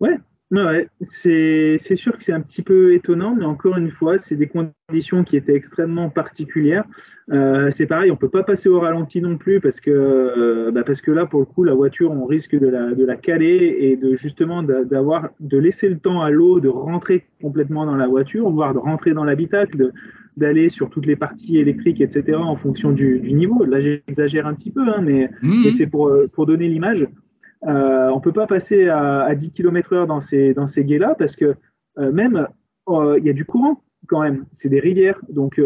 Ouais, 0.01 0.19
Ouais, 0.53 0.87
c'est 1.01 1.79
sûr 1.97 2.19
que 2.19 2.23
c'est 2.23 2.33
un 2.35 2.43
petit 2.43 2.61
peu 2.61 2.93
étonnant, 2.93 3.35
mais 3.35 3.47
encore 3.47 3.79
une 3.79 3.91
fois, 3.91 4.19
c'est 4.19 4.37
des 4.37 4.49
conditions 4.49 5.25
qui 5.25 5.39
étaient 5.39 5.55
extrêmement 5.55 6.11
particulières. 6.11 6.85
Euh, 7.31 7.71
c'est 7.71 7.87
pareil, 7.87 8.11
on 8.11 8.17
peut 8.17 8.29
pas 8.29 8.43
passer 8.43 8.69
au 8.69 8.79
ralenti 8.79 9.23
non 9.23 9.39
plus 9.39 9.61
parce 9.61 9.81
que, 9.81 9.91
euh, 9.91 10.71
bah 10.71 10.83
parce 10.85 11.01
que 11.01 11.11
là, 11.11 11.25
pour 11.25 11.41
le 11.41 11.47
coup, 11.47 11.65
la 11.65 11.73
voiture, 11.73 12.11
on 12.11 12.27
risque 12.27 12.55
de 12.55 12.67
la, 12.67 12.93
de 12.95 13.03
la 13.03 13.17
caler 13.17 13.79
et 13.81 13.97
de 13.97 14.15
justement 14.15 14.63
d'avoir 14.63 15.31
de 15.41 15.57
laisser 15.57 15.89
le 15.89 15.97
temps 15.99 16.21
à 16.21 16.29
l'eau 16.29 16.61
de 16.61 16.69
rentrer 16.69 17.25
complètement 17.41 17.87
dans 17.87 17.97
la 17.97 18.07
voiture, 18.07 18.51
voire 18.51 18.75
de 18.75 18.79
rentrer 18.79 19.15
dans 19.15 19.25
l'habitacle, 19.25 19.91
d'aller 20.37 20.69
sur 20.69 20.91
toutes 20.91 21.07
les 21.07 21.17
parties 21.17 21.57
électriques, 21.57 22.03
etc., 22.03 22.37
en 22.37 22.57
fonction 22.57 22.93
du, 22.93 23.21
du 23.21 23.33
niveau. 23.33 23.65
Là, 23.65 23.81
j'exagère 23.81 24.47
un 24.47 24.53
petit 24.53 24.71
peu, 24.71 24.87
hein, 24.87 25.01
mais, 25.03 25.31
mmh. 25.41 25.63
mais 25.65 25.71
c'est 25.71 25.87
pour, 25.87 26.13
pour 26.31 26.45
donner 26.45 26.69
l'image. 26.69 27.09
Euh, 27.65 28.09
on 28.09 28.17
ne 28.17 28.21
peut 28.21 28.33
pas 28.33 28.47
passer 28.47 28.89
à, 28.89 29.35
10 29.35 29.51
km/h 29.53 30.07
dans 30.07 30.21
ces, 30.21 30.55
dans 30.55 30.67
ces 30.67 30.85
guets-là 30.85 31.15
parce 31.17 31.37
que 31.37 31.55
euh, 31.99 32.11
même 32.13 32.49
euh, 32.89 33.19
il 33.19 33.25
y 33.25 33.31
a 33.31 33.33
du 33.33 33.45
courant 33.45 33.83
quand 34.09 34.23
même. 34.23 34.45
C'est 34.53 34.69
des 34.69 34.81
rivières. 34.81 35.21
Donc 35.29 35.61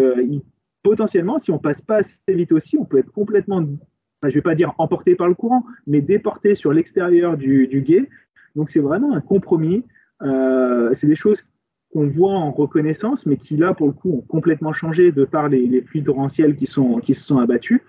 potentiellement, 0.82 1.38
si 1.38 1.50
on 1.50 1.58
passe 1.58 1.80
pas 1.80 1.96
assez 1.96 2.20
vite 2.28 2.52
aussi, 2.52 2.76
on 2.78 2.84
peut 2.84 2.98
être 2.98 3.10
complètement, 3.10 3.64
je 4.22 4.28
ne 4.28 4.32
vais 4.32 4.42
pas 4.42 4.54
dire 4.54 4.74
emporté 4.78 5.14
par 5.14 5.26
le 5.26 5.34
courant, 5.34 5.64
mais 5.86 6.00
déporté 6.00 6.54
sur 6.54 6.72
l'extérieur 6.72 7.36
du, 7.36 7.66
du, 7.66 7.80
guet. 7.80 8.08
Donc 8.54 8.68
c'est 8.68 8.80
vraiment 8.80 9.14
un 9.14 9.20
compromis. 9.20 9.84
c'est 10.20 11.06
des 11.06 11.14
choses 11.14 11.44
qu'on 11.92 12.06
voit 12.06 12.34
en 12.34 12.50
reconnaissance, 12.52 13.24
mais 13.24 13.38
qui 13.38 13.56
là, 13.56 13.72
pour 13.72 13.86
le 13.86 13.94
coup, 13.94 14.12
ont 14.18 14.20
complètement 14.20 14.74
changé 14.74 15.12
de 15.12 15.24
par 15.24 15.48
les, 15.48 15.66
les 15.66 15.80
pluies 15.80 16.02
torrentielles 16.02 16.56
qui, 16.56 16.66
sont, 16.66 16.98
qui 16.98 17.14
se 17.14 17.24
sont 17.24 17.38
abattues. 17.38 17.82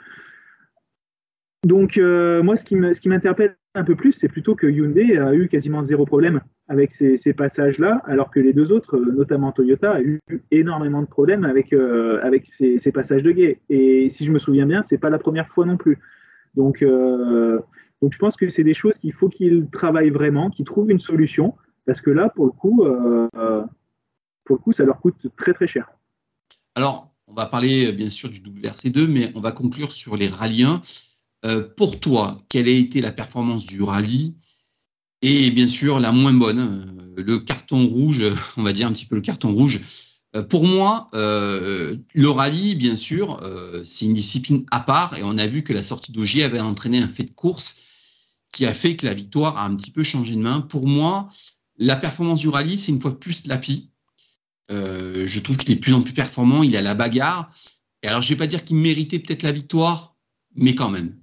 Donc, 1.65 1.97
moi, 1.97 2.55
ce 2.55 2.63
qui 2.63 3.09
m'interpelle 3.09 3.57
un 3.77 3.83
peu 3.83 3.95
plus, 3.95 4.13
c'est 4.13 4.27
plutôt 4.27 4.55
que 4.55 4.67
Hyundai 4.67 5.17
a 5.17 5.33
eu 5.33 5.47
quasiment 5.47 5.83
zéro 5.83 6.05
problème 6.05 6.41
avec 6.67 6.91
ces, 6.91 7.33
passages-là, 7.33 8.01
alors 8.05 8.29
que 8.29 8.39
les 8.39 8.51
deux 8.51 8.71
autres, 8.71 8.97
notamment 8.97 9.51
Toyota, 9.51 9.93
a 9.93 10.01
eu 10.01 10.19
énormément 10.51 11.01
de 11.01 11.07
problèmes 11.07 11.45
avec, 11.45 11.71
euh, 11.71 12.19
avec 12.23 12.45
ces, 12.47 12.91
passages 12.91 13.23
de 13.23 13.31
guet. 13.31 13.61
Et 13.69 14.09
si 14.09 14.25
je 14.25 14.31
me 14.31 14.39
souviens 14.39 14.65
bien, 14.65 14.83
c'est 14.83 14.97
pas 14.97 15.09
la 15.09 15.19
première 15.19 15.47
fois 15.47 15.65
non 15.65 15.77
plus. 15.77 15.99
Donc, 16.55 16.81
euh, 16.81 17.59
donc 18.01 18.11
je 18.11 18.17
pense 18.17 18.35
que 18.35 18.49
c'est 18.49 18.63
des 18.63 18.73
choses 18.73 18.97
qu'il 18.97 19.13
faut 19.13 19.29
qu'ils 19.29 19.67
travaillent 19.71 20.09
vraiment, 20.09 20.49
qu'ils 20.49 20.65
trouvent 20.65 20.91
une 20.91 20.99
solution, 20.99 21.55
parce 21.85 22.01
que 22.01 22.09
là, 22.09 22.29
pour 22.29 22.45
le 22.45 22.51
coup, 22.51 22.83
euh, 22.83 23.27
pour 24.43 24.57
le 24.57 24.61
coup, 24.61 24.73
ça 24.73 24.83
leur 24.83 24.99
coûte 24.99 25.27
très 25.37 25.53
très 25.53 25.67
cher. 25.67 25.89
Alors, 26.75 27.13
on 27.27 27.33
va 27.33 27.45
parler 27.45 27.93
bien 27.93 28.09
sûr 28.09 28.29
du 28.29 28.39
WRC2, 28.39 29.07
mais 29.07 29.31
on 29.35 29.39
va 29.39 29.51
conclure 29.51 29.91
sur 29.91 30.17
les 30.17 30.27
rallyens. 30.27 30.81
Euh, 31.45 31.67
pour 31.75 31.99
toi, 31.99 32.43
quelle 32.49 32.67
a 32.67 32.71
été 32.71 33.01
la 33.01 33.11
performance 33.11 33.65
du 33.65 33.81
rallye 33.81 34.35
Et 35.21 35.51
bien 35.51 35.67
sûr, 35.67 35.99
la 35.99 36.11
moins 36.11 36.33
bonne, 36.33 36.59
euh, 37.17 37.23
le 37.23 37.39
carton 37.39 37.87
rouge, 37.87 38.23
on 38.57 38.63
va 38.63 38.73
dire 38.73 38.87
un 38.87 38.93
petit 38.93 39.05
peu 39.05 39.15
le 39.15 39.21
carton 39.21 39.53
rouge. 39.53 39.81
Euh, 40.35 40.43
pour 40.43 40.65
moi, 40.65 41.07
le 41.13 42.27
rallye, 42.27 42.75
bien 42.75 42.95
sûr, 42.95 43.41
c'est 43.85 44.05
une 44.05 44.13
discipline 44.13 44.65
à 44.71 44.81
part 44.81 45.17
et 45.17 45.23
on 45.23 45.37
a 45.37 45.47
vu 45.47 45.63
que 45.63 45.73
la 45.73 45.83
sortie 45.83 46.11
d'Ogier 46.11 46.43
avait 46.43 46.59
entraîné 46.59 46.99
un 46.99 47.07
fait 47.07 47.23
de 47.23 47.33
course 47.33 47.77
qui 48.51 48.65
a 48.65 48.73
fait 48.73 48.95
que 48.95 49.05
la 49.05 49.13
victoire 49.13 49.57
a 49.57 49.65
un 49.65 49.75
petit 49.75 49.91
peu 49.91 50.03
changé 50.03 50.35
de 50.35 50.41
main. 50.41 50.61
Pour 50.61 50.87
moi, 50.87 51.29
la 51.77 51.95
performance 51.95 52.39
du 52.39 52.49
rallye, 52.49 52.77
c'est 52.77 52.91
une 52.91 52.99
fois 52.99 53.19
plus 53.19 53.47
Lapi. 53.47 53.89
je 54.69 55.39
trouve 55.39 55.57
qu'il 55.57 55.71
est 55.71 55.79
plus 55.79 55.93
en 55.93 56.01
plus 56.01 56.13
performant, 56.13 56.63
il 56.63 56.75
a 56.75 56.81
la 56.81 56.93
bagarre. 56.93 57.49
Et 58.03 58.07
alors, 58.07 58.21
je 58.21 58.27
ne 58.27 58.29
vais 58.31 58.37
pas 58.37 58.47
dire 58.47 58.65
qu'il 58.65 58.77
méritait 58.77 59.19
peut-être 59.19 59.43
la 59.43 59.51
victoire, 59.51 60.17
mais 60.55 60.75
quand 60.75 60.89
même. 60.89 61.15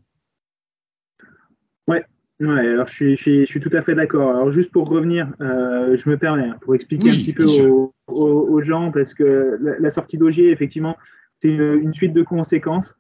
Ouais, 1.89 2.05
ouais 2.41 2.69
alors 2.69 2.87
je 2.89 3.15
suis, 3.15 3.61
tout 3.61 3.71
à 3.73 3.83
fait 3.83 3.95
d'accord. 3.95 4.31
Alors 4.31 4.53
juste 4.53 4.73
pour 4.73 4.89
revenir, 4.89 5.29
euh, 5.41 5.97
je 5.97 6.09
me 6.09 6.17
permets, 6.17 6.49
hein, 6.49 6.57
pour 6.61 6.75
expliquer 6.75 7.11
un 7.11 7.13
petit 7.13 7.33
peu 7.33 7.47
aux, 8.07 8.63
gens, 8.63 8.91
parce 8.91 9.15
que 9.15 9.59
la, 9.61 9.91
sortie 9.91 10.19
d'Ogier, 10.19 10.51
effectivement, 10.51 10.97
c'est 11.41 11.49
une, 11.49 11.93
suite 11.95 12.13
de 12.13 12.23
conséquences. 12.23 12.97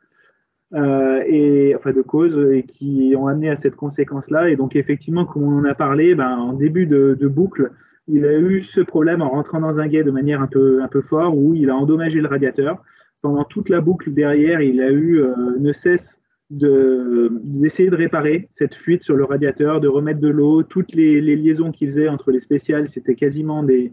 et 0.72 1.74
enfin 1.76 1.92
de 1.92 2.02
cause 2.02 2.38
et 2.52 2.64
qui 2.64 3.14
ont 3.16 3.26
amené 3.26 3.48
à 3.50 3.56
cette 3.56 3.76
conséquence-là. 3.76 4.50
Et 4.50 4.56
donc 4.56 4.76
effectivement, 4.76 5.24
comme 5.24 5.44
on 5.44 5.58
en 5.58 5.64
a 5.64 5.74
parlé, 5.74 6.14
ben, 6.14 6.36
en 6.36 6.52
début 6.52 6.86
de, 6.86 7.16
de, 7.18 7.28
boucle, 7.28 7.70
il 8.08 8.24
a 8.26 8.36
eu 8.38 8.62
ce 8.62 8.80
problème 8.80 9.22
en 9.22 9.30
rentrant 9.30 9.60
dans 9.60 9.80
un 9.80 9.88
guet 9.88 10.04
de 10.04 10.10
manière 10.10 10.42
un 10.42 10.46
peu 10.46 10.82
un 10.82 10.88
peu 10.88 11.00
fort 11.00 11.36
où 11.36 11.54
il 11.54 11.70
a 11.70 11.76
endommagé 11.76 12.20
le 12.20 12.28
radiateur. 12.28 12.82
Pendant 13.22 13.44
toute 13.44 13.70
la 13.70 13.80
boucle 13.80 14.12
derrière, 14.12 14.60
il 14.60 14.82
a 14.82 14.90
eu 14.90 15.22
ne 15.58 15.72
cesse 15.72 16.20
d'essayer 16.54 17.90
de, 17.90 17.96
réparer 17.96 18.48
cette 18.50 18.74
fuite 18.74 19.02
sur 19.02 19.16
le 19.16 19.24
radiateur, 19.24 19.80
de 19.80 19.88
remettre 19.88 20.20
de 20.20 20.28
l'eau. 20.28 20.62
Toutes 20.62 20.92
les, 20.94 21.20
liaisons 21.20 21.72
qu'il 21.72 21.88
faisait 21.88 22.08
entre 22.08 22.30
les 22.30 22.40
spéciales, 22.40 22.88
c'était 22.88 23.14
quasiment 23.14 23.62
des, 23.62 23.92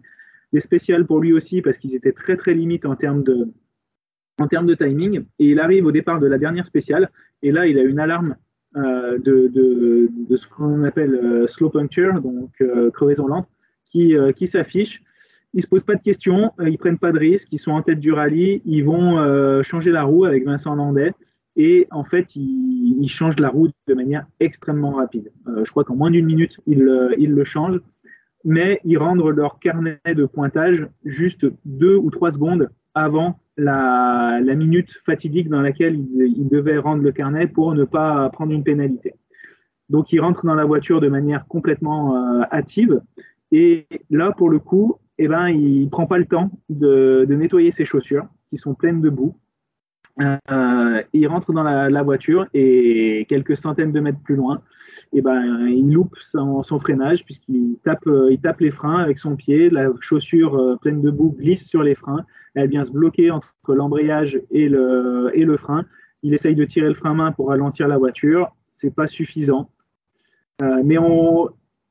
spéciales 0.57 1.05
pour 1.05 1.19
lui 1.19 1.33
aussi 1.33 1.61
parce 1.61 1.77
qu'ils 1.77 1.95
étaient 1.95 2.11
très 2.11 2.35
très 2.35 2.53
limites 2.53 2.85
en 2.85 2.95
termes 2.95 3.23
de 3.23 3.47
en 4.39 4.47
termes 4.47 4.65
de 4.65 4.75
timing. 4.75 5.23
Et 5.39 5.51
il 5.51 5.59
arrive 5.59 5.85
au 5.85 5.91
départ 5.91 6.19
de 6.19 6.27
la 6.27 6.37
dernière 6.37 6.65
spéciale 6.65 7.09
et 7.41 7.51
là 7.51 7.67
il 7.67 7.77
a 7.77 7.83
une 7.83 7.99
alarme 7.99 8.35
euh, 8.77 9.17
de, 9.17 9.47
de, 9.47 10.09
de, 10.29 10.37
ce 10.37 10.47
qu'on 10.47 10.83
appelle 10.85 11.13
euh, 11.13 11.45
slow 11.45 11.69
puncture, 11.69 12.21
donc 12.21 12.51
euh, 12.61 12.89
crevaison 12.91 13.27
lente, 13.27 13.47
qui, 13.91 14.15
qui 14.37 14.47
s'affiche. 14.47 15.01
Ils 15.53 15.61
se 15.61 15.67
posent 15.67 15.83
pas 15.83 15.95
de 15.95 16.01
questions, 16.01 16.51
ils 16.65 16.77
prennent 16.77 16.97
pas 16.97 17.11
de 17.11 17.19
risques, 17.19 17.51
ils 17.51 17.57
sont 17.57 17.71
en 17.71 17.81
tête 17.81 17.99
du 17.99 18.13
rallye, 18.13 18.61
ils 18.65 18.85
vont 18.85 19.61
changer 19.63 19.91
la 19.91 20.03
roue 20.03 20.23
avec 20.23 20.45
Vincent 20.45 20.73
Landais. 20.75 21.11
Et 21.55 21.87
en 21.91 22.03
fait, 22.03 22.35
il, 22.35 23.07
change 23.07 23.39
la 23.39 23.49
route 23.49 23.73
de 23.87 23.93
manière 23.93 24.25
extrêmement 24.39 24.91
rapide. 24.91 25.31
Euh, 25.47 25.65
je 25.65 25.71
crois 25.71 25.83
qu'en 25.83 25.95
moins 25.95 26.11
d'une 26.11 26.25
minute, 26.25 26.59
il, 26.65 26.87
euh, 26.87 27.13
il, 27.17 27.31
le 27.31 27.43
change. 27.43 27.79
Mais 28.43 28.79
ils 28.85 28.97
rendent 28.97 29.23
leur 29.35 29.59
carnet 29.59 29.99
de 30.05 30.25
pointage 30.25 30.87
juste 31.05 31.45
deux 31.65 31.95
ou 31.95 32.09
trois 32.09 32.31
secondes 32.31 32.69
avant 32.93 33.39
la, 33.57 34.39
minute 34.41 34.91
fatidique 35.05 35.49
dans 35.49 35.61
laquelle 35.61 35.95
il, 35.95 36.33
il, 36.37 36.47
devait 36.47 36.77
rendre 36.77 37.03
le 37.03 37.11
carnet 37.11 37.47
pour 37.47 37.73
ne 37.75 37.83
pas 37.83 38.29
prendre 38.29 38.53
une 38.53 38.63
pénalité. 38.63 39.13
Donc, 39.89 40.13
il 40.13 40.21
rentre 40.21 40.45
dans 40.45 40.55
la 40.55 40.65
voiture 40.65 41.01
de 41.01 41.09
manière 41.09 41.45
complètement 41.47 42.15
euh, 42.15 42.43
hâtive. 42.51 43.01
Et 43.51 43.87
là, 44.09 44.31
pour 44.31 44.49
le 44.49 44.59
coup, 44.59 44.95
eh 45.17 45.27
ben, 45.27 45.49
il 45.49 45.83
ne 45.83 45.89
prend 45.89 46.07
pas 46.07 46.17
le 46.17 46.25
temps 46.25 46.49
de 46.69 47.27
nettoyer 47.29 47.71
ses 47.71 47.83
chaussures 47.83 48.25
qui 48.49 48.57
sont 48.57 48.73
pleines 48.73 49.01
de 49.01 49.09
boue. 49.09 49.35
Euh, 50.19 51.01
il 51.13 51.27
rentre 51.27 51.53
dans 51.53 51.63
la, 51.63 52.03
voiture 52.03 52.47
et 52.53 53.25
quelques 53.29 53.57
centaines 53.57 53.91
de 53.91 53.99
mètres 53.99 54.19
plus 54.23 54.35
loin, 54.35 54.61
et 55.13 55.21
ben, 55.21 55.67
il 55.67 55.91
loupe 55.91 56.15
son, 56.21 56.63
freinage 56.79 57.23
puisqu'il 57.23 57.77
tape, 57.83 58.05
euh, 58.07 58.31
il 58.31 58.39
tape 58.39 58.59
les 58.59 58.71
freins 58.71 58.99
avec 58.99 59.17
son 59.17 59.35
pied. 59.35 59.69
La 59.69 59.89
chaussure 59.99 60.55
euh, 60.55 60.75
pleine 60.75 61.01
de 61.01 61.11
boue 61.11 61.35
glisse 61.37 61.67
sur 61.67 61.83
les 61.83 61.95
freins. 61.95 62.25
Elle 62.55 62.69
vient 62.69 62.83
se 62.83 62.91
bloquer 62.91 63.31
entre 63.31 63.53
l'embrayage 63.69 64.39
et 64.51 64.67
le, 64.67 65.31
et 65.33 65.45
le 65.45 65.57
frein. 65.57 65.85
Il 66.23 66.33
essaye 66.33 66.55
de 66.55 66.65
tirer 66.65 66.87
le 66.87 66.93
frein 66.93 67.13
main 67.13 67.31
pour 67.31 67.49
ralentir 67.49 67.87
la 67.87 67.97
voiture. 67.97 68.53
C'est 68.67 68.93
pas 68.93 69.07
suffisant. 69.07 69.69
mais 70.61 70.97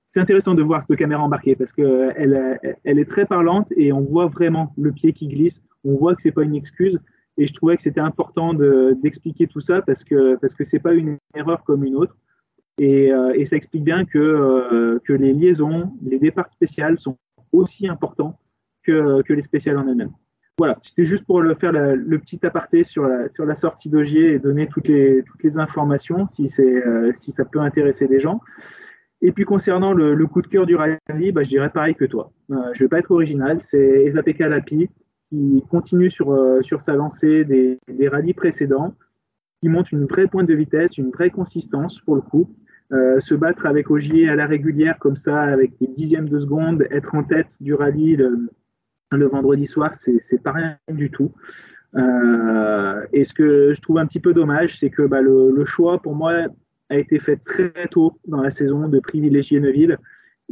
c'est 0.04 0.20
intéressant 0.20 0.54
de 0.54 0.62
voir 0.62 0.83
cette 0.83 0.96
caméra 0.96 1.22
embarquée 1.22 1.54
parce 1.56 1.72
qu'elle 1.72 2.14
elle, 2.16 2.78
elle 2.85 2.98
est 2.98 3.09
très 3.09 3.26
parlante 3.26 3.72
et 3.76 3.92
on 3.92 4.00
voit 4.00 4.26
vraiment 4.26 4.72
le 4.76 4.92
pied 4.92 5.12
qui 5.12 5.28
glisse. 5.28 5.62
On 5.85 5.94
voit 5.96 6.14
que 6.14 6.22
c'est 6.22 6.33
pas 6.33 6.42
une 6.42 6.54
excuse 6.54 6.98
et 7.37 7.47
je 7.47 7.55
trouvais 7.55 7.77
que 7.77 7.83
c'était 7.83 8.01
important 8.01 8.55
d'expliquer 8.55 9.47
tout 9.47 9.61
ça 9.61 9.83
parce 9.83 10.05
que 10.05 10.37
parce 10.37 10.55
que 10.55 10.64
c'est 10.64 10.79
pas 10.79 10.95
une 10.95 11.19
erreur 11.35 11.64
comme 11.64 11.85
une 11.85 11.97
autre. 11.97 12.16
Et, 12.79 13.12
euh, 13.12 13.35
et 13.35 13.45
ça 13.45 13.57
explique 13.57 13.85
bien 13.85 14.07
que, 14.07 14.19
euh, 14.19 14.99
que 15.05 15.12
les 15.12 15.35
liaisons, 15.35 15.93
les 16.03 16.19
départs 16.19 16.51
spéciaux 16.51 16.97
sont 16.97 17.19
aussi 17.53 17.87
importants 17.87 18.38
que, 18.83 19.21
que 19.23 19.35
les 19.35 19.43
spéciales 19.43 19.77
en 19.77 19.87
elles-mêmes. 19.87 20.12
Voilà, 20.57 20.79
c'était 20.83 21.05
juste 21.05 21.25
pour 21.25 21.43
le 21.43 21.55
faire 21.55 21.73
le 21.73 22.19
petit 22.19 22.45
aparté 22.45 22.83
sur 22.83 23.05
la, 23.05 23.29
sur 23.29 23.45
la 23.45 23.55
sortie 23.55 23.90
d'Ogier 23.90 24.33
et 24.33 24.38
donner 24.38 24.66
toutes 24.66 24.88
les, 24.88 25.23
toutes 25.25 25.43
les 25.43 25.59
informations 25.59 26.27
si, 26.27 26.49
euh, 26.59 27.12
si 27.12 27.33
ça 27.33 27.45
peut 27.45 27.61
intéresser 27.61 28.09
des 28.09 28.19
gens. 28.19 28.40
Et 29.21 29.33
puis 29.33 29.45
concernant 29.45 29.93
le, 29.93 30.14
le 30.14 30.27
coup 30.27 30.40
de 30.40 30.47
cœur 30.47 30.64
du 30.64 30.77
rallye, 30.77 31.33
bah, 31.33 31.43
je 31.43 31.49
dirais 31.49 31.71
pareil 31.71 31.95
que 31.95 32.07
toi. 32.07 32.33
je 32.49 32.55
ne 32.55 32.73
vais 32.79 32.88
pas 32.88 32.99
être 32.99 33.11
original, 33.11 33.61
c'est 33.61 34.05
Ezapeka 34.05 34.49
Lapi 34.49 34.88
qui 35.31 35.64
continue 35.71 36.11
sur, 36.11 36.33
euh, 36.33 36.61
sur 36.62 36.81
sa 36.81 36.95
lancée 36.95 37.45
des, 37.45 37.79
des 37.88 38.09
rallyes 38.09 38.35
précédents, 38.35 38.95
qui 39.61 39.69
montre 39.69 39.95
une 39.95 40.05
vraie 40.05 40.27
pointe 40.27 40.49
de 40.49 40.55
vitesse, 40.55 40.99
une 40.99 41.11
vraie 41.11 41.31
consistance 41.31 42.01
pour 42.01 42.16
le 42.16 42.21
coup. 42.21 42.55
Euh, 42.93 43.21
se 43.21 43.35
battre 43.35 43.66
avec 43.66 43.88
Ogier 43.88 44.29
à 44.29 44.35
la 44.35 44.47
régulière 44.47 44.99
comme 44.99 45.14
ça, 45.14 45.40
avec 45.40 45.79
des 45.81 45.87
dixièmes 45.87 46.29
de 46.29 46.40
seconde, 46.40 46.87
être 46.90 47.14
en 47.14 47.23
tête 47.23 47.57
du 47.61 47.73
rallye 47.73 48.16
le, 48.16 48.51
le 49.12 49.27
vendredi 49.27 49.66
soir, 49.66 49.95
c'est 49.95 50.43
pas 50.43 50.53
rien 50.53 50.77
du 50.88 51.09
tout. 51.09 51.33
Euh, 51.97 53.07
et 53.12 53.25
ce 53.25 53.33
que 53.33 53.75
je 53.75 53.81
trouve 53.81 53.99
un 53.99 54.07
petit 54.07 54.19
peu 54.19 54.35
dommage, 54.35 54.79
c'est 54.79 54.90
que 54.90 55.03
bah, 55.03 55.21
le, 55.21 55.53
le, 55.53 55.64
choix, 55.64 56.03
pour 56.03 56.16
moi, 56.16 56.33
a 56.88 56.97
été 56.97 57.21
fait 57.21 57.37
très 57.37 57.88
tôt 57.90 58.19
dans 58.27 58.43
la 58.43 58.51
saison 58.51 58.88
de 58.88 58.99
privilégier 58.99 59.61
Neuville. 59.61 59.99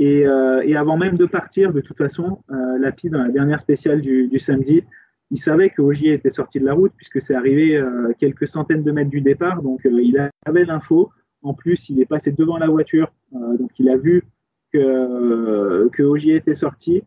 Euh, 0.00 0.62
et, 0.64 0.76
avant 0.76 0.96
même 0.96 1.16
de 1.16 1.26
partir, 1.26 1.72
de 1.72 1.80
toute 1.80 1.96
façon, 1.96 2.42
euh, 2.50 2.78
Lapi, 2.78 3.11
dans 3.11 3.22
la 3.22 3.30
dernière 3.30 3.61
spéciale 3.61 4.00
du, 4.00 4.38
samedi, 4.38 4.84
il 5.30 5.38
savait 5.38 5.70
que 5.70 5.82
Ogier 5.82 6.14
était 6.14 6.30
sorti 6.30 6.61
de 6.61 6.64
la 6.64 6.72
route 6.72 6.92
puisque 6.96 7.20
c'est 7.20 7.34
arrivé 7.34 7.76
euh, 7.76 8.12
quelques 8.18 8.46
centaines 8.46 8.82
de 8.82 8.92
mètres 8.92 9.11
du 9.11 9.20
départ. 9.20 9.62
Donc 9.62 9.80
il 9.84 10.30
avait 10.46 10.64
l'info. 10.64 11.11
En 11.42 11.54
plus, 11.54 11.88
il 11.90 12.00
est 12.00 12.06
passé 12.06 12.32
devant 12.32 12.58
la 12.58 12.68
voiture. 12.68 13.12
donc 13.32 13.70
il 13.78 13.88
a 13.88 13.96
vu 13.96 14.24
que 14.72 16.02
Ogier 16.02 16.37
était 16.37 16.54
sorti. 16.54 17.02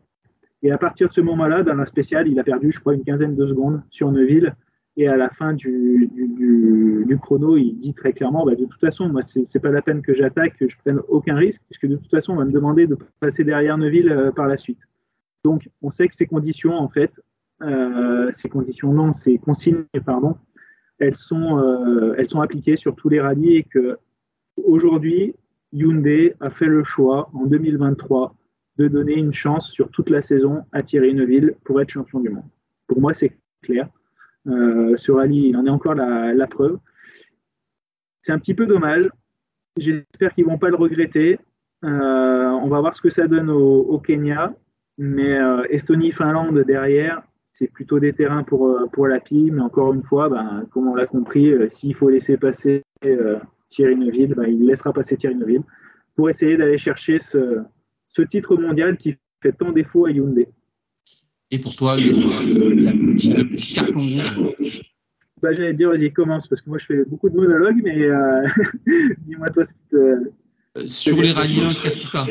Et 0.62 0.70
à 0.70 0.78
partir 0.78 1.08
de 1.08 1.12
ce 1.12 1.20
moment-là, 1.20 1.62
dans 1.62 1.74
la 1.74 1.84
spéciale, 1.84 2.28
il 2.28 2.38
a 2.38 2.44
perdu, 2.44 2.70
je 2.70 2.78
crois, 2.78 2.94
une 2.94 3.04
quinzaine 3.04 3.34
de 3.34 3.46
secondes 3.46 3.82
sur 3.90 4.12
Neuville. 4.12 4.54
Et 4.96 5.08
à 5.08 5.16
la 5.16 5.30
fin 5.30 5.54
du, 5.54 6.10
chrono, 7.20 7.56
il 7.56 7.78
dit 7.80 7.94
très 7.94 8.12
clairement, 8.12 8.44
bah, 8.44 8.54
de 8.54 8.66
toute 8.66 8.80
façon, 8.80 9.08
moi, 9.08 9.22
c'est 9.22 9.60
pas 9.60 9.70
la 9.70 9.80
peine 9.80 10.02
que 10.02 10.12
j'attaque, 10.12 10.56
que 10.58 10.68
je 10.68 10.76
prenne 10.76 11.00
aucun 11.08 11.36
risque, 11.36 11.62
puisque 11.70 11.86
de 11.86 11.96
toute 11.96 12.10
façon, 12.10 12.34
on 12.34 12.36
va 12.36 12.44
me 12.44 12.52
demander 12.52 12.86
de 12.86 12.96
passer 13.20 13.42
derrière 13.44 13.78
Neuville 13.78 14.10
euh, 14.10 14.32
par 14.32 14.46
la 14.46 14.56
suite. 14.56 14.80
Donc, 15.44 15.68
on 15.80 15.90
sait 15.90 16.08
que 16.08 16.14
ces 16.14 16.26
conditions, 16.26 16.74
en 16.74 16.88
fait, 16.88 17.20
euh, 17.62 18.30
ces 18.32 18.48
conditions, 18.48 18.92
non, 18.92 19.14
ces 19.14 19.38
consignes, 19.38 19.84
pardon, 20.04 20.36
elles 20.98 21.16
sont, 21.16 21.58
euh, 21.58 22.14
elles 22.18 22.28
sont 22.28 22.40
appliquées 22.40 22.76
sur 22.76 22.94
tous 22.94 23.08
les 23.08 23.20
rallyes 23.20 23.56
et 23.56 23.62
que 23.64 23.96
aujourd'hui, 24.62 25.34
Hyundai 25.72 26.34
a 26.40 26.50
fait 26.50 26.66
le 26.66 26.84
choix 26.84 27.30
en 27.32 27.46
2023 27.46 28.34
de 28.76 28.88
donner 28.88 29.14
une 29.14 29.32
chance 29.32 29.70
sur 29.70 29.90
toute 29.90 30.10
la 30.10 30.22
saison 30.22 30.64
à 30.72 30.82
Thierry 30.82 31.14
Neuville 31.14 31.54
pour 31.64 31.80
être 31.80 31.90
champion 31.90 32.20
du 32.20 32.28
monde. 32.28 32.44
Pour 32.86 33.00
moi, 33.00 33.14
c'est 33.14 33.36
clair. 33.62 33.88
Euh, 34.48 34.96
sur 34.96 35.18
Ali, 35.18 35.48
il 35.48 35.56
en 35.56 35.66
est 35.66 35.70
encore 35.70 35.94
la, 35.94 36.46
preuve. 36.46 36.78
C'est 38.20 38.32
un 38.32 38.38
petit 38.38 38.54
peu 38.54 38.66
dommage. 38.66 39.08
J'espère 39.76 40.34
qu'ils 40.34 40.44
ne 40.44 40.50
vont 40.50 40.58
pas 40.58 40.68
le 40.68 40.76
regretter. 40.76 41.38
Euh, 41.84 41.88
on 41.88 42.68
va 42.68 42.80
voir 42.80 42.94
ce 42.94 43.00
que 43.00 43.10
ça 43.10 43.26
donne 43.26 43.50
au, 43.50 43.98
Kenya. 43.98 44.54
Mais 44.98 45.38
euh, 45.38 45.64
Estonie-Finlande 45.70 46.60
derrière, 46.60 47.22
c'est 47.52 47.68
plutôt 47.68 47.98
des 47.98 48.12
terrains 48.12 48.42
pour, 48.44 48.78
pour 48.92 49.06
la 49.06 49.20
PI. 49.20 49.50
Mais 49.50 49.62
encore 49.62 49.94
une 49.94 50.02
fois, 50.02 50.28
ben, 50.28 50.66
comme 50.70 50.88
on 50.88 50.94
l'a 50.94 51.06
compris, 51.06 51.54
s'il 51.70 51.94
faut 51.94 52.10
laisser 52.10 52.36
passer 52.36 52.82
Thierry 53.68 53.96
Neuville, 53.96 54.34
ben, 54.34 54.44
il 54.44 54.66
laissera 54.66 54.92
passer 54.92 55.16
Thierry 55.16 55.36
Neuville 55.36 55.62
pour 56.14 56.28
essayer 56.28 56.56
d'aller 56.56 56.78
chercher 56.78 57.18
ce, 57.18 57.62
ce 58.08 58.22
titre 58.22 58.56
mondial 58.56 58.96
qui 58.96 59.16
fait 59.42 59.52
tant 59.52 59.72
défaut 59.72 60.06
à 60.06 60.10
Hyundai. 60.10 60.48
Et 61.52 61.58
pour 61.58 61.76
toi, 61.76 61.96
le, 61.98 63.44
petit 63.44 63.74
carton 63.74 64.00
rouge 64.00 64.82
bah, 65.42 65.52
J'allais 65.52 65.74
dire, 65.74 65.90
vas-y, 65.90 66.10
commence, 66.10 66.48
parce 66.48 66.62
que 66.62 66.70
moi 66.70 66.78
je 66.78 66.86
fais 66.86 67.04
beaucoup 67.04 67.28
de 67.28 67.36
monologues, 67.36 67.80
mais 67.84 68.04
euh, 68.04 68.48
dis-moi 69.26 69.50
toi 69.50 69.62
ce 69.62 69.74
qui 69.74 69.80
te. 69.90 69.96
Euh, 69.96 70.86
sur 70.86 71.20
les 71.20 71.32
rallyes 71.32 71.60
Katsuta. 71.82 72.26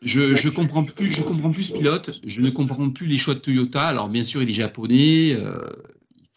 Je, 0.00 0.34
je 0.34 0.48
comprends 0.48 0.84
plus, 0.84 1.12
je 1.12 1.22
comprends 1.22 1.50
plus 1.50 1.64
ce 1.64 1.74
pilote. 1.74 2.18
Je 2.24 2.40
ne 2.40 2.48
comprends 2.48 2.88
plus 2.88 3.06
les 3.06 3.18
choix 3.18 3.34
de 3.34 3.40
Toyota. 3.40 3.82
Alors 3.82 4.08
bien 4.08 4.24
sûr, 4.24 4.42
il 4.42 4.48
est 4.48 4.54
japonais. 4.54 5.34
Euh, 5.34 5.60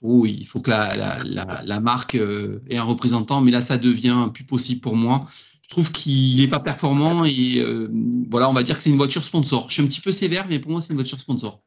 faut, 0.03 0.25
il 0.25 0.45
faut 0.45 0.59
que 0.59 0.69
la, 0.69 1.79
marque 1.79 2.15
ait 2.15 2.77
un 2.77 2.83
représentant, 2.83 3.41
mais 3.41 3.51
là, 3.51 3.61
ça 3.61 3.77
devient 3.77 4.29
plus 4.33 4.43
possible 4.43 4.81
pour 4.81 4.95
moi 4.95 5.21
je 5.63 5.69
trouve 5.69 5.91
qu'il 5.91 6.39
n'est 6.39 6.49
pas 6.49 6.59
performant 6.59 7.25
et 7.25 7.59
euh, 7.59 7.87
voilà, 8.29 8.49
on 8.49 8.53
va 8.53 8.63
dire 8.63 8.75
que 8.75 8.83
c'est 8.83 8.89
une 8.89 8.97
voiture 8.97 9.23
sponsor. 9.23 9.65
Je 9.69 9.75
suis 9.75 9.83
un 9.83 9.87
petit 9.87 10.01
peu 10.01 10.11
sévère, 10.11 10.45
mais 10.49 10.59
pour 10.59 10.71
moi, 10.71 10.81
c'est 10.81 10.91
une 10.91 10.97
voiture 10.97 11.17
sponsor. 11.17 11.61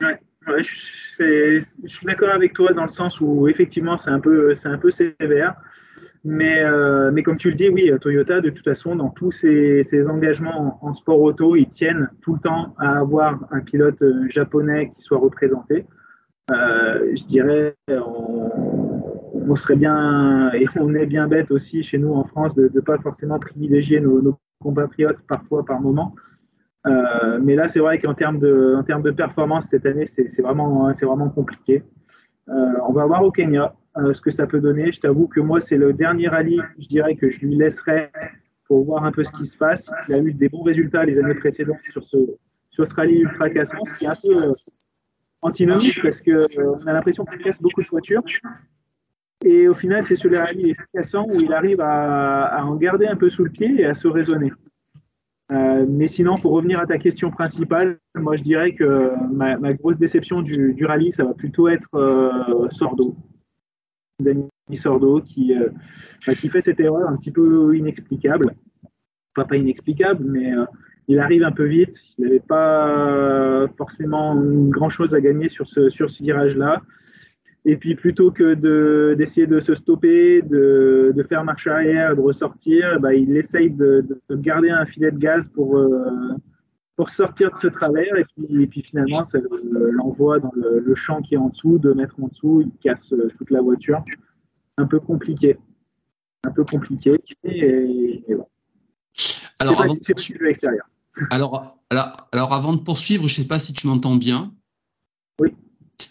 Ouais, 0.00 0.20
je, 0.58 1.60
suis 1.86 2.06
d'accord 2.06 2.30
avec 2.30 2.52
toi 2.52 2.72
dans 2.72 2.82
le 2.82 2.88
sens 2.88 3.20
où 3.20 3.48
effectivement, 3.48 3.98
c'est 3.98 4.10
un 4.10 4.20
peu, 4.20 4.54
c'est 4.54 4.68
un 4.68 4.78
peu 4.78 4.90
sévère. 4.90 5.56
Mais, 6.24 6.62
euh, 6.62 7.10
mais 7.12 7.22
comme 7.22 7.38
tu 7.38 7.48
le 7.48 7.54
dis, 7.54 7.68
oui, 7.68 7.90
Toyota, 8.00 8.40
de 8.40 8.50
toute 8.50 8.64
façon, 8.64 8.96
dans 8.96 9.08
tous 9.08 9.32
ses, 9.32 10.06
engagements 10.08 10.78
en, 10.82 10.92
sport 10.92 11.20
auto, 11.20 11.56
ils 11.56 11.68
tiennent 11.68 12.10
tout 12.20 12.34
le 12.34 12.40
temps 12.40 12.74
à 12.78 12.98
avoir 12.98 13.48
un 13.50 13.60
pilote 13.60 14.00
euh, 14.02 14.28
japonais 14.28 14.90
qui 14.90 15.00
soit 15.00 15.18
représenté. 15.18 15.86
Je 16.50 17.24
dirais, 17.24 17.74
on 17.88 19.56
serait 19.56 19.76
bien, 19.76 20.52
et 20.52 20.66
on 20.76 20.94
est 20.94 21.06
bien 21.06 21.26
bête 21.26 21.50
aussi 21.50 21.82
chez 21.82 21.98
nous 21.98 22.12
en 22.12 22.24
France 22.24 22.54
de 22.54 22.70
ne 22.72 22.80
pas 22.80 22.98
forcément 22.98 23.38
privilégier 23.38 24.00
nos, 24.00 24.38
compatriotes 24.60 25.20
parfois 25.28 25.64
par 25.64 25.80
moment. 25.80 26.14
Euh, 26.86 27.38
mais 27.40 27.54
là, 27.54 27.68
c'est 27.68 27.78
vrai 27.78 28.00
qu'en 28.00 28.14
termes 28.14 28.38
de, 28.38 29.10
performance 29.10 29.66
cette 29.66 29.86
année, 29.86 30.06
c'est 30.06 30.42
vraiment, 30.42 30.90
vraiment 30.92 31.28
compliqué. 31.28 31.84
on 32.46 32.92
va 32.92 33.06
voir 33.06 33.22
au 33.22 33.30
Kenya 33.30 33.74
ce 34.12 34.20
que 34.20 34.30
ça 34.30 34.46
peut 34.46 34.60
donner. 34.60 34.92
Je 34.92 35.00
t'avoue 35.00 35.28
que 35.28 35.40
moi, 35.40 35.60
c'est 35.60 35.76
le 35.76 35.92
dernier 35.92 36.28
rallye, 36.28 36.60
je 36.78 36.88
dirais, 36.88 37.14
que 37.14 37.30
je 37.30 37.40
lui 37.40 37.56
laisserai 37.56 38.10
pour 38.66 38.84
voir 38.84 39.04
un 39.04 39.12
peu 39.12 39.24
ce 39.24 39.32
qui 39.32 39.46
se 39.46 39.58
passe. 39.58 39.90
Il 40.08 40.14
a 40.14 40.18
eu 40.20 40.32
des 40.32 40.48
bons 40.48 40.62
résultats 40.62 41.04
les 41.04 41.18
années 41.18 41.34
précédentes 41.34 41.80
sur 41.80 42.04
ce, 42.04 42.18
sur 42.70 42.86
ce 42.86 42.94
rallye 42.94 43.20
ultra 43.20 43.50
cassant, 43.50 43.84
ce 43.84 43.98
qui 43.98 44.04
est 44.04 44.08
un 44.08 44.34
peu 44.34 44.52
antinomique 45.42 46.00
parce 46.02 46.20
qu'on 46.20 46.86
a 46.86 46.92
l'impression 46.92 47.24
qu'il 47.24 47.42
casse 47.42 47.60
beaucoup 47.60 47.82
de 47.82 47.86
voitures. 47.86 48.22
Et 49.44 49.68
au 49.68 49.74
final, 49.74 50.02
c'est 50.02 50.16
sur 50.16 50.30
les 50.30 50.38
rallyes 50.38 50.74
cassants 50.92 51.26
où 51.28 51.40
il 51.40 51.52
arrive 51.52 51.80
à, 51.80 52.64
en 52.64 52.74
garder 52.76 53.06
un 53.06 53.16
peu 53.16 53.28
sous 53.28 53.44
le 53.44 53.50
pied 53.50 53.80
et 53.80 53.84
à 53.84 53.94
se 53.94 54.08
raisonner. 54.08 54.52
Euh, 55.50 55.86
mais 55.88 56.08
sinon, 56.08 56.34
pour 56.34 56.52
revenir 56.52 56.80
à 56.80 56.86
ta 56.86 56.98
question 56.98 57.30
principale, 57.30 57.98
moi 58.14 58.36
je 58.36 58.42
dirais 58.42 58.74
que 58.74 59.12
ma, 59.32 59.72
grosse 59.74 59.96
déception 59.96 60.40
du, 60.40 60.84
rallye, 60.84 61.12
ça 61.12 61.24
va 61.24 61.34
plutôt 61.34 61.68
être 61.68 61.94
euh, 61.94 62.68
Sordo. 62.70 63.14
Danny 64.20 64.48
Sordo 64.74 65.20
qui, 65.20 65.54
euh, 65.54 65.68
bah, 66.26 66.34
qui 66.34 66.48
fait 66.48 66.60
cette 66.60 66.80
erreur 66.80 67.08
un 67.08 67.16
petit 67.16 67.30
peu 67.30 67.74
inexplicable. 67.76 68.54
Enfin, 69.36 69.46
pas 69.46 69.56
inexplicable, 69.56 70.24
mais 70.24 70.52
il 71.08 71.18
arrive 71.18 71.42
un 71.42 71.52
peu 71.52 71.64
vite. 71.64 71.96
Il 72.18 72.24
n'avait 72.24 72.40
pas 72.40 73.66
forcément 73.76 74.36
grand 74.68 74.90
chose 74.90 75.14
à 75.14 75.20
gagner 75.20 75.48
sur 75.48 75.66
ce, 75.66 75.88
sur 75.90 76.10
ce 76.10 76.22
virage-là. 76.22 76.82
Et 77.64 77.76
puis 77.76 77.96
plutôt 77.96 78.30
que 78.30 78.54
d'essayer 79.14 79.46
de, 79.46 79.60
se 79.60 79.74
stopper, 79.74 80.42
de, 80.42 81.12
de, 81.14 81.22
faire 81.22 81.44
marche 81.44 81.66
arrière, 81.66 82.14
de 82.14 82.20
ressortir, 82.20 83.00
bah, 83.00 83.14
il 83.14 83.36
essaye 83.36 83.70
de, 83.70 84.06
de, 84.28 84.36
garder 84.36 84.70
un 84.70 84.86
filet 84.86 85.10
de 85.10 85.18
gaz 85.18 85.48
pour, 85.48 85.76
euh, 85.76 86.08
pour 86.96 87.10
sortir 87.10 87.50
de 87.50 87.56
ce 87.56 87.68
travers. 87.68 88.16
Et 88.16 88.24
puis, 88.24 88.62
et 88.62 88.66
puis 88.66 88.82
finalement, 88.82 89.24
ça 89.24 89.38
l'envoie 89.70 90.38
dans 90.38 90.52
le, 90.54 90.94
champ 90.94 91.20
qui 91.20 91.34
est 91.34 91.38
en 91.38 91.48
dessous, 91.48 91.78
deux 91.78 91.94
mètres 91.94 92.16
en 92.22 92.28
dessous, 92.28 92.62
il 92.62 92.72
casse 92.80 93.12
euh, 93.12 93.28
toute 93.36 93.50
la 93.50 93.60
voiture. 93.60 94.02
Un 94.76 94.86
peu 94.86 95.00
compliqué. 95.00 95.58
Un 96.44 96.52
peu 96.52 96.64
compliqué. 96.64 97.16
Et, 97.44 98.24
Alors, 99.58 99.82
avant 99.82 99.94
de 99.94 100.00
alors, 101.30 101.78
alors, 101.90 102.28
alors, 102.32 102.52
avant 102.52 102.72
de 102.72 102.78
poursuivre, 102.78 103.28
je 103.28 103.34
ne 103.34 103.42
sais 103.42 103.48
pas 103.48 103.58
si 103.58 103.72
tu 103.72 103.86
m'entends 103.86 104.16
bien. 104.16 104.54
Oui. 105.40 105.50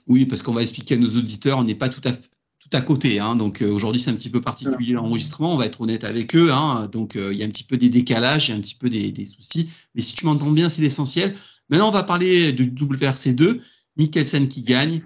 Oui, 0.07 0.25
parce 0.25 0.43
qu'on 0.43 0.53
va 0.53 0.61
expliquer 0.61 0.95
à 0.95 0.97
nos 0.97 1.15
auditeurs, 1.17 1.59
on 1.59 1.63
n'est 1.63 1.75
pas 1.75 1.89
tout 1.89 2.01
à, 2.07 2.11
tout 2.11 2.69
à 2.73 2.81
côté. 2.81 3.19
Hein. 3.19 3.35
donc 3.35 3.61
euh, 3.61 3.71
aujourd'hui, 3.71 4.01
c'est 4.01 4.11
un 4.11 4.15
petit 4.15 4.29
peu 4.29 4.41
particulier 4.41 4.93
l'enregistrement. 4.93 5.53
On 5.53 5.57
va 5.57 5.65
être 5.65 5.81
honnête 5.81 6.03
avec 6.03 6.35
eux. 6.35 6.51
Hein, 6.51 6.89
donc 6.91 7.15
euh, 7.15 7.33
il 7.33 7.39
y 7.39 7.43
a 7.43 7.45
un 7.45 7.49
petit 7.49 7.63
peu 7.63 7.77
des 7.77 7.89
décalages, 7.89 8.47
il 8.47 8.51
y 8.51 8.53
a 8.53 8.57
un 8.57 8.61
petit 8.61 8.75
peu 8.75 8.89
des, 8.89 9.25
soucis. 9.25 9.69
Mais 9.95 10.01
si 10.01 10.15
tu 10.15 10.25
m'entends 10.25 10.51
bien, 10.51 10.69
c'est 10.69 10.81
l'essentiel. 10.81 11.35
Maintenant, 11.69 11.89
on 11.89 11.91
va 11.91 12.03
parler 12.03 12.51
du 12.51 12.71
WRC2. 12.71 13.61
Mikkelsen 13.97 14.47
qui 14.47 14.61
gagne. 14.61 15.03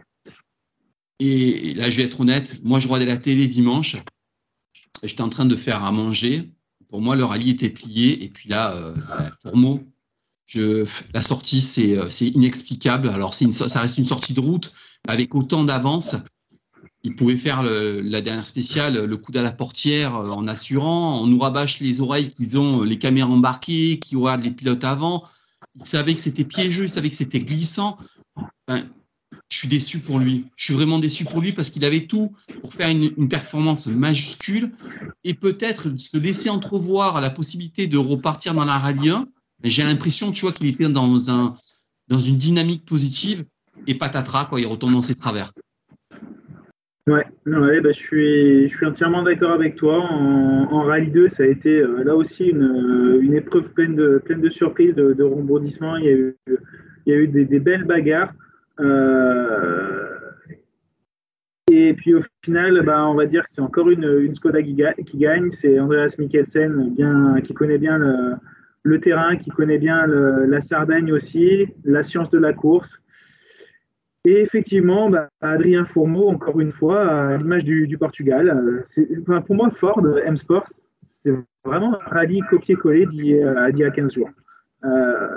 Et 1.19 1.73
là, 1.75 1.89
je 1.89 1.97
vais 1.97 2.03
être 2.03 2.19
honnête. 2.19 2.59
Moi, 2.63 2.79
je 2.79 2.87
regardais 2.87 3.05
la 3.05 3.17
télé 3.17 3.47
dimanche. 3.47 3.97
J'étais 5.03 5.21
en 5.21 5.29
train 5.29 5.45
de 5.45 5.55
faire 5.55 5.83
à 5.83 5.91
manger. 5.91 6.51
Pour 6.91 7.01
moi, 7.01 7.15
le 7.15 7.23
rallye 7.23 7.51
était 7.51 7.69
plié. 7.69 8.21
Et 8.23 8.27
puis 8.27 8.49
là, 8.49 8.73
euh, 8.73 8.93
la 11.13 11.21
sortie, 11.21 11.95
euh, 11.95 12.09
c'est 12.09 12.27
inexplicable. 12.27 13.07
Alors, 13.09 13.33
ça 13.33 13.79
reste 13.79 13.97
une 13.97 14.05
sortie 14.05 14.33
de 14.33 14.41
route 14.41 14.73
avec 15.07 15.33
autant 15.33 15.63
d'avance. 15.63 16.17
Il 17.03 17.15
pouvait 17.15 17.37
faire 17.37 17.63
la 17.63 18.21
dernière 18.21 18.45
spéciale, 18.45 19.05
le 19.05 19.17
coup 19.17 19.31
à 19.33 19.41
la 19.41 19.53
portière 19.53 20.17
euh, 20.17 20.29
en 20.31 20.47
assurant. 20.49 21.21
On 21.21 21.27
nous 21.27 21.39
rabâche 21.39 21.79
les 21.79 22.01
oreilles 22.01 22.29
qu'ils 22.29 22.59
ont 22.59 22.81
les 22.83 22.99
caméras 22.99 23.29
embarquées, 23.29 23.97
qui 23.99 24.17
regardent 24.17 24.43
les 24.43 24.51
pilotes 24.51 24.83
avant. 24.83 25.23
Il 25.79 25.85
savait 25.85 26.13
que 26.13 26.19
c'était 26.19 26.43
piégeux, 26.43 26.83
il 26.83 26.89
savait 26.89 27.09
que 27.09 27.15
c'était 27.15 27.39
glissant. 27.39 27.97
Je 29.49 29.57
suis 29.57 29.67
déçu 29.67 29.99
pour 29.99 30.19
lui. 30.19 30.47
Je 30.55 30.65
suis 30.65 30.73
vraiment 30.73 30.99
déçu 30.99 31.25
pour 31.25 31.41
lui 31.41 31.53
parce 31.53 31.69
qu'il 31.69 31.85
avait 31.85 32.05
tout 32.05 32.33
pour 32.61 32.73
faire 32.73 32.89
une, 32.89 33.29
performance 33.29 33.87
majuscule 33.87 34.71
et 35.23 35.33
peut-être 35.33 35.97
se 35.97 36.17
laisser 36.17 36.49
entrevoir 36.49 37.21
la 37.21 37.29
possibilité 37.29 37.87
de 37.87 37.97
repartir 37.97 38.53
dans 38.53 38.65
la 38.65 38.77
rallye 38.77 39.09
1 39.09 39.27
j'ai 39.63 39.83
l'impression, 39.83 40.31
tu 40.31 40.41
vois, 40.41 40.51
qu'il 40.51 40.67
était 40.67 40.89
dans, 40.89 41.29
un, 41.29 41.53
dans 42.07 42.17
une 42.17 42.37
dynamique 42.37 42.85
positive 42.85 43.45
et 43.87 43.95
patatras, 43.95 44.45
quoi, 44.45 44.59
il 44.59 44.67
retombe 44.67 44.93
dans 44.93 45.01
ses 45.01 45.15
travers. 45.15 45.51
Ouais, 47.07 47.25
bah, 47.45 47.91
je, 47.91 47.99
suis, 47.99 48.69
je 48.69 48.75
suis 48.75 48.85
entièrement 48.85 49.23
d'accord 49.23 49.51
avec 49.51 49.75
toi. 49.75 49.97
En, 49.99 50.83
Rallye 50.83 51.09
2, 51.09 51.29
ça 51.29 51.43
a 51.43 51.47
été 51.47 51.79
euh, 51.79 52.03
là 52.03 52.15
aussi 52.15 52.45
une, 52.45 53.19
une, 53.21 53.33
épreuve 53.33 53.73
pleine 53.73 53.95
de, 53.95 54.21
pleine 54.23 54.39
de 54.39 54.49
surprises, 54.49 54.95
de, 54.95 55.13
de 55.13 55.23
rebondissements. 55.23 55.97
Il 55.97 56.05
y 56.05 56.09
a 56.09 56.11
eu, 56.11 56.37
il 57.05 57.13
y 57.13 57.13
a 57.13 57.17
eu 57.17 57.27
des, 57.27 57.59
belles 57.59 57.85
bagarres. 57.85 58.33
Euh, 58.81 60.07
et 61.71 61.93
puis 61.93 62.13
au 62.13 62.19
final, 62.43 62.81
bah, 62.83 63.07
on 63.07 63.15
va 63.15 63.25
dire 63.25 63.43
que 63.43 63.49
c'est 63.49 63.61
encore 63.61 63.89
une, 63.89 64.33
Skoda 64.35 64.61
qui, 64.61 64.73
gagne. 64.73 65.49
C'est 65.51 65.79
Andreas 65.79 66.15
Mikkelsen 66.17 66.95
qui 67.43 67.53
connaît 67.53 67.77
bien 67.77 67.97
le, 68.83 68.99
terrain, 68.99 69.37
qui 69.37 69.49
connaît 69.49 69.77
bien 69.77 70.05
la 70.07 70.59
Sardaigne 70.59 71.13
aussi, 71.13 71.67
la 71.83 72.03
science 72.03 72.29
de 72.29 72.39
la 72.39 72.53
course. 72.53 73.01
Et 74.23 74.41
effectivement, 74.41 75.09
bah, 75.09 75.29
Adrien 75.41 75.85
Fourmeau, 75.85 76.29
encore 76.29 76.59
une 76.59 76.71
fois, 76.71 77.05
à 77.07 77.37
l'image 77.37 77.63
du, 77.63 77.97
Portugal, 77.97 78.83
pour 79.45 79.55
moi, 79.55 79.69
Ford, 79.71 80.05
M 80.25 80.37
Sports, 80.37 80.67
c'est 81.01 81.33
vraiment 81.63 81.95
un 81.95 82.09
rallye 82.09 82.41
copier-coller 82.49 83.05
d'il 83.07 83.25
y 83.25 83.83
a 83.83 83.91
15 83.91 84.13
jours. 84.13 84.29
Euh, 84.83 85.27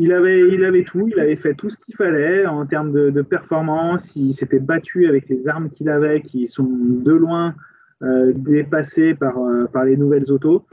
il, 0.00 0.12
avait, 0.12 0.84
tout, 0.84 1.06
il 1.08 1.20
avait 1.20 1.36
fait 1.36 1.54
tout 1.54 1.70
ce 1.70 1.76
qu'il 1.76 1.94
fallait 1.94 2.46
en 2.46 2.66
termes 2.66 2.92
de, 2.92 3.22
performance, 3.22 4.16
il 4.16 4.32
s'était 4.32 4.58
battu 4.58 5.06
avec 5.06 5.28
les 5.28 5.46
armes 5.48 5.70
qu'il 5.70 5.88
avait, 5.88 6.20
qui 6.20 6.46
sont 6.46 6.68
de 6.68 7.12
loin 7.12 7.54
euh, 8.02 8.32
dépassées 8.34 9.14
par, 9.14 9.38
euh, 9.38 9.66
par 9.66 9.84
les 9.84 9.96
nouvelles 9.96 10.30
autos. 10.32 10.66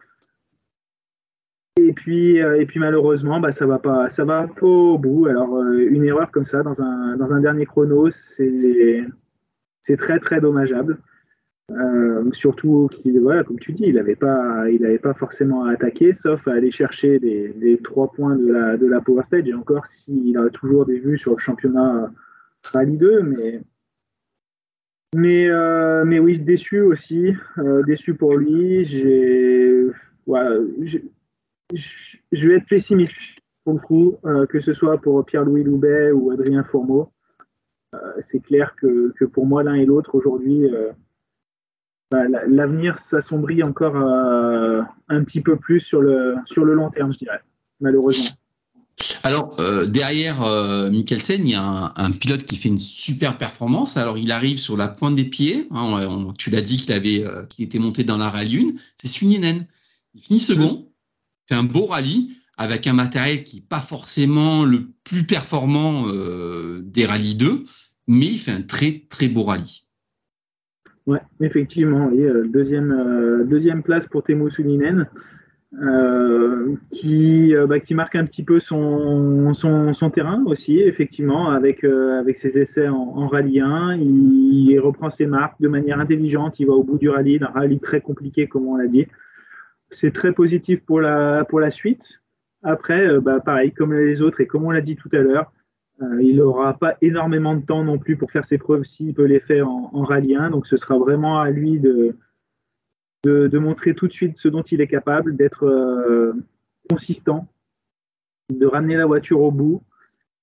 Et 1.79 1.93
puis, 1.93 2.41
euh, 2.41 2.59
et 2.59 2.65
puis 2.65 2.79
malheureusement, 2.79 3.39
bah, 3.39 3.51
ça 3.51 3.65
va 3.65 3.79
pas, 3.79 4.07
va 4.07 4.47
pas 4.47 4.67
au 4.67 4.97
bout. 4.97 5.27
Alors 5.27 5.61
une 5.61 6.03
erreur 6.03 6.31
comme 6.31 6.45
ça 6.45 6.63
dans 6.63 6.81
un, 6.81 7.15
dans 7.15 7.31
un 7.31 7.39
dernier 7.39 7.65
chrono, 7.65 8.09
c'est 8.09 9.05
très 9.97 10.19
très 10.19 10.41
dommageable. 10.41 10.97
Euh, 11.69 12.29
surtout 12.33 12.89
qu'il, 12.91 13.19
voilà, 13.21 13.43
comme 13.43 13.59
tu 13.59 13.71
dis, 13.71 13.83
il 13.85 13.95
n'avait 13.95 14.15
pas, 14.15 14.65
pas 15.01 15.13
forcément 15.13 15.65
à 15.65 15.71
attaquer, 15.71 16.13
sauf 16.13 16.47
à 16.47 16.53
aller 16.53 16.71
chercher 16.71 17.19
les, 17.19 17.77
trois 17.83 18.11
points 18.11 18.35
de 18.35 18.85
la, 18.85 19.01
Power 19.01 19.23
Stage. 19.23 19.47
Et 19.47 19.53
encore, 19.53 19.85
s'il 19.85 20.37
a 20.37 20.49
toujours 20.49 20.85
des 20.85 20.99
vues 20.99 21.17
sur 21.17 21.31
le 21.31 21.37
championnat 21.37 22.11
Rallye 22.73 22.97
2, 22.97 23.21
mais 23.23 23.61
mais, 25.13 25.49
mais 26.05 26.19
oui, 26.19 26.39
déçu 26.39 26.79
aussi, 26.81 27.33
déçu 27.85 28.15
pour 28.15 28.35
lui. 28.37 28.85
J'ai 28.85 29.87
voilà, 30.25 30.57
je 30.81 32.47
vais 32.47 32.55
être 32.55 32.67
pessimiste 32.67 33.39
pour 33.63 33.73
le 33.73 33.79
coup, 33.79 34.17
euh, 34.25 34.45
que 34.45 34.59
ce 34.59 34.73
soit 34.73 34.99
pour 34.99 35.23
Pierre-Louis 35.25 35.63
Loubet 35.63 36.11
ou 36.11 36.31
Adrien 36.31 36.63
Fourmeau. 36.63 37.11
Euh, 37.93 38.13
c'est 38.21 38.39
clair 38.39 38.75
que, 38.75 39.13
pour 39.25 39.45
moi, 39.45 39.63
l'un 39.63 39.75
et 39.75 39.85
l'autre, 39.85 40.15
aujourd'hui, 40.15 40.65
euh, 40.65 40.91
bah, 42.11 42.23
l'avenir 42.47 42.99
s'assombrit 42.99 43.63
encore 43.63 43.95
un 43.95 45.23
petit 45.23 45.41
peu 45.41 45.55
plus 45.55 45.79
sur 45.79 46.01
le, 46.01 46.35
long 46.57 46.89
terme, 46.89 47.11
je 47.13 47.17
dirais, 47.17 47.41
malheureusement. 47.79 48.35
Alors 49.23 49.57
derrière 49.87 50.41
Mikkelsen, 50.91 51.47
il 51.47 51.51
y 51.51 51.55
a 51.55 51.93
un, 51.95 52.11
pilote 52.11 52.43
qui 52.43 52.55
fait 52.55 52.69
une 52.69 52.79
super 52.79 53.37
performance. 53.37 53.97
Alors 53.97 54.17
il 54.17 54.31
arrive 54.31 54.57
sur 54.57 54.77
la 54.77 54.87
pointe 54.87 55.15
des 55.15 55.25
pieds. 55.25 55.67
Hein, 55.71 56.27
tu 56.37 56.49
l'as 56.49 56.61
dit 56.61 56.77
qu'il 56.77 57.65
était 57.65 57.79
monté 57.79 58.03
dans 58.03 58.17
la 58.17 58.29
rallye 58.29 58.73
1. 58.75 58.79
C'est 58.95 59.07
Suninen. 59.07 59.65
Il 60.13 60.21
finit 60.21 60.39
second 60.39 60.91
fait 61.51 61.55
un 61.55 61.63
beau 61.63 61.85
rallye 61.85 62.35
avec 62.57 62.87
un 62.87 62.93
matériel 62.93 63.43
qui 63.43 63.57
n'est 63.57 63.61
pas 63.63 63.79
forcément 63.79 64.63
le 64.63 64.91
plus 65.03 65.25
performant 65.25 66.07
euh, 66.07 66.81
des 66.85 67.05
rallyes 67.05 67.35
2, 67.35 67.65
mais 68.07 68.27
il 68.27 68.37
fait 68.37 68.51
un 68.51 68.61
très 68.61 69.03
très 69.09 69.27
beau 69.27 69.43
rallye. 69.43 69.83
Oui, 71.07 71.17
effectivement, 71.39 72.11
euh, 72.13 72.47
deuxième, 72.47 72.91
euh, 72.91 73.43
deuxième 73.43 73.83
place 73.83 74.07
pour 74.07 74.23
Temo 74.23 74.49
Suninen. 74.49 75.07
qui, 76.91 77.55
bah, 77.67 77.79
qui 77.79 77.95
marque 77.95 78.15
un 78.15 78.25
petit 78.25 78.43
peu 78.43 78.59
son, 78.59 79.53
son, 79.53 80.09
terrain 80.09 80.43
aussi, 80.45 80.79
effectivement, 80.79 81.49
avec, 81.49 81.85
avec 81.85 82.35
ses 82.35 82.59
essais 82.59 82.89
en, 82.89 83.27
rallye 83.27 83.61
1. 83.61 83.95
Il, 83.95 84.77
reprend 84.79 85.09
ses 85.09 85.25
marques 85.25 85.61
de 85.61 85.69
manière 85.69 85.99
intelligente, 85.99 86.59
il 86.59 86.67
va 86.67 86.73
au 86.73 86.83
bout 86.83 86.97
du 86.97 87.09
rallye, 87.09 87.39
d'un 87.39 87.47
rallye 87.47 87.79
très 87.79 88.01
compliqué, 88.01 88.47
comme 88.47 88.67
on 88.67 88.75
l'a 88.75 88.87
dit 88.87 89.07
c'est 89.91 90.11
très 90.11 90.31
positif 90.31 90.83
pour 90.83 91.01
la, 91.01 91.45
pour 91.45 91.59
la 91.59 91.69
suite. 91.69 92.21
Après, 92.63 93.07
euh, 93.07 93.19
bah, 93.19 93.39
pareil, 93.39 93.71
comme 93.71 93.93
les 93.93 94.21
autres, 94.21 94.41
et 94.41 94.47
comme 94.47 94.65
on 94.65 94.71
l'a 94.71 94.81
dit 94.81 94.95
tout 94.95 95.09
à 95.11 95.17
l'heure, 95.17 95.51
euh, 95.51 95.60
il 96.21 96.37
n'aura 96.37 96.73
pas 96.77 96.95
énormément 97.01 97.55
de 97.55 97.65
temps 97.65 97.83
non 97.83 97.97
plus 97.97 98.17
pour 98.17 98.31
faire 98.31 98.45
ses 98.45 98.57
preuves 98.57 98.83
s'il 98.83 99.13
peut 99.13 99.25
les 99.25 99.39
faire 99.39 99.69
en, 99.69 99.89
en, 99.93 100.03
rallye 100.03 100.35
1. 100.35 100.49
Donc 100.49 100.67
ce 100.67 100.77
sera 100.77 100.97
vraiment 100.97 101.39
à 101.39 101.49
lui 101.49 101.79
de, 101.79 102.15
montrer 103.57 103.93
tout 103.93 104.07
de 104.07 104.13
suite 104.13 104.37
ce 104.37 104.47
dont 104.47 104.63
il 104.63 104.81
est 104.81 104.87
capable, 104.87 105.35
d'être 105.35 105.65
euh, 105.65 106.33
consistant, 106.89 107.47
de 108.49 108.65
ramener 108.65 108.95
la 108.95 109.05
voiture 109.05 109.41
au 109.41 109.51
bout 109.51 109.83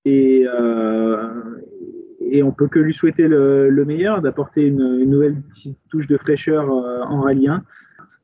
et, 0.05 0.45
et, 2.21 2.43
on 2.43 2.51
peut 2.51 2.67
que 2.67 2.79
lui 2.79 2.93
souhaiter 2.93 3.27
le, 3.27 3.83
meilleur, 3.85 4.21
d'apporter 4.21 4.67
une, 4.67 5.03
nouvelle 5.03 5.41
petite 5.41 5.77
touche 5.89 6.07
de 6.07 6.17
fraîcheur 6.17 6.69
en 6.71 7.21
rallye 7.21 7.49
1. 7.49 7.63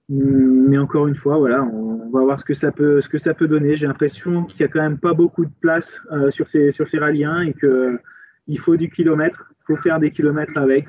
Mais 0.07 0.77
encore 0.77 1.07
une 1.07 1.15
fois, 1.15 1.37
voilà, 1.37 1.63
on 1.63 2.09
va 2.11 2.21
voir 2.21 2.39
ce 2.39 2.45
que 2.45 2.53
ça 2.53 2.71
peut, 2.71 3.01
ce 3.01 3.09
que 3.09 3.17
ça 3.17 3.33
peut 3.33 3.47
donner. 3.47 3.75
J'ai 3.75 3.87
l'impression 3.87 4.43
qu'il 4.43 4.59
n'y 4.59 4.69
a 4.69 4.71
quand 4.71 4.81
même 4.81 4.99
pas 4.99 5.13
beaucoup 5.13 5.45
de 5.45 5.51
place 5.61 5.99
sur 6.29 6.47
ces, 6.47 6.71
sur 6.71 6.87
ces 6.87 6.99
rallyes 6.99 7.25
1 7.25 7.41
et 7.41 7.53
qu'il 7.53 8.59
faut 8.59 8.75
du 8.75 8.89
kilomètre, 8.89 9.51
il 9.61 9.63
faut 9.65 9.75
faire 9.75 9.99
des 9.99 10.11
kilomètres 10.11 10.57
avec. 10.57 10.87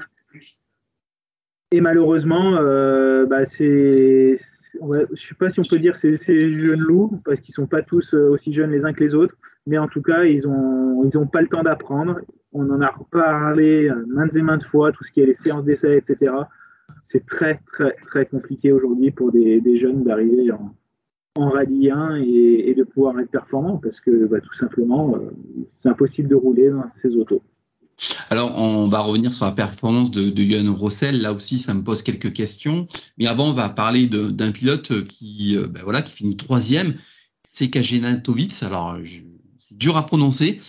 Et 1.72 1.80
malheureusement, 1.80 2.56
euh, 2.58 3.26
bah 3.26 3.44
c'est, 3.44 4.36
je 4.36 5.10
ne 5.10 5.16
sais 5.16 5.34
pas 5.34 5.50
si 5.50 5.58
on 5.58 5.64
peut 5.64 5.80
dire 5.80 5.96
c'est 5.96 6.16
ces 6.16 6.50
jeunes 6.52 6.80
loups, 6.80 7.20
parce 7.24 7.40
qu'ils 7.40 7.52
ne 7.52 7.64
sont 7.64 7.66
pas 7.66 7.82
tous 7.82 8.14
euh, 8.14 8.30
aussi 8.30 8.52
jeunes 8.52 8.70
les 8.70 8.84
uns 8.84 8.92
que 8.92 9.02
les 9.02 9.14
autres, 9.14 9.34
mais 9.66 9.76
en 9.76 9.88
tout 9.88 10.00
cas, 10.00 10.22
ils 10.24 10.46
n'ont 10.46 11.02
ils 11.04 11.28
pas 11.28 11.40
le 11.40 11.48
temps 11.48 11.64
d'apprendre. 11.64 12.20
On 12.52 12.70
en 12.70 12.80
a 12.80 12.94
parlé 13.10 13.90
euh, 13.90 14.06
maintes 14.06 14.36
et 14.36 14.42
maintes 14.42 14.62
fois, 14.62 14.92
tout 14.92 15.02
ce 15.02 15.10
qui 15.10 15.20
est 15.20 15.26
les 15.26 15.34
séances 15.34 15.64
d'essai, 15.64 15.96
etc. 15.96 16.32
C'est 17.06 17.24
très, 17.24 17.60
très, 17.72 17.94
très 18.04 18.26
compliqué 18.26 18.72
aujourd'hui 18.72 19.12
pour 19.12 19.30
des, 19.30 19.60
des 19.60 19.76
jeunes 19.76 20.02
d'arriver 20.02 20.50
en, 20.50 20.74
en 21.36 21.50
rallye 21.50 21.88
1 21.88 22.16
et, 22.16 22.74
de 22.74 22.82
pouvoir 22.82 23.20
être 23.20 23.30
performants, 23.30 23.78
parce 23.78 24.00
que 24.00 24.26
bah, 24.26 24.40
tout 24.40 24.54
simplement, 24.54 25.14
c'est 25.76 25.88
impossible 25.88 26.28
de 26.28 26.34
rouler 26.34 26.68
dans 26.70 26.88
ces 26.88 27.14
autos. 27.14 27.42
Alors, 28.28 28.58
on 28.58 28.86
va 28.86 29.00
revenir 29.00 29.32
sur 29.32 29.46
la 29.46 29.52
performance 29.52 30.10
de, 30.10 30.30
de 30.30 30.42
Johan 30.42 30.74
Rossel. 30.74 31.22
Là 31.22 31.32
aussi, 31.32 31.60
ça 31.60 31.74
me 31.74 31.84
pose 31.84 32.02
quelques 32.02 32.32
questions. 32.32 32.88
Mais 33.18 33.26
avant, 33.26 33.50
on 33.50 33.52
va 33.52 33.68
parler 33.68 34.08
d'un 34.08 34.50
pilote 34.50 35.04
qui, 35.04 35.56
euh, 35.56 35.68
ben 35.68 35.82
voilà, 35.84 36.02
qui 36.02 36.12
finit 36.12 36.36
troisième. 36.36 36.94
C'est 37.44 37.70
Kajenatovic. 37.70 38.52
Alors, 38.64 38.98
c'est 39.58 39.78
dur 39.78 39.96
à 39.96 40.04
prononcer. 40.04 40.60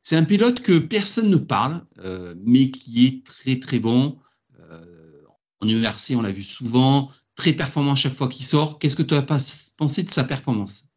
C'est 0.00 0.16
un 0.16 0.24
pilote 0.24 0.60
que 0.60 0.78
personne 0.78 1.30
ne 1.30 1.36
parle, 1.36 1.82
euh, 1.98 2.34
mais 2.46 2.70
qui 2.70 3.06
est 3.06 3.26
très 3.26 3.58
très 3.58 3.80
bon. 3.80 4.16
Euh, 5.62 5.66
en 5.66 5.68
URC, 5.68 6.16
on 6.16 6.22
l'a 6.22 6.32
vu 6.32 6.42
souvent, 6.42 7.08
très 7.36 7.52
performant 7.52 7.94
chaque 7.94 8.14
fois 8.14 8.28
qu'il 8.28 8.44
sort. 8.44 8.78
Qu'est-ce 8.78 8.96
que 8.96 9.02
tu 9.02 9.14
as 9.14 9.22
pensé 9.22 10.02
de 10.02 10.08
sa 10.08 10.24
performance? 10.24 10.88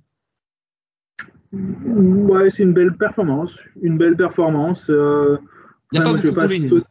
Ouais, 1.52 2.50
c'est 2.50 2.64
une 2.64 2.74
belle 2.74 2.96
performance. 2.98 3.52
Une 3.82 3.98
belle 3.98 4.16
performance. 4.16 4.86
Il 4.90 5.40
n'y 5.94 6.00
a 6.00 6.02
pas 6.02 6.14
beaucoup 6.14 6.40
roulé 6.40 6.84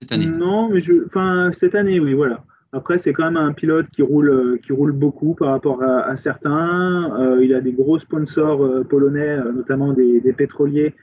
cette 0.00 0.12
année. 0.12 0.26
Non, 0.26 0.70
mais 0.70 0.80
je, 0.80 1.04
enfin, 1.04 1.50
cette 1.52 1.74
année, 1.74 2.00
oui, 2.00 2.14
voilà. 2.14 2.44
Après, 2.74 2.96
c'est 2.96 3.12
quand 3.12 3.24
même 3.24 3.36
un 3.36 3.52
pilote 3.52 3.88
qui 3.90 4.00
roule, 4.00 4.58
qui 4.62 4.72
roule 4.72 4.92
beaucoup 4.92 5.34
par 5.34 5.50
rapport 5.50 5.82
à, 5.82 6.16
certains. 6.16 7.14
Euh, 7.20 7.44
il 7.44 7.54
a 7.54 7.60
des 7.60 7.72
gros 7.72 7.98
sponsors 7.98 8.64
euh, 8.64 8.82
polonais, 8.82 9.28
euh, 9.28 9.52
notamment 9.52 9.92
des, 9.92 10.20
pétroliers, 10.32 10.94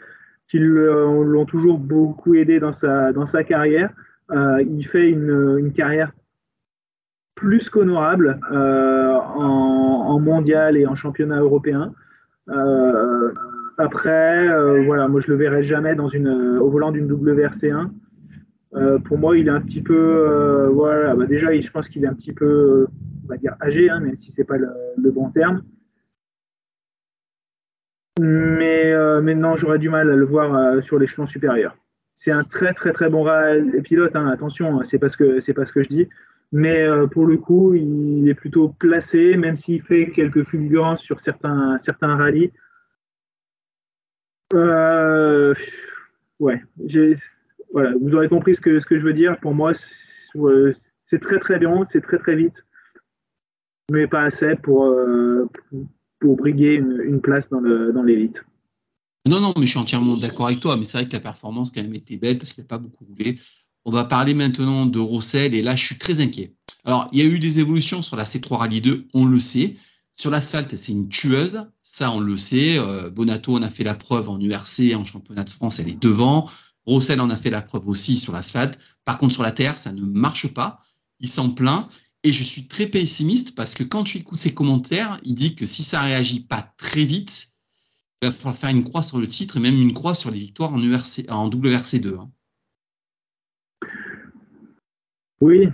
qui 0.49 0.57
l'ont 0.57 1.45
toujours 1.45 1.77
beaucoup 1.77 2.33
aidé 2.33 2.59
dans 2.59 2.73
sa, 2.73 3.13
dans 3.13 3.27
sa 3.27 3.43
carrière. 3.43 3.91
Il 4.31 4.83
fait 4.83 5.09
une, 5.09 5.57
une 5.59 5.73
carrière 5.73 6.11
plus 7.35 7.69
qu'honorable 7.69 8.39
en, 8.51 8.55
en, 8.55 10.19
mondial 10.19 10.77
et 10.77 10.85
en 10.85 10.95
championnat 10.95 11.39
européen. 11.39 11.93
Après, 13.79 14.45
euh, 14.49 14.83
voilà, 14.83 15.07
moi 15.07 15.21
je 15.21 15.31
le 15.31 15.37
verrai 15.37 15.63
jamais 15.63 15.95
dans 15.95 16.09
une, 16.09 16.27
euh, 16.27 16.59
au 16.59 16.69
volant 16.69 16.91
d'une 16.91 17.07
WRC1. 17.09 17.89
Euh, 18.75 18.99
pour 18.99 19.17
moi, 19.17 19.37
il 19.37 19.47
est 19.47 19.51
un 19.51 19.61
petit 19.61 19.81
peu, 19.81 20.67
voilà, 20.73 21.15
bah 21.15 21.25
déjà, 21.25 21.57
je 21.57 21.71
pense 21.71 21.87
qu'il 21.87 22.03
est 22.03 22.07
un 22.07 22.13
petit 22.13 22.33
peu, 22.33 22.87
on 23.23 23.27
va 23.27 23.37
dire 23.37 23.55
âgé, 23.61 23.89
hein, 23.89 24.01
même 24.01 24.17
si 24.17 24.33
c'est 24.33 24.43
pas 24.43 24.57
le, 24.57 25.11
bon 25.11 25.29
terme. 25.31 25.63
Mais, 28.19 28.93
mais 29.21 29.33
non, 29.33 29.55
j'aurais 29.55 29.79
du 29.79 29.89
mal 29.89 30.11
à 30.11 30.15
le 30.15 30.25
voir 30.25 30.83
sur 30.83 30.99
l'échelon 30.99 31.25
supérieur. 31.25 31.77
C'est 32.21 32.31
un 32.31 32.43
très 32.43 32.73
très 32.73 32.91
très 32.91 33.09
bon 33.09 33.25
pilote, 33.81 34.13
hein, 34.13 34.27
attention, 34.27 34.83
c'est 34.83 34.99
parce 34.99 35.15
que 35.15 35.39
pas 35.53 35.63
ce 35.63 35.71
que 35.71 35.83
je 35.83 35.87
dis. 35.87 36.09
Mais 36.51 36.85
pour 37.11 37.25
le 37.25 37.37
coup, 37.37 37.73
il 37.75 38.27
est 38.27 38.33
plutôt 38.33 38.67
placé, 38.77 39.37
même 39.37 39.55
s'il 39.55 39.81
fait 39.81 40.11
quelques 40.11 40.43
fulgurances 40.43 41.01
sur 41.01 41.21
certains, 41.21 41.77
certains 41.77 42.17
rallyes. 42.17 42.51
Euh, 44.53 45.53
vous 46.41 48.15
aurez 48.15 48.27
compris 48.27 48.53
ce 48.53 48.59
que, 48.59 48.79
ce 48.79 48.85
que 48.85 48.99
je 48.99 49.05
veux 49.05 49.13
dire. 49.13 49.39
Pour 49.39 49.53
moi, 49.53 49.71
c'est 49.73 51.21
très 51.21 51.39
très 51.39 51.57
bien, 51.57 51.85
c'est 51.85 52.01
très 52.01 52.17
très 52.17 52.35
vite, 52.35 52.65
mais 53.93 54.07
pas 54.07 54.23
assez 54.23 54.57
pour, 54.57 54.87
euh, 54.87 55.49
briguer 56.21 56.73
une, 56.73 57.21
place 57.21 57.49
dans 57.49 57.61
l'élite. 58.03 58.43
Non, 59.27 59.39
non, 59.41 59.53
mais 59.57 59.65
je 59.65 59.71
suis 59.71 59.79
entièrement 59.79 60.17
d'accord 60.17 60.47
avec 60.47 60.59
toi, 60.59 60.77
mais 60.77 60.85
c'est 60.85 60.97
vrai 60.97 61.07
que 61.07 61.13
la 61.13 61.19
performance 61.19 61.71
quand 61.71 61.81
même 61.81 61.93
était 61.93 62.17
belle 62.17 62.37
parce 62.37 62.53
qu'il 62.53 62.63
n'a 62.63 62.67
pas 62.67 62.77
beaucoup 62.77 63.05
roulé. 63.05 63.39
On 63.85 63.91
va 63.91 64.05
parler 64.05 64.33
maintenant 64.33 64.85
de 64.85 64.99
Rossel 64.99 65.53
et 65.53 65.61
là 65.61 65.75
je 65.75 65.85
suis 65.85 65.97
très 65.97 66.21
inquiet. 66.21 66.55
Alors 66.85 67.07
il 67.11 67.19
y 67.19 67.21
a 67.21 67.25
eu 67.25 67.39
des 67.39 67.59
évolutions 67.59 68.01
sur 68.01 68.15
la 68.15 68.23
C3 68.23 68.55
Rallye 68.55 68.81
2, 68.81 69.07
on 69.13 69.25
le 69.25 69.39
sait. 69.39 69.77
Sur 70.11 70.31
l'asphalte, 70.31 70.75
c'est 70.75 70.91
une 70.91 71.07
tueuse, 71.07 71.65
ça 71.81 72.11
on 72.11 72.19
le 72.19 72.35
sait. 72.35 72.77
Euh, 72.77 73.09
Bonato 73.09 73.55
en 73.55 73.61
a 73.61 73.69
fait 73.69 73.83
la 73.83 73.95
preuve 73.95 74.29
en 74.29 74.39
URC, 74.39 74.93
en 74.95 75.05
championnat 75.05 75.43
de 75.43 75.49
France, 75.49 75.79
elle 75.79 75.89
est 75.89 76.01
devant. 76.01 76.49
Rossel 76.85 77.21
en 77.21 77.29
a 77.29 77.37
fait 77.37 77.49
la 77.49 77.61
preuve 77.61 77.87
aussi 77.87 78.17
sur 78.17 78.33
l'asphalte. 78.33 78.79
Par 79.05 79.17
contre, 79.17 79.33
sur 79.33 79.43
la 79.43 79.51
terre, 79.51 79.77
ça 79.77 79.91
ne 79.91 80.01
marche 80.01 80.53
pas. 80.53 80.79
Il 81.19 81.29
s'en 81.29 81.49
plaint. 81.49 81.87
Et 82.23 82.31
je 82.31 82.43
suis 82.43 82.67
très 82.67 82.87
pessimiste 82.87 83.55
parce 83.55 83.75
que 83.75 83.83
quand 83.83 84.03
tu 84.03 84.17
écoutes 84.17 84.39
ses 84.39 84.53
commentaires, 84.53 85.19
il 85.23 85.35
dit 85.35 85.55
que 85.55 85.65
si 85.65 85.83
ça 85.83 86.01
réagit 86.01 86.41
pas 86.41 86.73
très 86.77 87.05
vite, 87.05 87.58
il 88.21 88.27
va 88.27 88.31
falloir 88.33 88.55
faire 88.55 88.69
une 88.69 88.83
croix 88.83 89.01
sur 89.01 89.19
le 89.19 89.27
titre 89.27 89.57
et 89.57 89.59
même 89.59 89.75
une 89.75 89.93
croix 89.93 90.13
sur 90.13 90.31
les 90.31 90.39
victoires 90.39 90.73
en, 90.73 90.77
en 90.77 91.49
WRC2. 91.49 92.17
Hein. 92.17 92.29
Oui, 95.41 95.69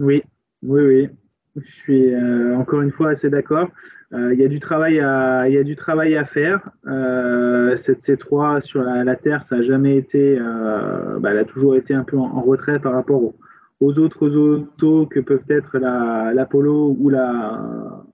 oui, 0.00 0.22
oui, 0.62 0.82
oui. 0.82 1.08
Je 1.54 1.70
suis 1.70 2.14
euh, 2.14 2.56
encore 2.56 2.80
une 2.80 2.90
fois 2.90 3.10
assez 3.10 3.28
d'accord. 3.30 3.68
Euh, 4.12 4.32
il 4.32 4.40
y 4.40 4.44
a 4.44 4.48
du 4.48 4.58
travail 4.58 4.98
à, 5.00 5.48
il 5.48 5.54
y 5.54 5.58
a 5.58 5.62
du 5.62 5.76
travail 5.76 6.16
à 6.16 6.24
faire. 6.24 6.70
Euh, 6.86 7.76
cette 7.76 8.02
C3 8.02 8.60
sur 8.62 8.82
la, 8.82 9.16
Terre, 9.16 9.42
ça 9.42 9.56
a 9.56 9.62
jamais 9.62 9.96
été, 9.96 10.38
bah, 10.38 11.30
elle 11.30 11.38
a 11.38 11.44
toujours 11.44 11.76
été 11.76 11.94
un 11.94 12.04
peu 12.04 12.16
en, 12.18 12.40
retrait 12.40 12.80
par 12.80 12.94
rapport 12.94 13.34
aux, 13.80 13.98
autres 13.98 14.28
autos 14.30 15.06
que 15.06 15.20
peuvent 15.20 15.44
être 15.48 15.78
l'Apollo 15.78 16.96
ou 16.98 17.08
la, 17.10 18.04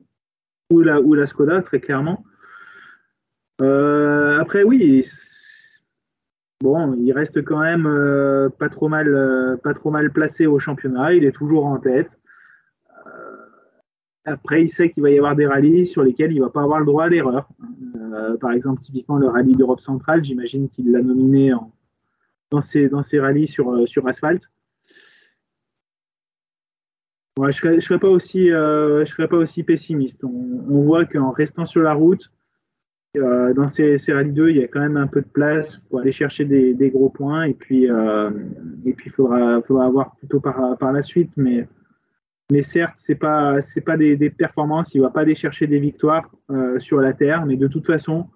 ou 0.70 0.80
la 0.80 1.01
ou 1.01 1.14
la 1.14 1.26
Skoda, 1.26 1.62
très 1.62 1.80
clairement. 1.80 2.24
Après, 3.61 4.62
oui, 4.62 5.04
bon, 6.62 6.94
il 6.94 7.12
reste 7.12 7.42
quand 7.44 7.61
même 7.61 8.50
pas 8.59 8.68
trop 8.68 8.88
mal, 8.88 9.59
pas 9.62 9.74
trop 9.74 9.90
mal 9.90 10.12
placé 10.12 10.46
au 10.46 10.59
championnat. 10.59 11.14
Il 11.14 11.24
est 11.24 11.32
toujours 11.32 11.66
en 11.66 11.78
tête. 11.78 12.18
Après, 14.28 14.62
il 14.62 14.68
sait 14.68 14.90
qu'il 14.90 15.02
va 15.02 15.11
y 15.11 15.16
avoir 15.16 15.34
des 15.34 15.46
rallyes 15.46 15.86
sur 15.86 16.02
lesquels 16.02 16.32
il 16.32 16.38
ne 16.38 16.44
va 16.44 16.50
pas 16.50 16.62
avoir 16.62 16.80
le 16.80 16.86
droit 16.86 17.04
à 17.04 17.09
l'erreur. 17.09 17.48
Euh, 17.96 18.36
par 18.36 18.52
exemple, 18.52 18.80
typiquement 18.80 19.16
le 19.16 19.28
rallye 19.28 19.52
d'Europe 19.52 19.80
centrale, 19.80 20.22
j'imagine 20.22 20.68
qu'il 20.68 20.92
l'a 20.92 21.00
nominé 21.00 21.52
dans, 22.50 22.61
ses, 22.61 22.88
dans 22.88 23.02
rallyes 23.20 23.48
sur, 23.48 23.70
euh, 23.70 23.86
sur 23.86 24.06
asphalte. 24.06 24.50
je 27.38 27.68
ne 27.68 27.80
serais, 27.80 27.98
pas 27.98 28.09
aussi, 28.09 28.50
euh, 28.52 29.04
serais 29.06 29.28
pas 29.28 29.36
aussi 29.36 29.62
pessimiste. 29.62 30.24
On, 30.24 30.82
voit 30.82 31.06
qu'en 31.06 31.30
restant 31.30 31.64
sur 31.64 31.82
la 31.82 31.94
route, 31.94 32.30
dans 33.54 33.68
ces, 33.68 33.98
ces 33.98 34.12
rallyes 34.12 34.32
2, 34.32 34.50
il 34.50 34.56
y 34.56 34.64
a 34.64 34.68
quand 34.68 34.80
même 34.80 34.96
un 34.96 35.06
peu 35.06 35.20
de 35.20 35.28
place 35.28 35.78
pour 35.88 36.00
aller 36.00 36.12
chercher 36.12 36.44
des, 36.44 36.90
gros 36.90 37.10
points. 37.10 37.44
Et 37.44 37.54
puis, 37.54 37.84
et 37.84 38.92
puis 38.92 39.06
il 39.06 39.12
faudra, 39.12 39.60
faudra 39.62 39.86
avoir 39.86 40.16
plutôt 40.16 40.40
par, 40.40 40.92
la 40.92 41.02
suite. 41.02 41.32
Mais 41.36 41.66
certes, 42.62 42.94
c'est 42.96 43.14
pas 43.14 43.58
pas 43.84 43.96
des, 43.96 44.30
performances. 44.30 44.94
Il 44.94 45.02
va 45.02 45.10
pas 45.10 45.20
aller 45.20 45.34
chercher 45.34 45.66
des 45.66 45.78
victoires 45.78 46.30
euh, 46.50 46.78
sur 46.78 47.00
la 47.00 47.12
terre, 47.12 47.44
mais 47.44 47.56
de 47.56 47.68
toute 47.68 47.86
façon, 47.86 48.28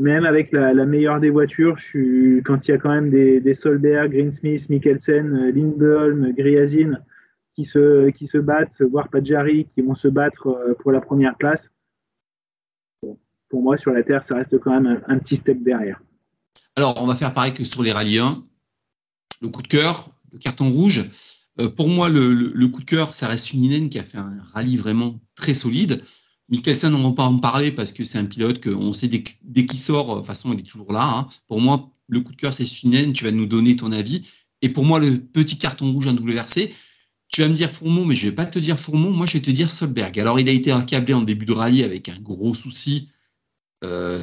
même 0.00 0.24
avec 0.24 0.52
la, 0.52 0.72
meilleure 0.86 1.20
des 1.20 1.30
voitures, 1.30 1.76
quand 2.44 2.68
il 2.68 2.70
y 2.70 2.74
a 2.74 2.78
quand 2.78 2.90
même 2.90 3.10
des, 3.10 3.40
des 3.40 3.54
Solberg, 3.54 4.12
Greensmith, 4.12 4.68
Mikkelsen, 4.68 5.50
Lindholm, 5.50 6.32
Griazin 6.32 6.98
qui 7.54 7.64
se 7.64 8.10
qui 8.10 8.26
se 8.26 8.38
battent, 8.38 8.82
voire 8.82 9.08
Pajari 9.08 9.68
qui 9.74 9.82
vont 9.82 9.94
se 9.94 10.08
battre 10.08 10.48
euh, 10.48 10.74
pour 10.74 10.92
la 10.92 11.00
première 11.00 11.36
place. 11.36 11.70
Pour 13.48 13.62
moi, 13.62 13.76
sur 13.76 13.92
la 13.92 14.02
terre, 14.02 14.24
ça 14.24 14.34
reste 14.34 14.58
quand 14.58 14.80
même 14.80 15.02
un, 15.06 15.18
petit 15.18 15.36
step 15.36 15.62
derrière. 15.62 16.00
Alors, 16.76 17.00
on 17.00 17.06
va 17.06 17.14
faire 17.14 17.32
pareil 17.32 17.54
que 17.54 17.64
sur 17.64 17.82
les 17.82 17.92
rallyes 17.92 18.18
1. 18.18 18.44
Le 19.42 19.48
coup 19.48 19.62
de 19.62 19.68
cœur, 19.68 20.10
le 20.32 20.38
carton 20.38 20.70
rouge. 20.70 21.08
Euh, 21.60 21.68
pour 21.68 21.88
moi, 21.88 22.08
le, 22.08 22.66
coup 22.68 22.80
de 22.80 22.86
cœur, 22.86 23.14
ça 23.14 23.28
reste 23.28 23.46
Suninen 23.46 23.88
qui 23.88 23.98
a 23.98 24.04
fait 24.04 24.18
un 24.18 24.42
rallye 24.52 24.76
vraiment 24.76 25.20
très 25.34 25.54
solide. 25.54 26.02
Mikkelsen, 26.48 26.94
on 26.94 26.98
ne 26.98 27.04
va 27.04 27.12
pas 27.12 27.24
en 27.24 27.38
parler 27.38 27.70
parce 27.70 27.92
que 27.92 28.04
c'est 28.04 28.18
un 28.18 28.24
pilote 28.24 28.62
qu'on 28.62 28.92
sait 28.92 29.08
dès, 29.08 29.22
qu'il 29.66 29.78
sort, 29.78 30.14
de 30.14 30.18
toute 30.18 30.26
façon, 30.26 30.52
il 30.52 30.60
est 30.60 30.64
toujours 30.64 30.92
là. 30.92 31.04
Hein. 31.04 31.28
Pour 31.46 31.60
moi, 31.60 31.90
le 32.08 32.20
coup 32.20 32.32
de 32.32 32.36
cœur, 32.36 32.52
c'est 32.52 32.66
Suninen. 32.66 33.12
Tu 33.12 33.24
vas 33.24 33.30
nous 33.30 33.46
donner 33.46 33.76
ton 33.76 33.92
avis. 33.92 34.28
Et 34.62 34.68
pour 34.68 34.84
moi, 34.84 34.98
le 34.98 35.18
petit 35.18 35.58
carton 35.58 35.92
rouge 35.92 36.06
en 36.06 36.14
WRC, 36.14 36.72
tu 37.28 37.40
vas 37.40 37.48
me 37.48 37.54
dire 37.54 37.70
Fourmont, 37.70 38.04
mais 38.04 38.14
je 38.14 38.26
ne 38.26 38.30
vais 38.30 38.34
pas 38.36 38.46
te 38.46 38.58
dire 38.58 38.78
Fourmont. 38.78 39.10
Moi, 39.10 39.26
je 39.26 39.34
vais 39.34 39.40
te 39.40 39.50
dire 39.50 39.70
Solberg. 39.70 40.18
Alors, 40.18 40.38
il 40.40 40.48
a 40.48 40.52
été 40.52 40.72
accablé 40.72 41.14
en 41.14 41.22
début 41.22 41.46
de 41.46 41.52
rallye 41.52 41.82
avec 41.82 42.08
un 42.08 42.18
gros 42.20 42.54
souci 42.54 43.08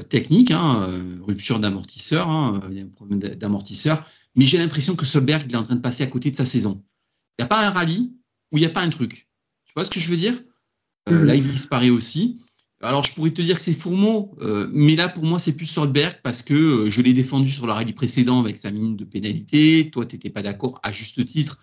technique, 0.09 0.49
hein, 0.49 0.89
rupture 1.27 1.59
d'amortisseur, 1.59 2.27
hein, 2.27 2.59
il 2.71 2.77
y 2.77 2.79
a 2.79 2.83
un 2.83 2.87
problème 2.87 3.19
d'amortisseur, 3.19 4.03
mais 4.35 4.45
j'ai 4.45 4.57
l'impression 4.57 4.95
que 4.95 5.05
Solberg 5.05 5.45
il 5.47 5.53
est 5.53 5.57
en 5.57 5.63
train 5.63 5.75
de 5.75 5.81
passer 5.81 6.03
à 6.03 6.07
côté 6.07 6.31
de 6.31 6.35
sa 6.35 6.45
saison. 6.45 6.83
Il 7.37 7.43
n'y 7.43 7.45
a 7.45 7.47
pas 7.47 7.65
un 7.65 7.69
rallye 7.69 8.11
où 8.51 8.57
il 8.57 8.61
n'y 8.61 8.65
a 8.65 8.69
pas 8.69 8.81
un 8.81 8.89
truc. 8.89 9.27
Tu 9.65 9.73
vois 9.75 9.85
ce 9.85 9.91
que 9.91 9.99
je 9.99 10.09
veux 10.09 10.17
dire? 10.17 10.33
Mm. 11.07 11.23
Là, 11.23 11.35
il 11.35 11.49
disparaît 11.49 11.89
aussi. 11.89 12.41
Alors, 12.81 13.03
je 13.03 13.13
pourrais 13.13 13.31
te 13.31 13.41
dire 13.41 13.57
que 13.57 13.61
c'est 13.61 13.73
Fourmeau, 13.73 14.35
euh, 14.41 14.67
mais 14.73 14.95
là, 14.95 15.07
pour 15.07 15.23
moi, 15.23 15.37
c'est 15.37 15.55
plus 15.55 15.67
Solberg 15.67 16.19
parce 16.23 16.41
que 16.41 16.53
euh, 16.53 16.89
je 16.89 17.01
l'ai 17.01 17.13
défendu 17.13 17.49
sur 17.51 17.67
le 17.67 17.71
rallye 17.71 17.93
précédent 17.93 18.39
avec 18.39 18.57
sa 18.57 18.71
minute 18.71 18.97
de 18.97 19.05
pénalité. 19.05 19.89
Toi, 19.91 20.05
tu 20.05 20.15
n'étais 20.15 20.31
pas 20.31 20.41
d'accord 20.41 20.79
à 20.81 20.91
juste 20.91 21.23
titre. 21.25 21.59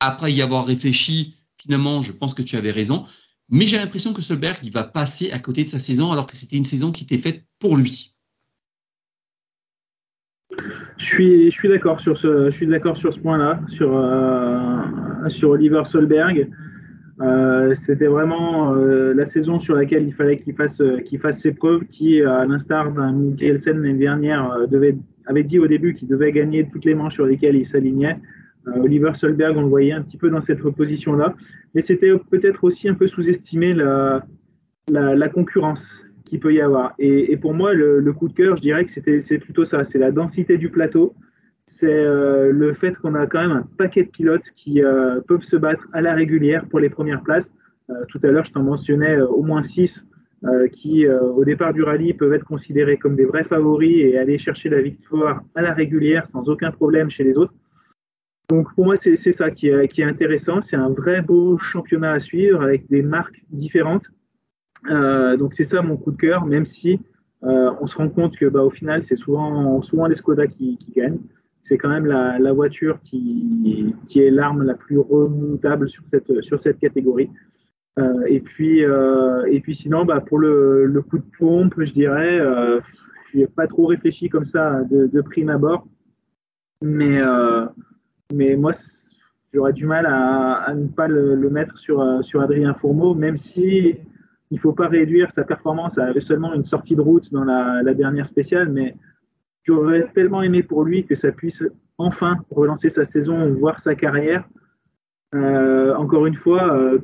Après 0.00 0.32
y 0.32 0.42
avoir 0.42 0.66
réfléchi, 0.66 1.34
finalement, 1.56 2.02
je 2.02 2.12
pense 2.12 2.34
que 2.34 2.42
tu 2.42 2.56
avais 2.56 2.72
raison. 2.72 3.06
Mais 3.50 3.64
j'ai 3.64 3.78
l'impression 3.78 4.12
que 4.12 4.22
Solberg, 4.22 4.58
va 4.72 4.84
passer 4.84 5.30
à 5.30 5.38
côté 5.38 5.64
de 5.64 5.68
sa 5.68 5.78
saison 5.78 6.10
alors 6.10 6.26
que 6.26 6.34
c'était 6.34 6.56
une 6.56 6.64
saison 6.64 6.90
qui 6.90 7.04
était 7.04 7.18
faite 7.18 7.44
pour 7.60 7.76
lui. 7.76 8.16
Je 10.98 11.50
suis, 11.50 11.68
d'accord 11.68 12.00
sur 12.00 12.16
ce, 12.16 13.20
point-là, 13.20 13.60
sur, 13.68 13.96
euh, 13.96 15.42
Oliver 15.42 15.82
Solberg. 15.84 16.48
Euh, 17.20 17.74
c'était 17.74 18.06
vraiment 18.06 18.74
euh, 18.74 19.14
la 19.14 19.24
saison 19.24 19.58
sur 19.58 19.74
laquelle 19.74 20.06
il 20.06 20.12
fallait 20.12 20.38
qu'il 20.38 20.54
fasse, 20.54 20.82
ses 21.32 21.52
preuves, 21.52 21.84
qui, 21.84 22.22
à 22.22 22.44
l'instar 22.46 22.92
d'un 22.92 23.12
Mikkelsen 23.12 23.82
l'année 23.82 23.98
dernière, 23.98 24.56
avait 25.26 25.44
dit 25.44 25.58
au 25.58 25.66
début 25.66 25.94
qu'il 25.94 26.08
devait 26.08 26.32
gagner 26.32 26.68
toutes 26.68 26.84
les 26.84 26.94
manches 26.94 27.14
sur 27.14 27.26
lesquelles 27.26 27.56
il 27.56 27.66
s'alignait. 27.66 28.18
Oliver 28.74 29.12
Solberg, 29.14 29.56
on 29.56 29.62
le 29.62 29.68
voyait 29.68 29.92
un 29.92 30.02
petit 30.02 30.16
peu 30.16 30.30
dans 30.30 30.40
cette 30.40 30.62
position-là, 30.62 31.34
mais 31.74 31.80
c'était 31.80 32.12
peut-être 32.30 32.64
aussi 32.64 32.88
un 32.88 32.94
peu 32.94 33.06
sous-estimé 33.06 33.74
la, 33.74 35.28
concurrence 35.32 36.02
qu'il 36.24 36.40
peut 36.40 36.52
y 36.52 36.60
avoir. 36.60 36.94
Et, 36.98 37.36
pour 37.36 37.54
moi, 37.54 37.74
le, 37.74 38.12
coup 38.12 38.28
de 38.28 38.34
cœur, 38.34 38.56
je 38.56 38.62
dirais 38.62 38.84
que 38.84 38.90
c'est 38.90 39.38
plutôt 39.38 39.64
ça, 39.64 39.84
c'est 39.84 39.98
la 39.98 40.10
densité 40.10 40.58
du 40.58 40.70
plateau, 40.70 41.14
c'est 41.66 41.90
euh, 41.90 42.52
le 42.52 42.72
fait 42.72 42.96
qu'on 42.96 43.14
a 43.14 43.26
quand 43.26 43.40
même 43.40 43.50
un 43.50 43.68
paquet 43.76 44.04
de 44.04 44.08
pilotes 44.08 44.50
qui 44.54 44.82
euh, 44.82 45.20
peuvent 45.26 45.42
se 45.42 45.56
battre 45.56 45.88
à 45.92 46.00
la 46.00 46.14
régulière 46.14 46.64
pour 46.66 46.78
les 46.78 46.88
premières 46.88 47.22
places. 47.22 47.52
Euh, 47.90 47.94
tout 48.08 48.20
à 48.22 48.28
l'heure, 48.28 48.44
je 48.44 48.52
t'en 48.52 48.62
mentionnais 48.62 49.20
au 49.20 49.42
moins 49.42 49.62
six 49.62 50.06
qui, 50.70 51.08
au 51.08 51.44
départ 51.44 51.72
du 51.72 51.82
rallye, 51.82 52.12
peuvent 52.12 52.32
être 52.32 52.44
considérés 52.44 52.98
comme 52.98 53.16
des 53.16 53.24
vrais 53.24 53.42
favoris 53.42 53.96
et 53.96 54.16
aller 54.16 54.38
chercher 54.38 54.68
la 54.68 54.80
victoire 54.80 55.42
à 55.56 55.62
la 55.62 55.72
régulière 55.72 56.28
sans 56.28 56.48
aucun 56.48 56.70
problème 56.70 57.10
chez 57.10 57.24
les 57.24 57.36
autres. 57.36 57.54
Donc 58.48 58.72
pour 58.74 58.84
moi, 58.84 58.96
c'est 58.96 59.16
ça 59.16 59.50
qui 59.50 59.68
est, 59.68 59.88
qui 59.88 60.02
est 60.02 60.04
intéressant. 60.04 60.60
C'est 60.60 60.76
un 60.76 60.90
vrai 60.90 61.20
beau 61.20 61.58
championnat 61.58 62.12
à 62.12 62.18
suivre 62.18 62.62
avec 62.62 62.88
des 62.88 63.02
marques 63.02 63.42
différentes. 63.50 64.06
donc 64.84 65.54
c'est 65.54 65.64
ça 65.64 65.82
mon 65.82 65.96
coup 65.96 66.12
de 66.12 66.16
cœur, 66.16 66.46
même 66.46 66.64
si 66.64 67.00
on 67.42 67.86
se 67.86 67.96
rend 67.96 68.08
compte 68.08 68.36
que 68.36 68.46
bah, 68.46 68.62
au 68.62 68.70
final, 68.70 69.02
c'est 69.02 69.16
souvent, 69.16 69.82
souvent 69.82 70.06
les 70.06 70.14
Skoda 70.14 70.46
qui, 70.46 70.78
qui 70.78 70.92
gagnent 70.92 71.18
c'est 71.66 71.78
quand 71.78 71.88
même 71.88 72.06
la, 72.06 72.52
voiture 72.52 73.00
qui, 73.02 73.92
qui 74.06 74.20
est 74.20 74.30
l'arme 74.30 74.62
la 74.62 74.74
plus 74.74 75.00
remontable 75.00 75.88
sur 75.88 76.04
cette, 76.06 76.40
sur 76.42 76.60
cette 76.60 76.78
catégorie. 76.78 77.28
Euh, 77.98 78.24
et, 78.28 78.40
puis, 78.40 78.84
euh, 78.84 79.44
et 79.46 79.60
puis 79.60 79.74
sinon, 79.74 80.04
bah, 80.04 80.20
pour 80.20 80.38
le, 80.38 80.84
le, 80.84 81.02
coup 81.02 81.18
de 81.18 81.24
pompe, 81.38 81.74
je 81.78 81.92
dirais, 81.92 82.38
euh, 82.38 82.80
je 83.32 83.38
n'ai 83.38 83.46
pas 83.48 83.66
trop 83.66 83.86
réfléchi 83.86 84.28
comme 84.28 84.44
ça 84.44 84.82
de, 84.84 85.08
de 85.08 85.20
prime 85.22 85.48
abord. 85.48 85.88
Mais, 86.82 87.20
mais 88.34 88.56
moi, 88.56 88.72
j'aurais 89.52 89.72
du 89.72 89.86
mal 89.86 90.06
à, 90.06 90.72
ne 90.74 90.88
pas 90.88 91.08
le, 91.08 91.50
mettre 91.50 91.78
sur, 91.78 92.24
sur 92.24 92.40
Adrien 92.40 92.74
Fourmeau, 92.74 93.14
même 93.14 93.36
si 93.36 93.96
il 94.50 94.54
ne 94.54 94.60
faut 94.60 94.72
pas 94.72 94.88
réduire 94.88 95.32
sa 95.32 95.44
performance 95.44 95.98
à 95.98 96.12
seulement 96.20 96.54
une 96.54 96.64
sortie 96.64 96.96
de 96.96 97.00
route 97.00 97.32
dans 97.32 97.44
la, 97.44 97.94
dernière 97.94 98.26
spéciale, 98.26 98.70
mais 98.70 98.94
J'aurais 99.66 100.08
tellement 100.14 100.42
aimé 100.42 100.62
pour 100.62 100.84
lui 100.84 101.04
que 101.04 101.16
ça 101.16 101.32
puisse 101.32 101.64
enfin 101.98 102.36
relancer 102.50 102.88
sa 102.88 103.04
saison, 103.04 103.52
voir 103.52 103.80
sa 103.80 103.96
carrière. 103.96 104.48
Euh, 105.34 105.92
encore 105.96 106.26
une 106.26 106.36
fois, 106.36 106.72
euh, 106.72 107.00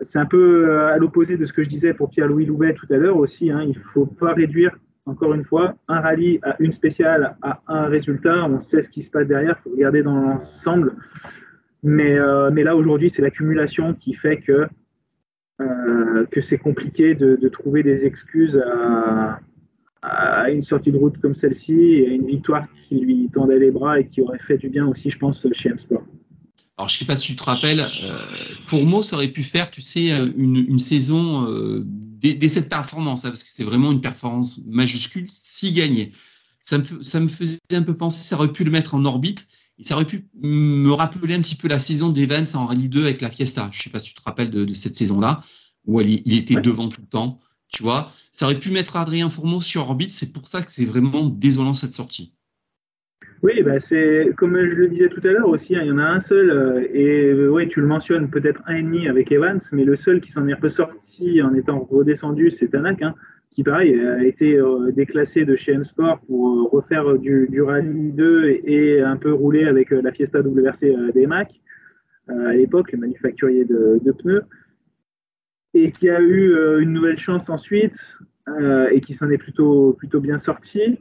c'est 0.00 0.18
un 0.18 0.26
peu 0.26 0.68
euh, 0.68 0.88
à 0.88 0.98
l'opposé 0.98 1.36
de 1.36 1.46
ce 1.46 1.52
que 1.52 1.62
je 1.62 1.68
disais 1.68 1.94
pour 1.94 2.10
Pierre-Louis 2.10 2.46
Loubet 2.46 2.74
tout 2.74 2.88
à 2.90 2.96
l'heure 2.96 3.18
aussi. 3.18 3.52
Hein. 3.52 3.62
il 3.62 3.78
ne 3.78 3.84
faut 3.84 4.06
pas 4.06 4.32
réduire, 4.32 4.76
encore 5.08 5.34
une 5.34 5.42
fois, 5.42 5.76
un 5.88 6.00
rallye 6.00 6.38
à 6.42 6.56
une 6.58 6.72
spéciale, 6.72 7.36
à 7.42 7.60
un 7.66 7.86
résultat. 7.86 8.44
On 8.44 8.60
sait 8.60 8.82
ce 8.82 8.88
qui 8.88 9.02
se 9.02 9.10
passe 9.10 9.26
derrière, 9.26 9.56
il 9.58 9.62
faut 9.62 9.70
regarder 9.70 10.02
dans 10.02 10.14
l'ensemble. 10.14 10.94
Mais, 11.82 12.18
mais 12.52 12.64
là, 12.64 12.76
aujourd'hui, 12.76 13.08
c'est 13.08 13.22
l'accumulation 13.22 13.94
qui 13.94 14.14
fait 14.14 14.38
que, 14.38 14.66
que 16.30 16.40
c'est 16.40 16.58
compliqué 16.58 17.14
de, 17.14 17.36
de, 17.36 17.48
trouver 17.48 17.82
des 17.82 18.04
excuses 18.04 18.58
à, 18.58 19.40
à 20.02 20.50
une 20.50 20.62
sortie 20.62 20.92
de 20.92 20.96
route 20.96 21.18
comme 21.18 21.34
celle-ci 21.34 21.74
et 21.74 22.08
à 22.08 22.12
une 22.12 22.26
victoire 22.26 22.66
qui 22.84 23.00
lui 23.00 23.28
tendait 23.30 23.58
les 23.58 23.70
bras 23.70 24.00
et 24.00 24.06
qui 24.06 24.20
aurait 24.20 24.38
fait 24.38 24.58
du 24.58 24.68
bien 24.68 24.86
aussi, 24.86 25.10
je 25.10 25.18
pense, 25.18 25.46
chez 25.52 25.70
M-Sport. 25.70 26.04
Alors, 26.78 26.88
je 26.88 26.94
ne 26.94 26.98
sais 27.00 27.04
pas 27.06 27.16
si 27.16 27.26
tu 27.26 27.36
te 27.36 27.42
rappelles, 27.42 27.80
euh, 27.80 28.18
Fourmeau 28.62 29.02
aurait 29.12 29.28
pu 29.28 29.42
faire, 29.42 29.68
tu 29.68 29.82
sais, 29.82 30.10
une, 30.10 30.56
une 30.56 30.78
saison 30.78 31.44
euh, 31.50 31.82
dès, 31.84 32.48
cette 32.48 32.68
performance, 32.68 33.24
hein, 33.24 33.30
parce 33.30 33.42
que 33.42 33.50
c'est 33.50 33.64
vraiment 33.64 33.90
une 33.90 34.00
performance 34.00 34.60
majuscule, 34.64 35.26
s'il 35.28 35.74
gagnait. 35.74 36.12
Ça 36.60 36.78
me, 36.78 37.02
ça 37.02 37.18
me 37.18 37.26
faisait 37.26 37.58
un 37.72 37.82
peu 37.82 37.96
penser, 37.96 38.22
ça 38.22 38.36
aurait 38.36 38.52
pu 38.52 38.62
le 38.62 38.70
mettre 38.70 38.94
en 38.94 39.04
orbite, 39.04 39.48
et 39.80 39.84
ça 39.84 39.96
aurait 39.96 40.04
pu 40.04 40.28
me 40.40 40.92
rappeler 40.92 41.34
un 41.34 41.40
petit 41.40 41.56
peu 41.56 41.66
la 41.66 41.80
saison 41.80 42.10
d'Evans 42.10 42.54
en 42.54 42.66
Rallye 42.66 42.88
2 42.88 43.02
avec 43.02 43.20
la 43.22 43.30
Fiesta. 43.30 43.68
Je 43.72 43.78
ne 43.78 43.82
sais 43.82 43.90
pas 43.90 43.98
si 43.98 44.10
tu 44.10 44.14
te 44.14 44.22
rappelles 44.24 44.50
de, 44.50 44.64
de 44.64 44.74
cette 44.74 44.94
saison-là, 44.94 45.42
où 45.84 46.00
il, 46.00 46.22
il 46.26 46.34
était 46.34 46.60
devant 46.60 46.88
tout 46.88 47.00
le 47.00 47.08
temps. 47.08 47.40
Tu 47.66 47.82
vois, 47.82 48.12
ça 48.32 48.46
aurait 48.46 48.58
pu 48.58 48.70
mettre 48.70 48.94
Adrien 48.94 49.30
Fourmeau 49.30 49.60
sur 49.60 49.82
orbite. 49.82 50.12
C'est 50.12 50.32
pour 50.32 50.46
ça 50.46 50.62
que 50.62 50.70
c'est 50.70 50.84
vraiment 50.84 51.26
désolant 51.26 51.74
cette 51.74 51.92
sortie. 51.92 52.34
Oui, 53.42 53.62
bah 53.62 53.78
c'est 53.78 54.32
comme 54.36 54.56
je 54.56 54.74
le 54.74 54.88
disais 54.88 55.08
tout 55.08 55.20
à 55.22 55.30
l'heure 55.30 55.48
aussi, 55.48 55.76
hein, 55.76 55.82
il 55.82 55.88
y 55.88 55.92
en 55.92 55.98
a 55.98 56.04
un 56.04 56.18
seul, 56.18 56.50
euh, 56.50 56.84
et 56.92 57.26
euh, 57.30 57.48
oui, 57.48 57.68
tu 57.68 57.80
le 57.80 57.86
mentionnes, 57.86 58.28
peut-être 58.30 58.60
un 58.66 58.74
et 58.74 58.82
demi 58.82 59.06
avec 59.06 59.30
Evans, 59.30 59.60
mais 59.70 59.84
le 59.84 59.94
seul 59.94 60.20
qui 60.20 60.32
s'en 60.32 60.48
est 60.48 60.54
ressorti 60.54 61.40
en 61.40 61.54
étant 61.54 61.78
redescendu, 61.78 62.50
c'est 62.50 62.66
Tanak, 62.66 63.00
hein, 63.00 63.14
qui 63.50 63.62
pareil 63.62 63.96
a 64.00 64.24
été 64.24 64.58
euh, 64.58 64.90
déclassé 64.90 65.44
de 65.44 65.54
chez 65.54 65.72
M-Sport 65.72 66.18
pour 66.26 66.68
refaire 66.72 67.16
du, 67.16 67.62
Rallye 67.62 68.10
2 68.12 68.60
et, 68.64 69.02
un 69.02 69.16
peu 69.16 69.32
rouler 69.32 69.66
avec 69.66 69.90
la 69.90 70.10
Fiesta 70.10 70.40
WRC 70.40 71.12
des 71.14 71.26
Mac 71.28 71.60
à 72.28 72.54
l'époque, 72.54 72.90
le 72.90 72.98
manufacturier 72.98 73.64
de, 73.64 74.00
de 74.02 74.12
pneus 74.12 74.42
et 75.74 75.90
qui 75.92 76.10
a 76.10 76.20
eu 76.20 76.80
une 76.80 76.92
nouvelle 76.92 77.18
chance 77.18 77.48
ensuite 77.48 78.18
et 78.90 79.00
qui 79.00 79.14
s'en 79.14 79.30
est 79.30 79.38
plutôt, 79.38 79.94
plutôt 79.94 80.20
bien 80.20 80.38
sorti. 80.38 80.98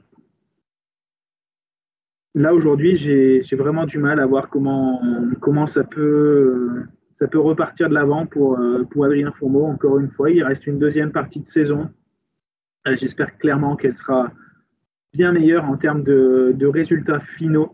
Là, 2.37 2.53
aujourd'hui, 2.53 2.95
j'ai 2.95 3.55
vraiment 3.55 3.85
du 3.85 3.97
mal 3.97 4.19
à 4.19 4.25
voir 4.27 4.49
comment, 4.49 5.01
comment 5.41 5.65
ça, 5.65 5.83
peut, 5.83 6.83
ça 7.17 7.27
peut 7.27 7.39
repartir 7.39 7.89
de 7.89 7.95
l'avant 7.95 8.27
pour, 8.27 8.59
euh, 8.59 8.83
pour 8.91 9.05
Adrien 9.05 9.31
Fourmeau. 9.31 9.65
Encore 9.65 9.97
une 9.97 10.11
fois, 10.11 10.29
il 10.29 10.43
reste 10.43 10.67
une 10.67 10.77
deuxième 10.77 11.11
partie 11.11 11.39
de 11.39 11.47
saison. 11.47 11.89
J'espère 12.85 13.37
clairement 13.39 13.75
qu'elle 13.75 13.95
sera 13.95 14.31
bien 15.13 15.31
meilleure 15.31 15.65
en 15.65 15.77
termes 15.77 16.03
de, 16.03 16.53
de 16.55 16.67
résultats 16.67 17.19
finaux 17.19 17.71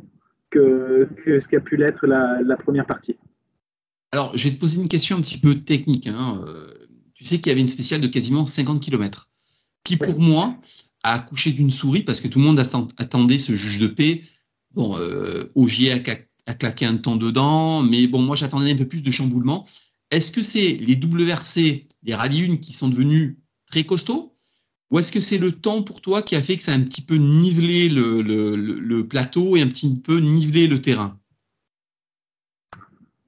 que, 0.50 1.10
que 1.26 1.42
ce 1.42 1.48
qu'a 1.50 1.60
pu 1.60 1.76
l'être 1.76 2.08
la, 2.08 2.42
la, 2.42 2.56
première 2.56 2.86
partie. 2.86 3.18
Alors, 4.14 4.32
je 4.38 4.48
vais 4.48 4.56
te 4.56 4.60
poser 4.62 4.82
une 4.82 4.88
question 4.88 5.18
un 5.18 5.22
petit 5.22 5.40
peu 5.40 5.56
technique. 5.56 6.08
Hein 6.08 6.42
tu 7.14 7.26
sais 7.26 7.38
qu'il 7.38 7.48
y 7.48 7.52
avait 7.52 7.62
une 7.62 7.68
spéciale 7.68 8.00
de 8.00 8.08
quasiment 8.08 8.46
50 8.46 8.82
km, 8.82 9.30
qui 9.84 9.98
pour 9.98 10.20
moi 10.22 10.56
a 11.04 11.14
accouché 11.16 11.52
d'une 11.52 11.70
souris 11.70 12.04
parce 12.04 12.22
que 12.22 12.30
tout 12.30 12.40
le 12.40 12.46
monde 12.46 12.62
attendait 12.98 13.40
ce 13.40 13.54
juge 13.54 13.80
de 13.80 13.88
paix. 13.88 14.22
Bon, 14.74 14.98
euh, 14.98 15.52
Ogier 15.56 15.92
a, 15.92 16.54
claqué 16.54 16.86
un 16.86 16.98
temps 16.98 17.16
dedans, 17.16 17.84
mais 17.84 18.08
bon, 18.08 18.22
moi 18.22 18.36
j'attendais 18.36 18.72
un 18.72 18.76
peu 18.76 18.88
plus 18.88 19.04
de 19.04 19.12
chamboulement. 19.12 19.66
Est-ce 20.12 20.32
que 20.32 20.42
c'est 20.42 20.74
les 20.74 20.96
WRC, 20.96 21.88
les 22.04 22.16
rallyes 22.16 22.52
1 22.52 22.58
qui 22.58 22.74
sont 22.74 22.88
devenus 22.88 23.38
très 23.66 23.84
costauds 23.84 24.32
ou 24.92 25.00
est-ce 25.00 25.12
que 25.12 25.20
c'est 25.20 25.40
le 25.40 25.52
temps 25.52 25.82
pour 25.82 26.02
toi 26.02 26.22
qui 26.22 26.36
a 26.36 26.42
fait 26.42 26.56
que 26.56 26.62
ça 26.62 26.72
a 26.72 26.76
un 26.76 26.84
petit 26.84 27.02
peu 27.02 27.16
nivelé 27.16 27.90
le 27.90 29.02
plateau 29.02 29.56
et 29.56 29.62
un 29.62 29.68
petit 29.68 30.00
peu 30.00 30.20
nivelé 30.20 30.68
le 30.68 30.80
terrain? 30.80 31.18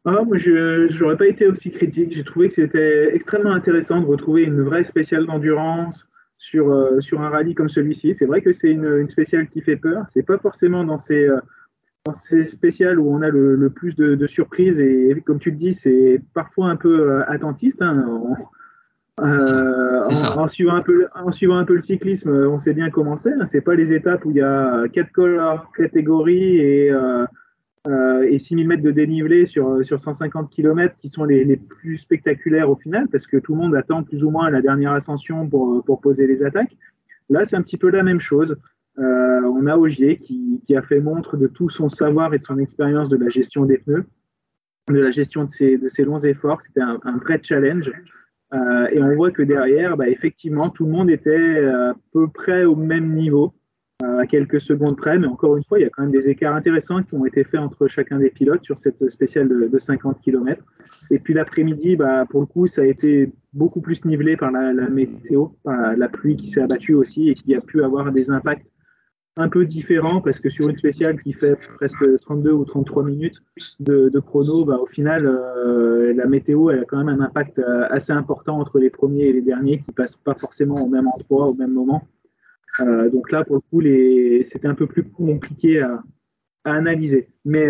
Ah, 0.07 0.21
moi, 0.23 0.37
je 0.37 0.99
n'aurais 0.99 1.17
pas 1.17 1.27
été 1.27 1.47
aussi 1.47 1.71
critique. 1.71 2.13
J'ai 2.13 2.23
trouvé 2.23 2.49
que 2.49 2.53
c'était 2.53 3.15
extrêmement 3.15 3.53
intéressant 3.53 3.99
de 3.99 4.05
retrouver 4.05 4.43
une 4.43 4.61
vraie 4.61 4.83
spéciale 4.83 5.25
d'endurance 5.25 6.05
sur, 6.45 6.71
euh, 6.71 7.01
sur 7.01 7.21
un 7.21 7.29
rallye 7.29 7.55
comme 7.55 7.69
celui-ci. 7.69 8.13
C'est 8.13 8.27
vrai 8.27 8.41
que 8.41 8.51
c'est 8.51 8.69
une, 8.69 8.85
une, 8.85 9.09
spéciale 9.09 9.49
qui 9.49 9.61
fait 9.61 9.77
peur. 9.77 10.05
C'est 10.09 10.21
pas 10.21 10.37
forcément 10.37 10.83
dans 10.83 10.99
ces, 10.99 11.27
euh, 11.27 11.39
dans 12.05 12.13
ces 12.13 12.43
spéciales 12.43 12.99
où 12.99 13.11
on 13.11 13.23
a 13.23 13.29
le, 13.29 13.55
le 13.55 13.69
plus 13.71 13.95
de, 13.95 14.13
de, 14.13 14.27
surprises. 14.27 14.79
Et, 14.79 15.23
comme 15.25 15.39
tu 15.39 15.49
le 15.49 15.57
dis, 15.57 15.73
c'est 15.73 16.21
parfois 16.35 16.67
un 16.69 16.75
peu 16.75 16.99
euh, 16.99 17.23
attentiste. 17.27 17.81
Hein. 17.81 18.05
Euh, 19.21 20.01
en, 20.01 20.41
en, 20.41 20.47
suivant 20.47 20.75
un 20.75 20.81
peu, 20.83 21.07
en 21.15 21.31
suivant 21.31 21.57
un 21.57 21.65
peu 21.65 21.73
le 21.73 21.79
cyclisme, 21.79 22.29
on 22.29 22.59
sait 22.59 22.73
bien 22.73 22.91
comment 22.91 23.17
c'est. 23.17 23.33
Hein. 23.33 23.45
C'est 23.45 23.61
pas 23.61 23.73
les 23.73 23.91
étapes 23.91 24.23
où 24.25 24.29
il 24.29 24.37
y 24.37 24.41
a 24.41 24.87
quatre 24.93 25.11
catégories 25.75 26.57
et 26.57 26.91
euh, 26.91 27.23
euh, 27.23 27.25
et 27.87 28.39
6000 28.39 28.67
mètres 28.67 28.83
de 28.83 28.91
dénivelé 28.91 29.45
sur, 29.45 29.85
sur 29.85 29.99
150 29.99 30.49
km 30.49 30.97
qui 30.99 31.09
sont 31.09 31.23
les, 31.23 31.43
les, 31.43 31.57
plus 31.57 31.97
spectaculaires 31.97 32.69
au 32.69 32.75
final, 32.75 33.07
parce 33.09 33.27
que 33.27 33.37
tout 33.37 33.53
le 33.53 33.61
monde 33.61 33.75
attend 33.75 34.03
plus 34.03 34.23
ou 34.23 34.31
moins 34.31 34.49
la 34.49 34.61
dernière 34.61 34.93
ascension 34.93 35.47
pour, 35.47 35.83
pour 35.83 36.01
poser 36.01 36.25
les 36.25 36.43
attaques. 36.43 36.75
Là, 37.29 37.45
c'est 37.45 37.55
un 37.55 37.61
petit 37.61 37.77
peu 37.77 37.89
la 37.89 38.03
même 38.03 38.19
chose. 38.19 38.57
on 38.97 39.67
a 39.67 39.77
Ogier 39.77 40.17
qui, 40.17 40.61
qui, 40.65 40.75
a 40.75 40.81
fait 40.81 40.99
montre 40.99 41.37
de 41.37 41.47
tout 41.47 41.69
son 41.69 41.89
savoir 41.89 42.33
et 42.33 42.39
de 42.39 42.43
son 42.43 42.57
expérience 42.59 43.09
de 43.09 43.17
la 43.17 43.29
gestion 43.29 43.65
des 43.65 43.77
pneus, 43.77 44.05
de 44.89 44.99
la 44.99 45.11
gestion 45.11 45.45
de 45.45 45.49
ses, 45.49 45.77
de 45.77 45.89
ses 45.89 46.03
longs 46.03 46.19
efforts. 46.19 46.61
C'était 46.61 46.81
un, 46.81 47.17
vrai 47.17 47.39
challenge. 47.41 47.91
Euh, 48.53 48.87
et 48.91 49.01
on 49.01 49.15
voit 49.15 49.31
que 49.31 49.41
derrière, 49.41 49.97
bah, 49.97 50.07
effectivement, 50.07 50.69
tout 50.69 50.85
le 50.85 50.91
monde 50.91 51.09
était 51.09 51.65
à 51.65 51.95
peu 52.13 52.27
près 52.27 52.65
au 52.65 52.75
même 52.75 53.13
niveau, 53.13 53.51
euh, 53.51 53.51
à 54.03 54.27
quelques 54.27 54.61
secondes 54.61 54.97
près. 54.97 55.17
Mais 55.17 55.27
encore 55.27 55.55
une 55.57 55.63
fois, 55.63 55.79
il 55.79 55.83
y 55.83 55.85
a 55.85 55.89
quand 55.89 56.03
même 56.03 56.11
des 56.11 56.29
écarts 56.29 56.55
intéressants 56.55 57.03
qui 57.03 57.15
ont 57.15 57.25
été 57.25 57.43
faits 57.43 57.59
entre 57.59 57.87
chacun 57.87 58.19
des 58.19 58.29
pilotes 58.29 58.63
sur 58.63 58.79
cette 58.79 59.09
spéciale 59.09 59.47
de, 59.47 59.79
50 59.79 60.21
km. 60.21 60.63
Et 61.11 61.19
puis 61.19 61.33
l'après-midi, 61.33 61.95
bah, 61.95 62.25
pour 62.29 62.41
le 62.41 62.45
coup, 62.45 62.67
ça 62.67 62.81
a 62.81 62.85
été 62.85 63.31
beaucoup 63.53 63.81
plus 63.81 64.03
nivelé 64.05 64.37
par 64.37 64.51
la, 64.51 64.73
météo, 64.89 65.47
par 65.63 65.95
la 65.95 66.09
pluie 66.09 66.35
qui 66.35 66.47
s'est 66.47 66.61
abattue 66.61 66.93
aussi 66.93 67.29
et 67.29 67.35
qui 67.35 67.55
a 67.55 67.61
pu 67.61 67.83
avoir 67.83 68.11
des 68.11 68.29
impacts 68.29 68.65
un 69.37 69.49
peu 69.49 69.65
différent 69.65 70.21
parce 70.21 70.39
que 70.39 70.49
sur 70.49 70.69
une 70.69 70.77
spéciale 70.77 71.19
qui 71.19 71.33
fait 71.33 71.57
presque 71.75 72.19
32 72.21 72.51
ou 72.51 72.63
33 72.63 73.03
minutes 73.03 73.41
de, 73.79 74.19
chrono, 74.19 74.63
bah, 74.65 74.77
au 74.81 74.85
final, 74.85 75.25
euh, 75.25 76.13
la 76.13 76.25
météo 76.25 76.69
a 76.69 76.85
quand 76.85 77.03
même 77.03 77.09
un 77.09 77.23
impact 77.23 77.59
euh, 77.59 77.85
assez 77.89 78.13
important 78.13 78.59
entre 78.59 78.79
les 78.79 78.89
premiers 78.89 79.25
et 79.25 79.33
les 79.33 79.41
derniers 79.41 79.79
qui 79.79 79.91
passent 79.91 80.15
pas 80.15 80.35
forcément 80.35 80.75
au 80.75 80.87
même 80.87 81.05
endroit 81.07 81.49
au 81.49 81.55
même 81.55 81.73
moment. 81.73 82.03
Euh, 82.81 83.09
donc 83.09 83.31
là, 83.31 83.43
pour 83.43 83.55
le 83.55 83.61
coup, 83.61 83.81
c'était 84.43 84.67
un 84.67 84.75
peu 84.75 84.87
plus 84.87 85.03
compliqué 85.03 85.81
à, 85.81 86.03
analyser. 86.63 87.29
Mais, 87.45 87.67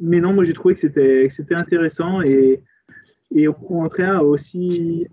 mais 0.00 0.20
non, 0.20 0.32
moi 0.32 0.42
j'ai 0.42 0.52
trouvé 0.52 0.74
que 0.74 0.80
c'était 0.80 1.54
intéressant 1.54 2.20
et, 2.22 2.60
au 3.46 3.52
contraire 3.52 4.24
aussi 4.24 5.06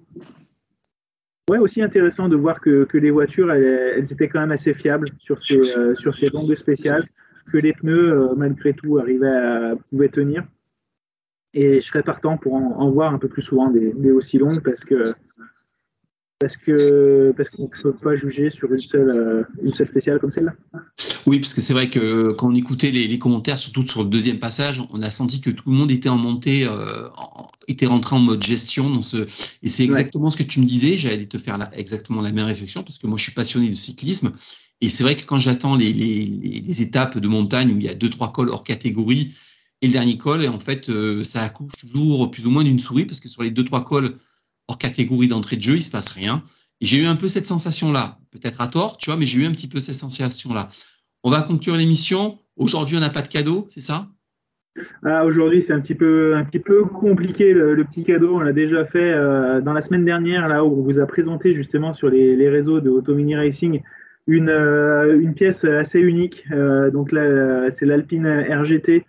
Ouais, 1.48 1.60
aussi 1.60 1.80
intéressant 1.84 2.28
de 2.28 2.36
voir 2.36 2.60
que, 2.60 2.88
les 2.94 3.12
voitures, 3.12 3.52
elles, 3.52 4.12
étaient 4.12 4.28
quand 4.28 4.40
même 4.40 4.52
assez 4.52 4.74
fiables 4.74 5.10
sur 5.20 5.40
ces, 5.40 5.78
euh, 5.78 5.96
sur 5.96 6.16
ces 6.16 6.30
longues 6.30 6.56
spéciales, 6.56 7.04
que 7.52 7.58
les 7.58 7.74
pneus, 7.74 8.14
euh, 8.14 8.36
malgré 8.36 8.74
tout, 8.74 8.98
arrivaient 8.98 9.76
pouvaient 9.92 10.10
tenir. 10.10 10.44
Et 11.54 11.80
je 11.80 11.86
serais 11.86 12.02
partant 12.02 12.38
pour 12.38 12.56
en, 12.56 12.80
en 12.80 12.90
voir 12.90 13.14
un 13.14 13.20
peu 13.20 13.28
plus 13.28 13.44
souvent 13.44 13.70
des, 13.70 13.94
des 13.94 14.12
aussi 14.12 14.40
longues 14.40 14.62
parce 14.64 14.84
que 14.84 14.96
parce 16.40 16.58
que 16.58 17.34
parce 17.38 17.50
qu'on 17.50 17.64
ne 17.64 17.68
peut 17.68 17.94
pas 17.94 18.16
juger 18.16 18.50
sur 18.50 18.72
une 18.74 18.80
seule, 18.80 19.10
euh, 19.10 19.44
une 19.64 19.74
seule 19.74 19.88
spéciale 19.88 20.20
comme 20.20 20.32
celle-là. 20.32 20.54
Oui, 21.26 21.40
parce 21.40 21.54
que 21.54 21.62
c'est 21.62 21.74
vrai 21.74 21.90
que 21.90 22.32
quand 22.34 22.50
on 22.50 22.56
écoutait 22.56 22.92
les, 22.92 23.18
commentaires, 23.18 23.58
surtout 23.58 23.86
sur 23.86 24.04
le 24.04 24.10
deuxième 24.10 24.40
passage, 24.40 24.82
on 24.92 25.02
a 25.02 25.10
senti 25.10 25.42
que 25.42 25.50
tout 25.50 25.70
le 25.70 25.76
monde 25.76 25.92
était 25.92 26.10
en 26.10 26.18
montée, 26.18 26.66
euh, 26.68 27.08
était 27.68 27.86
rentré 27.86 28.16
en 28.16 28.20
mode 28.20 28.44
gestion. 28.44 28.90
Dans 28.90 29.02
ce... 29.02 29.26
Et 29.64 29.70
c'est 29.70 29.84
exactement 29.84 30.30
ce 30.30 30.38
que 30.38 30.44
tu 30.44 30.60
me 30.60 30.66
disais. 30.66 30.98
J'allais 30.98 31.26
te 31.26 31.38
faire 31.38 31.70
exactement 31.74 32.22
la 32.22 32.32
même 32.32 32.46
réflexion 32.46 32.84
parce 32.84 32.98
que 32.98 33.08
moi, 33.08 33.18
je 33.18 33.24
suis 33.24 33.34
passionné 33.34 33.70
de 33.70 33.74
cyclisme. 33.74 34.34
Et 34.82 34.90
c'est 34.90 35.04
vrai 35.04 35.16
que 35.16 35.26
quand 35.26 35.40
j'attends 35.40 35.78
les, 35.78 35.94
les, 35.94 36.26
les, 36.26 36.82
étapes 36.82 37.18
de 37.18 37.28
montagne 37.30 37.72
où 37.72 37.78
il 37.78 37.86
y 37.86 37.90
a 37.90 37.94
deux, 37.94 38.10
trois 38.10 38.34
cols 38.34 38.50
hors 38.50 38.64
catégorie 38.64 39.34
et 39.82 39.88
le 39.88 39.94
dernier 39.94 40.18
col, 40.18 40.44
et 40.44 40.48
en 40.50 40.60
fait, 40.60 40.90
euh, 40.90 41.24
ça 41.24 41.42
accouche 41.42 41.74
toujours 41.80 42.30
plus 42.30 42.46
ou 42.46 42.52
moins 42.52 42.64
d'une 42.64 42.80
souris 42.80 43.06
parce 43.06 43.22
que 43.22 43.30
sur 43.30 43.42
les 43.42 43.52
deux, 43.52 43.64
trois 43.64 43.86
cols 43.86 44.16
hors 44.68 44.78
catégorie 44.78 45.28
d'entrée 45.28 45.56
de 45.56 45.62
jeu, 45.62 45.76
il 45.76 45.84
se 45.84 45.92
passe 45.92 46.12
rien. 46.12 46.44
J'ai 46.82 46.98
eu 46.98 47.06
un 47.06 47.16
peu 47.16 47.28
cette 47.28 47.46
sensation-là, 47.46 48.20
peut-être 48.32 48.62
à 48.62 48.68
tort, 48.68 48.98
tu 48.98 49.10
vois, 49.10 49.18
mais 49.18 49.26
j'ai 49.26 49.40
eu 49.40 49.46
un 49.46 49.52
petit 49.52 49.68
peu 49.68 49.80
cette 49.80 49.96
sensation-là. 49.96 50.68
On 51.24 51.32
va 51.32 51.42
conclure 51.42 51.76
l'émission. 51.76 52.38
Aujourd'hui, 52.58 52.98
on 52.98 53.00
n'a 53.00 53.10
pas 53.10 53.22
de 53.22 53.28
cadeau, 53.28 53.66
c'est 53.70 53.82
ça? 53.82 54.08
Ah, 55.04 55.26
Aujourd'hui, 55.26 55.62
c'est 55.62 55.74
un 55.74 55.80
petit 55.80 55.96
peu, 55.96 56.36
un 56.36 56.44
petit 56.44 56.60
peu 56.60 56.84
compliqué 56.84 57.54
le, 57.54 57.82
petit 57.86 58.04
cadeau. 58.04 58.36
On 58.36 58.40
l'a 58.40 58.52
déjà 58.52 58.86
fait 58.86 59.14
euh, 59.14 59.62
dans 59.62 59.74
la 59.74 59.82
semaine 59.82 60.04
dernière, 60.04 60.48
là 60.48 60.66
où 60.66 60.80
on 60.80 60.84
vous 60.84 61.00
a 61.00 61.06
présenté 61.06 61.54
justement 61.54 61.94
sur 61.94 62.10
les, 62.10 62.50
réseaux 62.50 62.82
de 62.82 62.90
Auto 62.90 63.16
Mini 63.16 63.36
Racing 63.36 63.82
une, 64.28 64.50
euh, 64.50 65.20
une 65.20 65.34
pièce 65.34 65.64
assez 65.64 66.00
unique. 66.00 66.46
Euh, 66.52 66.92
donc 66.92 67.12
là, 67.12 67.72
c'est 67.72 67.86
l'Alpine 67.86 68.28
RGT 68.28 69.06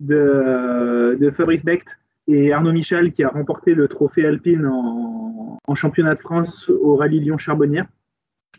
de, 0.00 1.16
de 1.20 1.30
Fabrice 1.30 1.64
Becht 1.64 1.99
et 2.32 2.52
Arnaud 2.52 2.72
Michel 2.72 3.12
qui 3.12 3.24
a 3.24 3.28
remporté 3.28 3.74
le 3.74 3.88
trophée 3.88 4.24
Alpine 4.26 4.66
en, 4.66 5.58
championnat 5.74 6.14
de 6.14 6.18
France 6.18 6.68
au 6.68 6.96
rallye 6.96 7.20
Lyon-Charbonnière. 7.20 7.86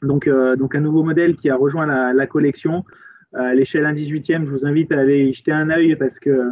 Donc, 0.01 0.27
euh, 0.27 0.55
donc 0.55 0.75
un 0.75 0.79
nouveau 0.79 1.03
modèle 1.03 1.35
qui 1.35 1.49
a 1.49 1.57
rejoint 1.57 1.85
la, 2.13 2.27
collection. 2.27 2.85
À 3.33 3.53
l'échelle 3.53 3.85
1 3.85 3.93
18e, 3.93 4.45
je 4.45 4.49
vous 4.49 4.65
invite 4.65 4.93
à 4.93 4.99
aller 4.99 5.25
y 5.25 5.33
jeter 5.33 5.51
un 5.51 5.69
œil 5.69 5.95
parce 5.97 6.19
que 6.19 6.51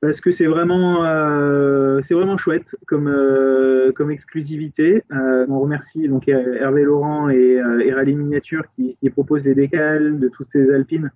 parce 0.00 0.20
que 0.20 0.30
c'est 0.30 0.46
vraiment 0.46 1.04
euh, 1.04 2.00
c'est 2.02 2.14
vraiment 2.14 2.36
chouette 2.36 2.76
comme 2.86 3.08
euh, 3.08 3.90
comme 3.92 4.12
exclusivité. 4.12 5.02
on 5.10 5.58
remercie 5.58 6.08
donc 6.08 6.28
Hervé 6.28 6.84
Laurent 6.84 7.28
et, 7.28 7.60
Rallye 7.92 8.14
Miniature 8.14 8.64
qui, 8.76 8.96
qui 9.00 9.10
proposent 9.10 9.44
les 9.44 9.54
décals 9.56 10.20
de 10.20 10.28
toutes 10.28 10.48
ces 10.52 10.72
alpines 10.72 11.10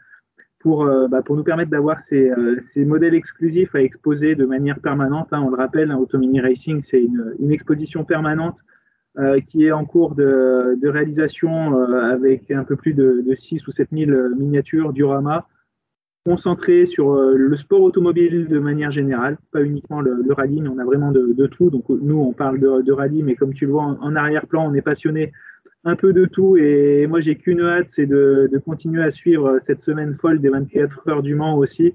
pour, 0.65 0.87
euh, 0.87 1.09
bah, 1.09 1.21
pour 1.21 1.37
nous 1.37 1.45
permettre 1.45 1.71
d'avoir 1.71 2.01
ces, 2.01 2.31
euh, 2.31 2.59
ces, 2.73 2.87
modèles 2.87 3.15
exclusifs 3.15 3.75
à 3.75 3.83
exposer 3.83 4.35
de 4.35 4.47
manière 4.47 4.81
permanente. 4.81 5.29
Hein. 5.31 5.43
on 5.45 5.51
le 5.51 5.57
rappelle, 5.57 5.91
hein, 5.91 5.99
Automini 5.99 6.41
Racing, 6.41 6.81
c'est 6.81 7.03
une, 7.03 7.35
une, 7.39 7.53
exposition 7.53 8.03
permanente 8.03 8.61
euh, 9.19 9.41
qui 9.41 9.67
est 9.67 9.73
en 9.73 9.85
cours 9.85 10.15
de, 10.15 10.79
de 10.81 10.89
réalisation 10.89 11.77
avec 11.85 12.51
un 12.51 12.65
peu 12.65 12.77
plus 12.77 12.95
de, 12.95 13.23
de 13.27 13.35
6 13.35 13.67
ou 13.67 13.73
7 13.73 13.91
000 13.93 14.11
miniatures 14.39 14.95
Durama 14.95 15.47
concentrées 16.25 16.87
sur 16.87 17.15
le 17.15 17.57
sport 17.57 17.83
automobile 17.83 18.49
de 18.49 18.59
manière 18.59 18.91
générale, 18.91 19.37
pas 19.53 19.63
uniquement 19.63 20.01
le, 20.01 20.25
rallye, 20.33 20.63
mais 20.63 20.71
on 20.71 20.79
a 20.79 20.85
vraiment 20.87 21.13
de, 21.13 21.47
tout. 21.47 21.69
Donc 21.69 21.91
nous, 21.91 22.19
on 22.19 22.33
parle 22.33 22.59
de, 22.59 22.81
de 22.81 22.93
rallye, 22.93 23.23
mais 23.23 23.35
comme 23.35 23.53
tu 23.53 23.67
le 23.67 23.73
vois 23.73 23.83
en, 23.83 23.99
en 24.01 24.17
arrière-plan, 24.17 24.67
on 24.67 24.73
est 24.73 24.81
passionné 24.81 25.31
un 25.85 25.97
peu 25.97 26.13
de 26.13 26.25
tout. 26.25 26.57
Et 26.57 27.07
moi, 27.07 27.21
j'ai 27.21 27.37
qu'une 27.37 27.61
hâte, 27.61 27.89
c'est 27.89 28.07
de, 28.07 28.51
continuer 28.65 29.03
à 29.03 29.11
suivre 29.11 29.59
cette 29.59 29.83
semaine 29.83 30.15
folle 30.15 30.41
des 30.41 30.49
24 30.49 31.09
heures 31.09 31.23
du 31.23 31.35
Mans 31.35 31.57
aussi, 31.57 31.95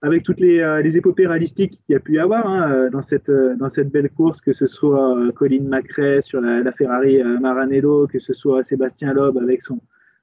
avec 0.00 0.22
toutes 0.22 0.40
les, 0.40 0.60
euh, 0.60 0.80
les 0.80 0.96
épopées 0.96 1.26
réalistiques 1.26 1.80
qu'il 1.84 1.92
y 1.92 1.96
a 1.96 2.00
pu 2.00 2.14
y 2.14 2.18
avoir 2.18 2.46
hein, 2.46 2.70
euh, 2.70 2.90
dans, 2.90 3.02
cette, 3.02 3.30
euh, 3.30 3.56
dans 3.56 3.68
cette 3.68 3.90
belle 3.90 4.10
course, 4.10 4.40
que 4.40 4.52
ce 4.52 4.66
soit 4.66 5.16
Colin 5.34 5.64
McRae 5.64 6.22
sur 6.22 6.40
la, 6.40 6.72
Ferrari 6.72 7.22
Maranello, 7.40 8.06
que 8.06 8.18
ce 8.18 8.32
soit 8.32 8.62
Sébastien 8.62 9.12
Loeb 9.12 9.36
avec 9.38 9.60
son, 9.60 9.80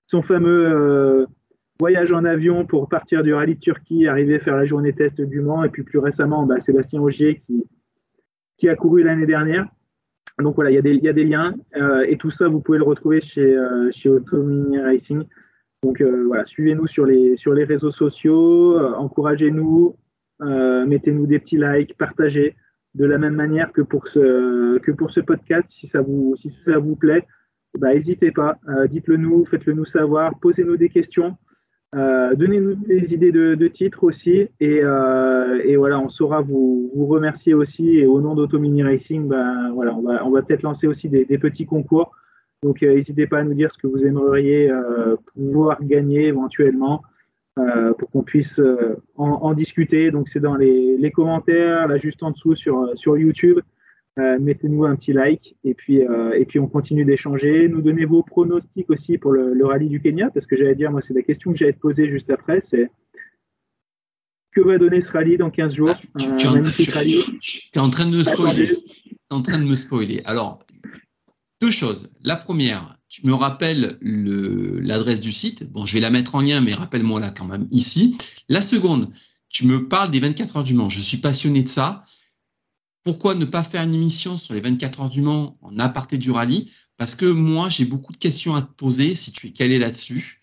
son 0.07 0.21
fameux 0.21 1.27
voyage 1.77 2.13
en 2.13 2.23
avion 2.23 2.65
pour 2.65 2.87
partir 2.87 3.21
du 3.21 3.33
rallye 3.33 3.55
de 3.55 3.59
Turquie, 3.59 4.07
arriver 4.07 4.35
à 4.35 4.39
faire 4.39 4.55
la 4.55 4.63
journée 4.63 4.93
test 4.93 5.19
du 5.21 5.41
Mans, 5.41 5.65
et 5.65 5.69
puis 5.69 5.83
plus 5.83 5.99
récemment, 5.99 6.45
bah, 6.45 6.59
Sébastien 6.59 7.01
Augier 7.01 7.43
qui, 7.45 7.65
qui 8.57 8.69
a 8.69 8.75
couru 8.75 9.03
l'année 9.03 9.25
dernière. 9.25 9.67
Donc 10.39 10.55
voilà, 10.55 10.69
il 10.69 10.73
y, 10.73 11.07
a 11.07 11.13
des, 11.13 11.23
liens 11.23 11.55
euh, 11.77 12.05
et 12.07 12.17
tout 12.17 12.29
ça, 12.29 12.49
vous 12.49 12.59
pouvez 12.59 12.77
le 12.77 12.83
retrouver 12.83 13.21
chez, 13.21 13.55
euh, 13.55 13.89
chez 13.91 14.09
Automini 14.09 14.77
Racing. 14.79 15.23
Donc 15.81 16.01
euh, 16.01 16.25
voilà, 16.27 16.45
suivez-nous 16.45 16.87
sur 16.87 17.05
les, 17.05 17.37
sur 17.37 17.53
les 17.53 17.63
réseaux 17.63 17.91
sociaux, 17.91 18.77
encouragez-nous, 18.95 19.95
mettez-nous 20.41 21.25
des 21.25 21.39
petits 21.39 21.57
likes, 21.57 21.97
partagez 21.97 22.57
de 22.95 23.05
la 23.05 23.17
même 23.17 23.35
manière 23.35 23.71
que 23.71 23.81
pour 23.81 24.07
ce, 24.07 24.77
que 24.79 24.91
pour 24.91 25.11
ce 25.11 25.21
podcast. 25.21 25.69
Si 25.69 25.87
ça 25.87 26.01
vous, 26.01 26.35
si 26.35 26.49
ça 26.49 26.79
vous 26.79 26.97
plaît, 26.97 27.25
bah, 27.77 27.93
n'hésitez 27.93 28.31
pas, 28.31 28.57
dites-le 28.89 29.15
nous, 29.15 29.45
faites-le 29.45 29.73
nous 29.73 29.85
savoir, 29.85 30.37
posez-nous 30.39 30.75
des 30.75 30.89
questions. 30.89 31.37
Euh, 31.93 32.35
donnez-nous 32.35 32.75
des 32.75 33.13
idées 33.13 33.31
de, 33.31 33.67
titres 33.67 34.03
aussi 34.03 34.49
euh, 34.61 35.61
et, 35.63 35.77
voilà, 35.77 35.99
on 35.99 36.09
saura 36.09 36.41
vous, 36.41 36.91
remercier 37.09 37.53
aussi. 37.53 37.99
Et 37.99 38.05
au 38.05 38.19
nom 38.19 38.35
d'Automini 38.35 38.83
Racing, 38.83 39.27
ben, 39.27 39.71
voilà, 39.73 39.95
on 39.95 40.31
va, 40.31 40.41
peut-être 40.41 40.63
lancer 40.63 40.87
aussi 40.87 41.07
des, 41.09 41.25
petits 41.37 41.65
concours. 41.65 42.11
Donc 42.63 42.83
euh, 42.83 42.95
n'hésitez 42.95 43.27
pas 43.27 43.39
à 43.39 43.43
nous 43.43 43.53
dire 43.53 43.71
ce 43.71 43.77
que 43.77 43.87
vous 43.87 44.05
aimeriez 44.05 44.71
pouvoir 45.33 45.83
gagner 45.83 46.27
éventuellement 46.27 47.03
pour 47.97 48.09
qu'on 48.09 48.23
puisse 48.23 48.59
en, 49.15 49.53
discuter. 49.53 50.11
Donc 50.11 50.27
c'est 50.27 50.41
dans 50.41 50.55
les, 50.55 51.11
commentaires, 51.11 51.87
là 51.87 51.97
juste 51.97 52.23
en 52.23 52.31
dessous 52.31 52.55
sur 52.55 53.17
YouTube. 53.17 53.59
Euh, 54.17 54.39
mettez-nous 54.39 54.85
un 54.85 54.95
petit 54.95 55.11
like 55.11 55.57
et 55.65 55.73
puis, 55.73 56.01
euh, 56.01 56.31
et 56.39 56.45
puis 56.45 56.57
on 56.57 56.67
continue 56.67 57.03
d'échanger. 57.03 57.67
Nous 57.67 57.81
donnez 57.81 58.05
vos 58.05 58.23
pronostics 58.23 58.89
aussi 58.89 59.17
pour 59.17 59.33
le, 59.33 59.65
rallye 59.65 59.89
du 59.89 59.99
Kenya, 59.99 60.29
parce 60.29 60.45
que 60.45 60.55
j'allais 60.55 60.75
dire, 60.75 60.89
moi, 60.89 61.01
c'est 61.01 61.13
la 61.13 61.21
question 61.21 61.51
que 61.51 61.57
j'allais 61.57 61.73
te 61.73 61.79
poser 61.79 62.09
juste 62.09 62.29
après, 62.29 62.61
c'est 62.61 62.89
que 64.53 64.61
va 64.61 64.77
donner 64.77 65.01
ce 65.01 65.11
rallye 65.11 65.37
dans 65.37 65.49
15 65.49 65.73
jours? 65.73 65.89
Ah, 65.89 66.17
tu, 66.37 66.45
es 66.45 67.79
en 67.79 67.89
train 67.89 68.05
de 68.05 68.15
me 68.15 68.23
spoiler. 68.23 68.69
en 69.29 69.41
train 69.41 69.57
de 69.57 69.65
me 69.65 69.75
spoiler. 69.75 70.21
Alors, 70.23 70.59
deux 71.59 71.71
choses. 71.71 72.13
La 72.23 72.37
première, 72.37 72.97
tu 73.09 73.27
me 73.27 73.33
rappelles 73.33 73.97
l'adresse 74.01 75.19
du 75.19 75.33
site. 75.33 75.69
Bon, 75.69 75.85
je 75.85 75.93
vais 75.93 75.99
la 75.99 76.09
mettre 76.09 76.35
en 76.35 76.41
lien, 76.41 76.61
mais 76.61 76.73
rappelle-moi 76.73 77.19
là 77.19 77.31
quand 77.31 77.45
même 77.45 77.67
ici. 77.69 78.17
La 78.47 78.61
seconde, 78.61 79.09
tu 79.49 79.67
me 79.67 79.89
parles 79.89 80.11
des 80.11 80.21
24 80.21 80.57
heures 80.57 80.63
du 80.63 80.73
Mans. 80.73 80.87
Je 80.87 81.01
suis 81.01 81.17
passionné 81.17 81.63
de 81.63 81.67
ça. 81.67 82.03
Pourquoi 83.05 83.35
ne 83.35 83.45
pas 83.45 83.61
faire 83.61 83.83
une 83.83 83.93
émission 83.93 84.35
sur 84.35 84.55
les 84.55 84.61
24 84.61 84.99
heures 84.99 85.09
du 85.11 85.21
Mans 85.21 85.59
en 85.61 85.77
aparté 85.77 86.17
du 86.17 86.31
rallye? 86.31 86.71
Parce 86.97 87.13
que 87.13 87.27
moi, 87.27 87.69
j'ai 87.69 87.85
beaucoup 87.85 88.11
de 88.11 88.17
questions 88.17 88.55
à 88.55 88.63
te 88.63 88.73
poser 88.73 89.13
si 89.13 89.31
tu 89.31 89.45
es 89.45 89.51
calé 89.51 89.77
là-dessus. 89.77 90.41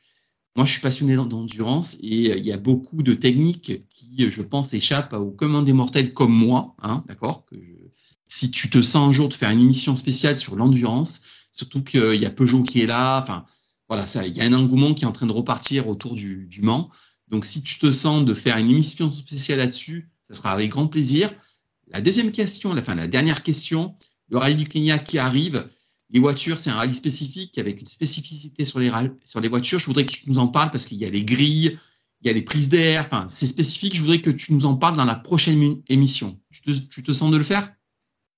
Moi, 0.55 0.65
je 0.65 0.71
suis 0.71 0.81
passionné 0.81 1.17
d'endurance 1.17 1.97
et 2.03 2.31
euh, 2.31 2.37
il 2.37 2.45
y 2.45 2.53
a 2.53 2.59
beaucoup 2.59 3.03
de 3.03 3.15
techniques 3.15 3.89
qui, 3.89 4.31
je 4.31 4.43
pense, 4.43 4.75
échappent 4.75 5.15
aux 5.15 5.33
commandes 5.33 5.65
des 5.65 5.73
mortels 5.73 6.15
comme 6.15 6.33
moi. 6.33 6.77
Hein, 6.83 7.03
D'accord? 7.09 7.45
Si 8.29 8.53
tu 8.53 8.71
te 8.71 8.81
sens 8.81 9.09
un 9.09 9.13
jour 9.13 9.29
de 9.29 9.35
faire 9.35 9.51
une 9.51 9.61
émission 9.61 9.97
spéciale 9.97 10.37
sur 10.37 10.55
l'endurance, 10.55 11.23
surtout 11.51 11.83
qu'il 11.83 12.15
y 12.15 12.27
a 12.27 12.31
Peugeot 12.31 12.63
qui 12.63 12.81
est 12.81 12.87
là. 12.87 13.21
Enfin, 13.21 13.45
voilà, 13.89 14.07
ça, 14.07 14.25
il 14.25 14.37
y 14.37 14.41
a 14.41 14.45
un 14.45 14.53
engouement 14.53 14.95
qui 14.95 15.03
est 15.03 15.09
en 15.09 15.13
train 15.13 15.27
de 15.27 15.33
repartir 15.33 15.89
autour 15.89 16.15
du, 16.15 16.47
du 16.47 16.63
Mans. 16.63 16.91
Donc, 17.27 17.45
si 17.45 17.65
tu 17.65 17.81
te 17.81 17.91
sens 17.91 18.25
de 18.25 18.35
faire 18.35 18.57
une 18.59 18.71
émission 18.71 19.11
spéciale 19.11 19.59
là-dessus, 19.59 20.13
ça 20.23 20.35
sera 20.35 20.53
avec 20.53 20.71
grand 20.71 20.87
plaisir. 20.87 21.29
La 21.93 22.01
deuxième 22.01 22.33
question, 22.33 22.73
la, 22.73 22.81
fin, 22.81 22.95
la 22.95 23.07
dernière 23.07 23.43
question, 23.43 23.95
le 24.31 24.39
rallye 24.39 24.57
du 24.57 24.67
Kenya 24.67 24.99
qui 24.99 25.19
arrive. 25.19 25.67
Les 26.11 26.21
voitures, 26.21 26.59
c'est 26.59 26.71
un 26.71 26.75
rallye 26.75 26.95
spécifique 26.95 27.59
avec 27.59 27.81
une 27.81 27.87
spécificité 27.87 28.65
sur 28.65 28.79
les, 28.79 28.91
voitures. 29.49 29.79
Je 29.79 29.87
voudrais 29.87 30.05
que 30.05 30.13
tu 30.13 30.25
nous 30.27 30.39
en 30.39 30.49
parles 30.49 30.71
parce 30.71 30.87
qu'il 30.87 30.99
y 30.99 31.05
a 31.05 31.11
les 31.11 31.25
grilles, 31.25 31.79
il 32.21 32.27
y 32.27 32.31
a 32.31 32.33
les 32.33 32.43
prises 32.43 32.69
d'air. 32.69 33.09
C'est 33.29 33.47
spécifique. 33.47 33.95
Je 33.95 34.01
voudrais 34.01 34.21
que 34.21 34.31
tu 34.31 34.55
nous 34.55 34.65
en 34.65 34.77
parles 34.77 34.97
dans 34.97 35.05
la 35.05 35.15
prochaine 35.15 35.77
émission. 35.89 36.39
Tu 36.51 37.03
te, 37.03 37.13
sens 37.13 37.31
de 37.31 37.37
le 37.37 37.45
faire? 37.45 37.69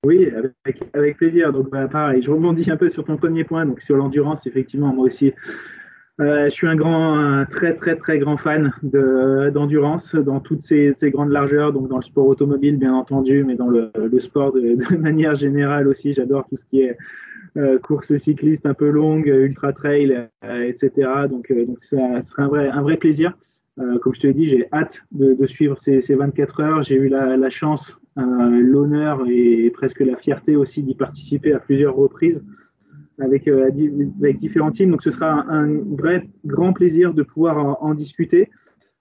Oui, 0.04 0.26
avec, 0.26 0.82
avec, 0.92 1.16
plaisir. 1.16 1.52
Donc, 1.52 1.70
bah, 1.70 1.88
pareil, 1.88 2.22
je 2.22 2.30
rebondis 2.30 2.70
un 2.70 2.76
peu 2.76 2.88
sur 2.88 3.04
ton 3.04 3.16
premier 3.16 3.44
point, 3.44 3.66
donc 3.66 3.80
sur 3.80 3.96
l'endurance, 3.96 4.46
effectivement, 4.46 4.92
moi 4.92 5.06
aussi. 5.06 5.32
Euh, 6.20 6.44
je 6.44 6.50
suis 6.50 6.68
un 6.68 6.76
grand, 6.76 7.14
un 7.18 7.44
très 7.44 7.74
très 7.74 7.96
très 7.96 8.20
grand 8.20 8.36
fan 8.36 8.72
d'endurance 8.82 10.14
dans 10.14 10.38
toutes 10.38 10.62
ces, 10.62 10.94
grandes 11.10 11.32
largeurs, 11.32 11.72
donc 11.72 11.88
dans 11.88 11.96
le 11.96 12.04
sport 12.04 12.28
automobile 12.28 12.78
bien 12.78 12.94
entendu, 12.94 13.42
mais 13.42 13.56
dans 13.56 13.68
le, 13.68 13.90
sport 14.20 14.52
de, 14.52 14.96
manière 14.96 15.34
générale 15.34 15.88
aussi. 15.88 16.14
J'adore 16.14 16.46
tout 16.48 16.56
ce 16.56 16.64
qui 16.64 16.82
est 16.82 16.96
euh, 17.56 17.78
course 17.80 18.14
cycliste 18.16 18.66
un 18.66 18.74
peu 18.74 18.90
longue, 18.90 19.26
ultra 19.26 19.72
trail, 19.72 20.28
euh, 20.44 20.68
etc. 20.68 21.08
Donc, 21.28 21.50
euh, 21.50 21.64
ça 21.78 22.20
sera 22.22 22.44
un 22.44 22.82
vrai, 22.82 22.96
plaisir. 22.96 23.36
Comme 23.76 24.14
je 24.14 24.20
te 24.20 24.26
l'ai 24.28 24.34
dit, 24.34 24.46
j'ai 24.46 24.68
hâte 24.72 25.02
de, 25.10 25.46
suivre 25.46 25.76
ces, 25.76 26.00
ces 26.00 26.14
24 26.14 26.60
heures. 26.60 26.82
J'ai 26.84 26.94
eu 26.94 27.08
la, 27.08 27.36
la 27.36 27.50
chance, 27.50 27.98
l'honneur 28.16 29.24
et 29.28 29.68
presque 29.70 29.98
la 29.98 30.16
fierté 30.16 30.54
aussi 30.54 30.84
d'y 30.84 30.94
participer 30.94 31.52
à 31.52 31.58
plusieurs 31.58 31.96
reprises 31.96 32.44
avec, 33.20 33.48
euh, 33.48 33.70
avec 34.18 34.36
différents 34.38 34.70
teams. 34.70 34.90
Donc 34.90 35.02
ce 35.02 35.10
sera 35.10 35.44
un, 35.48 35.78
vrai 35.96 36.28
grand 36.44 36.72
plaisir 36.72 37.14
de 37.14 37.22
pouvoir 37.22 37.82
en, 37.82 37.94
discuter. 37.94 38.50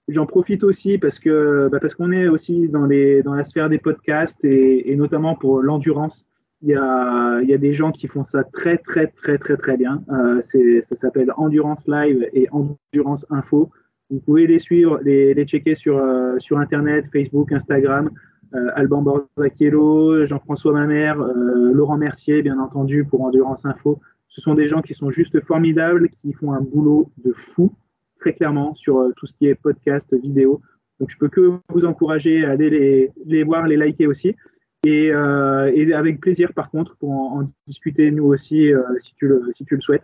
J'en 0.07 0.25
profite 0.25 0.63
aussi 0.63 0.97
parce 0.97 1.19
que 1.19 1.69
bah 1.71 1.79
parce 1.79 1.95
qu'on 1.95 2.11
est 2.11 2.27
aussi 2.27 2.67
dans, 2.67 2.85
les, 2.85 3.23
dans 3.23 3.33
la 3.33 3.43
sphère 3.43 3.69
des 3.69 3.79
podcasts 3.79 4.43
et, 4.43 4.95
notamment 4.95 5.35
pour 5.35 5.61
l'endurance. 5.61 6.25
Il 6.61 6.69
y, 6.69 6.75
a, 6.75 7.41
il 7.41 7.49
y 7.49 7.53
a 7.53 7.57
des 7.57 7.73
gens 7.73 7.91
qui 7.91 8.07
font 8.07 8.23
ça 8.23 8.43
très 8.45 8.77
très 8.77 9.07
très 9.07 9.37
très 9.37 9.57
très 9.57 9.75
bien. 9.75 10.03
Euh, 10.11 10.41
ça 10.41 10.95
s'appelle 10.95 11.31
Endurance 11.35 11.87
Live 11.87 12.27
et 12.33 12.47
Endurance 12.51 13.25
Info. 13.29 13.69
Vous 14.09 14.19
pouvez 14.19 14.47
les 14.47 14.59
suivre, 14.59 14.99
les, 15.03 15.33
les 15.33 15.45
checker 15.45 15.75
sur, 15.75 15.97
euh, 15.97 16.37
sur 16.37 16.59
Internet, 16.59 17.09
Facebook, 17.11 17.51
Instagram. 17.51 18.09
Euh, 18.55 18.69
Alban 18.75 19.01
Borzacchiello, 19.01 20.25
Jean-François 20.25 20.73
Mamère, 20.73 21.19
euh, 21.19 21.73
Laurent 21.73 21.97
Mercier, 21.97 22.43
bien 22.43 22.59
entendu, 22.59 23.03
pour 23.03 23.21
Endurance 23.21 23.65
Info. 23.65 23.99
Ce 24.29 24.41
sont 24.41 24.53
des 24.53 24.67
gens 24.67 24.81
qui 24.81 24.93
sont 24.93 25.09
juste 25.09 25.39
formidables, 25.43 26.09
qui 26.21 26.33
font 26.33 26.53
un 26.53 26.61
boulot 26.61 27.09
de 27.23 27.31
fou, 27.33 27.73
très 28.19 28.33
clairement, 28.33 28.75
sur 28.75 28.99
euh, 28.99 29.11
tout 29.15 29.25
ce 29.25 29.33
qui 29.33 29.47
est 29.47 29.55
podcast, 29.55 30.13
vidéo. 30.13 30.61
Donc, 30.99 31.09
je 31.09 31.17
peux 31.17 31.29
que 31.29 31.59
vous 31.69 31.85
encourager 31.85 32.45
à 32.45 32.51
aller 32.51 33.11
les, 33.25 33.43
voir, 33.43 33.67
les 33.67 33.77
liker 33.77 34.05
aussi. 34.05 34.35
Et, 34.85 35.11
avec 35.11 36.19
plaisir, 36.19 36.53
par 36.53 36.69
contre, 36.69 36.95
pour 36.97 37.09
en, 37.11 37.43
discuter 37.65 38.11
nous 38.11 38.25
aussi, 38.25 38.71
si 38.99 39.15
tu 39.15 39.27
le 39.27 39.81
souhaites, 39.81 40.03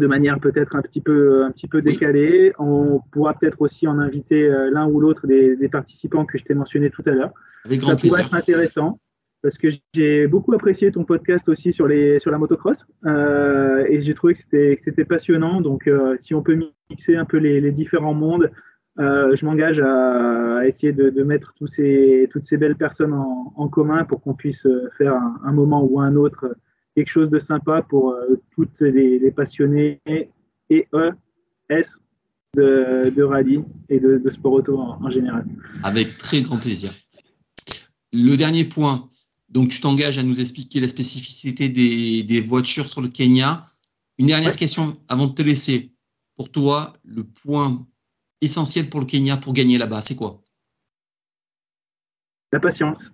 de 0.00 0.06
manière 0.06 0.38
peut-être 0.40 0.76
un 0.76 0.82
petit 0.82 1.00
peu, 1.00 1.44
un 1.44 1.50
petit 1.50 1.68
peu 1.68 1.82
décalée. 1.82 2.52
On 2.58 3.00
pourra 3.12 3.34
peut-être 3.34 3.60
aussi 3.60 3.86
en 3.86 3.98
inviter 3.98 4.48
l'un 4.72 4.86
ou 4.86 5.00
l'autre 5.00 5.26
des, 5.26 5.56
des, 5.56 5.68
participants 5.68 6.24
que 6.24 6.38
je 6.38 6.44
t'ai 6.44 6.54
mentionné 6.54 6.90
tout 6.90 7.02
à 7.06 7.10
l'heure. 7.10 7.32
Ça 7.64 7.68
plaisir. 7.68 7.96
pourrait 7.96 8.22
être 8.22 8.34
intéressant 8.34 8.98
parce 9.46 9.58
que 9.58 9.68
j'ai 9.94 10.26
beaucoup 10.26 10.52
apprécié 10.54 10.90
ton 10.90 11.04
podcast 11.04 11.48
aussi 11.48 11.72
sur, 11.72 11.86
les, 11.86 12.18
sur 12.18 12.32
la 12.32 12.38
motocross 12.38 12.84
euh, 13.04 13.84
et 13.88 14.00
j'ai 14.00 14.12
trouvé 14.12 14.34
que 14.34 14.40
c'était 14.76 15.04
passionnant. 15.04 15.60
Donc, 15.60 15.86
euh, 15.86 16.16
si 16.18 16.34
on 16.34 16.42
peut 16.42 16.58
mixer 16.90 17.14
un 17.14 17.24
peu 17.24 17.36
les, 17.36 17.60
les 17.60 17.70
différents 17.70 18.12
mondes, 18.12 18.50
euh, 18.98 19.36
je 19.36 19.46
m'engage 19.46 19.78
à, 19.78 20.56
à, 20.58 20.66
essayer 20.66 20.92
de, 20.92 21.10
de 21.10 21.22
mettre 21.22 21.52
tous 21.54 21.68
ces, 21.68 22.28
toutes 22.32 22.44
ces 22.44 22.56
belles 22.56 22.74
personnes 22.74 23.12
en, 23.12 23.52
en 23.54 23.68
commun 23.68 24.04
pour 24.04 24.20
qu'on 24.20 24.34
puisse 24.34 24.66
faire 24.98 25.14
un, 25.14 25.40
un, 25.44 25.52
moment 25.52 25.84
ou 25.84 26.00
un 26.00 26.16
autre 26.16 26.56
quelque 26.96 27.10
chose 27.10 27.30
de 27.30 27.38
sympa 27.38 27.82
pour 27.82 28.10
euh, 28.10 28.42
toutes 28.52 28.80
les, 28.80 29.18
les, 29.18 29.30
passionnés 29.30 30.00
et 30.70 30.88
E, 30.94 31.12
S 31.68 32.00
de, 32.56 33.12
de 33.14 33.22
rallye 33.22 33.62
et 33.90 34.00
de, 34.00 34.16
de 34.16 34.30
sport 34.30 34.52
auto 34.52 34.78
en, 34.78 35.04
en 35.04 35.10
général. 35.10 35.46
Avec 35.82 36.16
très 36.16 36.40
grand 36.40 36.58
plaisir. 36.58 36.94
Le 38.12 38.34
dernier 38.36 38.64
point, 38.64 39.08
donc 39.50 39.68
tu 39.68 39.80
t'engages 39.80 40.16
à 40.16 40.22
nous 40.22 40.40
expliquer 40.40 40.80
la 40.80 40.88
spécificité 40.88 41.68
des, 41.68 42.22
des, 42.22 42.40
voitures 42.40 42.88
sur 42.88 43.02
le 43.02 43.08
Kenya. 43.08 43.64
Une 44.16 44.28
dernière 44.28 44.52
ouais. 44.52 44.56
question 44.56 44.94
avant 45.08 45.26
de 45.26 45.34
te 45.34 45.42
laisser. 45.42 45.92
Pour 46.34 46.50
toi, 46.50 46.94
le 47.04 47.24
point 47.24 47.86
essentiel 48.40 48.88
pour 48.88 49.00
le 49.00 49.06
Kenya 49.06 49.36
pour 49.36 49.52
gagner 49.52 49.76
là-bas, 49.76 50.00
c'est 50.00 50.16
quoi? 50.16 50.42
La 52.52 52.60
patience. 52.60 53.12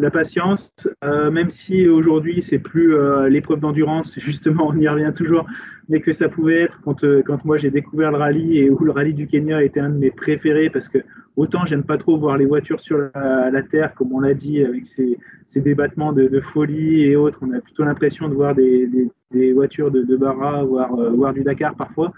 La 0.00 0.10
patience, 0.10 0.72
euh, 1.04 1.30
même 1.30 1.50
si 1.50 1.86
aujourd'hui 1.86 2.40
c'est 2.40 2.58
plus 2.58 2.94
euh, 2.94 3.28
l'épreuve 3.28 3.60
d'endurance, 3.60 4.14
justement 4.18 4.68
on 4.68 4.76
y 4.78 4.88
revient 4.88 5.12
toujours, 5.14 5.46
mais 5.90 6.00
que 6.00 6.14
ça 6.14 6.30
pouvait 6.30 6.60
être 6.62 6.80
quand, 6.80 7.04
euh, 7.04 7.22
quand 7.22 7.44
moi 7.44 7.58
j'ai 7.58 7.70
découvert 7.70 8.10
le 8.10 8.16
rallye 8.16 8.60
et 8.60 8.70
où 8.70 8.82
le 8.82 8.92
rallye 8.92 9.12
du 9.12 9.26
Kenya 9.26 9.62
était 9.62 9.80
un 9.80 9.90
de 9.90 9.98
mes 9.98 10.10
préférés 10.10 10.70
parce 10.70 10.88
que 10.88 10.98
autant 11.36 11.66
j'aime 11.66 11.82
pas 11.82 11.98
trop 11.98 12.16
voir 12.16 12.38
les 12.38 12.46
voitures 12.46 12.80
sur 12.80 12.96
la, 13.14 13.62
terre, 13.62 13.94
comme 13.94 14.12
on 14.14 14.20
l'a 14.20 14.32
dit, 14.32 14.62
avec 14.64 14.86
ces, 14.86 15.18
débattements 15.54 16.14
de, 16.14 16.40
folie 16.40 17.02
et 17.02 17.16
autres, 17.16 17.40
on 17.42 17.52
a 17.52 17.60
plutôt 17.60 17.84
l'impression 17.84 18.26
de 18.28 18.34
voir 18.34 18.54
des 18.54 19.52
voitures 19.52 19.90
de, 19.90 20.02
de 20.02 20.16
Barra, 20.16 20.64
voire, 20.64 20.94
voire 21.12 21.34
du 21.34 21.42
Dakar 21.42 21.74
parfois. 21.74 22.12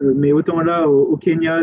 Mais 0.00 0.32
autant 0.32 0.60
là, 0.60 0.88
au, 0.88 1.16
Kenya, 1.16 1.62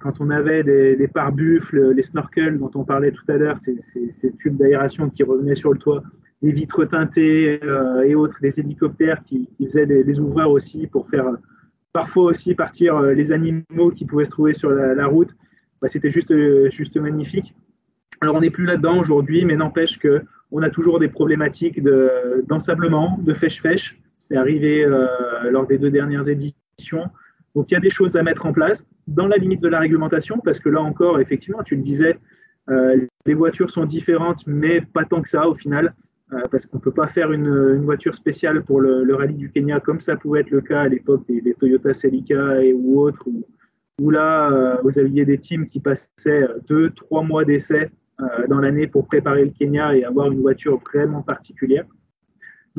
quand 0.00 0.14
on 0.20 0.30
avait 0.30 0.64
des, 0.64 0.96
des 0.96 1.08
pare-buffles, 1.08 1.92
les 1.92 2.02
snorkels 2.02 2.58
dont 2.58 2.70
on 2.74 2.84
parlait 2.84 3.12
tout 3.12 3.24
à 3.28 3.36
l'heure, 3.36 3.56
ces, 3.58 4.32
tubes 4.38 4.56
d'aération 4.56 5.08
qui 5.08 5.22
revenaient 5.22 5.54
sur 5.54 5.72
le 5.72 5.78
toit, 5.78 6.02
les 6.42 6.52
vitres 6.52 6.84
teintées 6.84 7.60
euh, 7.62 8.02
et 8.02 8.14
autres, 8.14 8.38
des 8.40 8.58
hélicoptères 8.58 9.22
qui, 9.22 9.48
faisaient 9.62 9.86
des, 9.86 10.04
des, 10.04 10.20
ouvreurs 10.20 10.50
aussi 10.50 10.86
pour 10.86 11.08
faire 11.08 11.26
parfois 11.92 12.24
aussi 12.24 12.54
partir 12.54 12.96
euh, 12.96 13.12
les 13.12 13.30
animaux 13.30 13.90
qui 13.94 14.04
pouvaient 14.04 14.24
se 14.24 14.30
trouver 14.30 14.52
sur 14.52 14.70
la, 14.70 15.06
route. 15.06 15.30
Bah, 15.80 15.88
C'était 15.88 16.10
juste, 16.10 16.32
juste 16.70 16.96
magnifique. 16.96 17.54
Alors 18.20 18.34
on 18.36 18.40
n'est 18.40 18.50
plus 18.50 18.64
là-dedans 18.64 18.98
aujourd'hui, 18.98 19.44
mais 19.44 19.56
n'empêche 19.56 19.98
que 19.98 20.22
on 20.52 20.62
a 20.62 20.70
toujours 20.70 20.98
des 20.98 21.08
problématiques 21.08 21.80
d'ensablement, 22.48 23.18
de, 23.22 23.32
fèche-fèche. 23.32 24.00
C'est 24.18 24.36
arrivé 24.36 24.84
euh, 24.84 25.06
lors 25.50 25.66
des 25.66 25.78
deux 25.78 25.90
dernières 25.90 26.28
éditions. 26.28 27.04
Donc 27.54 27.70
il 27.70 27.74
y 27.74 27.76
a 27.76 27.80
des 27.80 27.90
choses 27.90 28.16
à 28.16 28.22
mettre 28.22 28.46
en 28.46 28.52
place 28.52 28.86
dans 29.06 29.26
la 29.26 29.36
limite 29.36 29.60
de 29.60 29.68
la 29.68 29.80
réglementation, 29.80 30.38
parce 30.44 30.60
que 30.60 30.68
là 30.68 30.80
encore, 30.80 31.20
effectivement, 31.20 31.62
tu 31.62 31.76
le 31.76 31.82
disais, 31.82 32.18
euh, 32.68 33.06
les 33.26 33.34
voitures 33.34 33.70
sont 33.70 33.84
différentes, 33.84 34.46
mais 34.46 34.80
pas 34.80 35.04
tant 35.04 35.22
que 35.22 35.28
ça 35.28 35.48
au 35.48 35.54
final, 35.54 35.94
euh, 36.32 36.42
parce 36.50 36.66
qu'on 36.66 36.78
ne 36.78 36.82
peut 36.82 36.92
pas 36.92 37.08
faire 37.08 37.32
une, 37.32 37.78
voiture 37.82 38.14
spéciale 38.14 38.62
pour 38.62 38.80
le, 38.80 39.14
rallye 39.14 39.34
du 39.34 39.50
Kenya, 39.50 39.80
comme 39.80 39.98
ça 39.98 40.16
pouvait 40.16 40.40
être 40.40 40.50
le 40.50 40.60
cas 40.60 40.82
à 40.82 40.88
l'époque 40.88 41.24
des, 41.28 41.54
Toyota 41.54 41.92
Celica 41.92 42.62
et, 42.62 42.72
ou 42.72 43.00
autres, 43.00 43.26
où, 44.00 44.10
là, 44.10 44.50
euh, 44.52 44.76
vous 44.84 44.98
aviez 44.98 45.24
des 45.24 45.38
teams 45.38 45.66
qui 45.66 45.80
passaient 45.80 46.46
deux, 46.68 46.90
trois 46.90 47.22
mois 47.22 47.44
d'essai 47.44 47.90
dans 48.48 48.60
l'année 48.60 48.86
pour 48.86 49.06
préparer 49.06 49.46
le 49.46 49.50
Kenya 49.50 49.96
et 49.96 50.04
avoir 50.04 50.30
une 50.30 50.42
voiture 50.42 50.78
vraiment 50.84 51.22
particulière. 51.22 51.86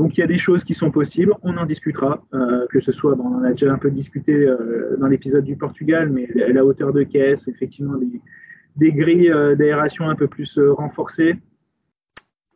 Donc 0.01 0.17
il 0.17 0.21
y 0.21 0.23
a 0.23 0.27
des 0.27 0.39
choses 0.39 0.63
qui 0.63 0.73
sont 0.73 0.89
possibles, 0.89 1.35
on 1.43 1.55
en 1.57 1.65
discutera, 1.67 2.23
euh, 2.33 2.65
que 2.71 2.79
ce 2.79 2.91
soit, 2.91 3.15
on 3.19 3.35
en 3.35 3.43
a 3.43 3.51
déjà 3.51 3.71
un 3.71 3.77
peu 3.77 3.91
discuté 3.91 4.33
euh, 4.33 4.97
dans 4.97 5.05
l'épisode 5.05 5.43
du 5.43 5.55
Portugal, 5.55 6.09
mais 6.09 6.27
la, 6.33 6.65
hauteur 6.65 6.91
de 6.91 7.03
caisse, 7.03 7.47
effectivement 7.47 7.99
des, 8.77 8.91
grilles 8.93 9.31
euh, 9.31 9.53
d'aération 9.53 10.09
un 10.09 10.15
peu 10.15 10.27
plus 10.27 10.57
renforcées. 10.57 11.35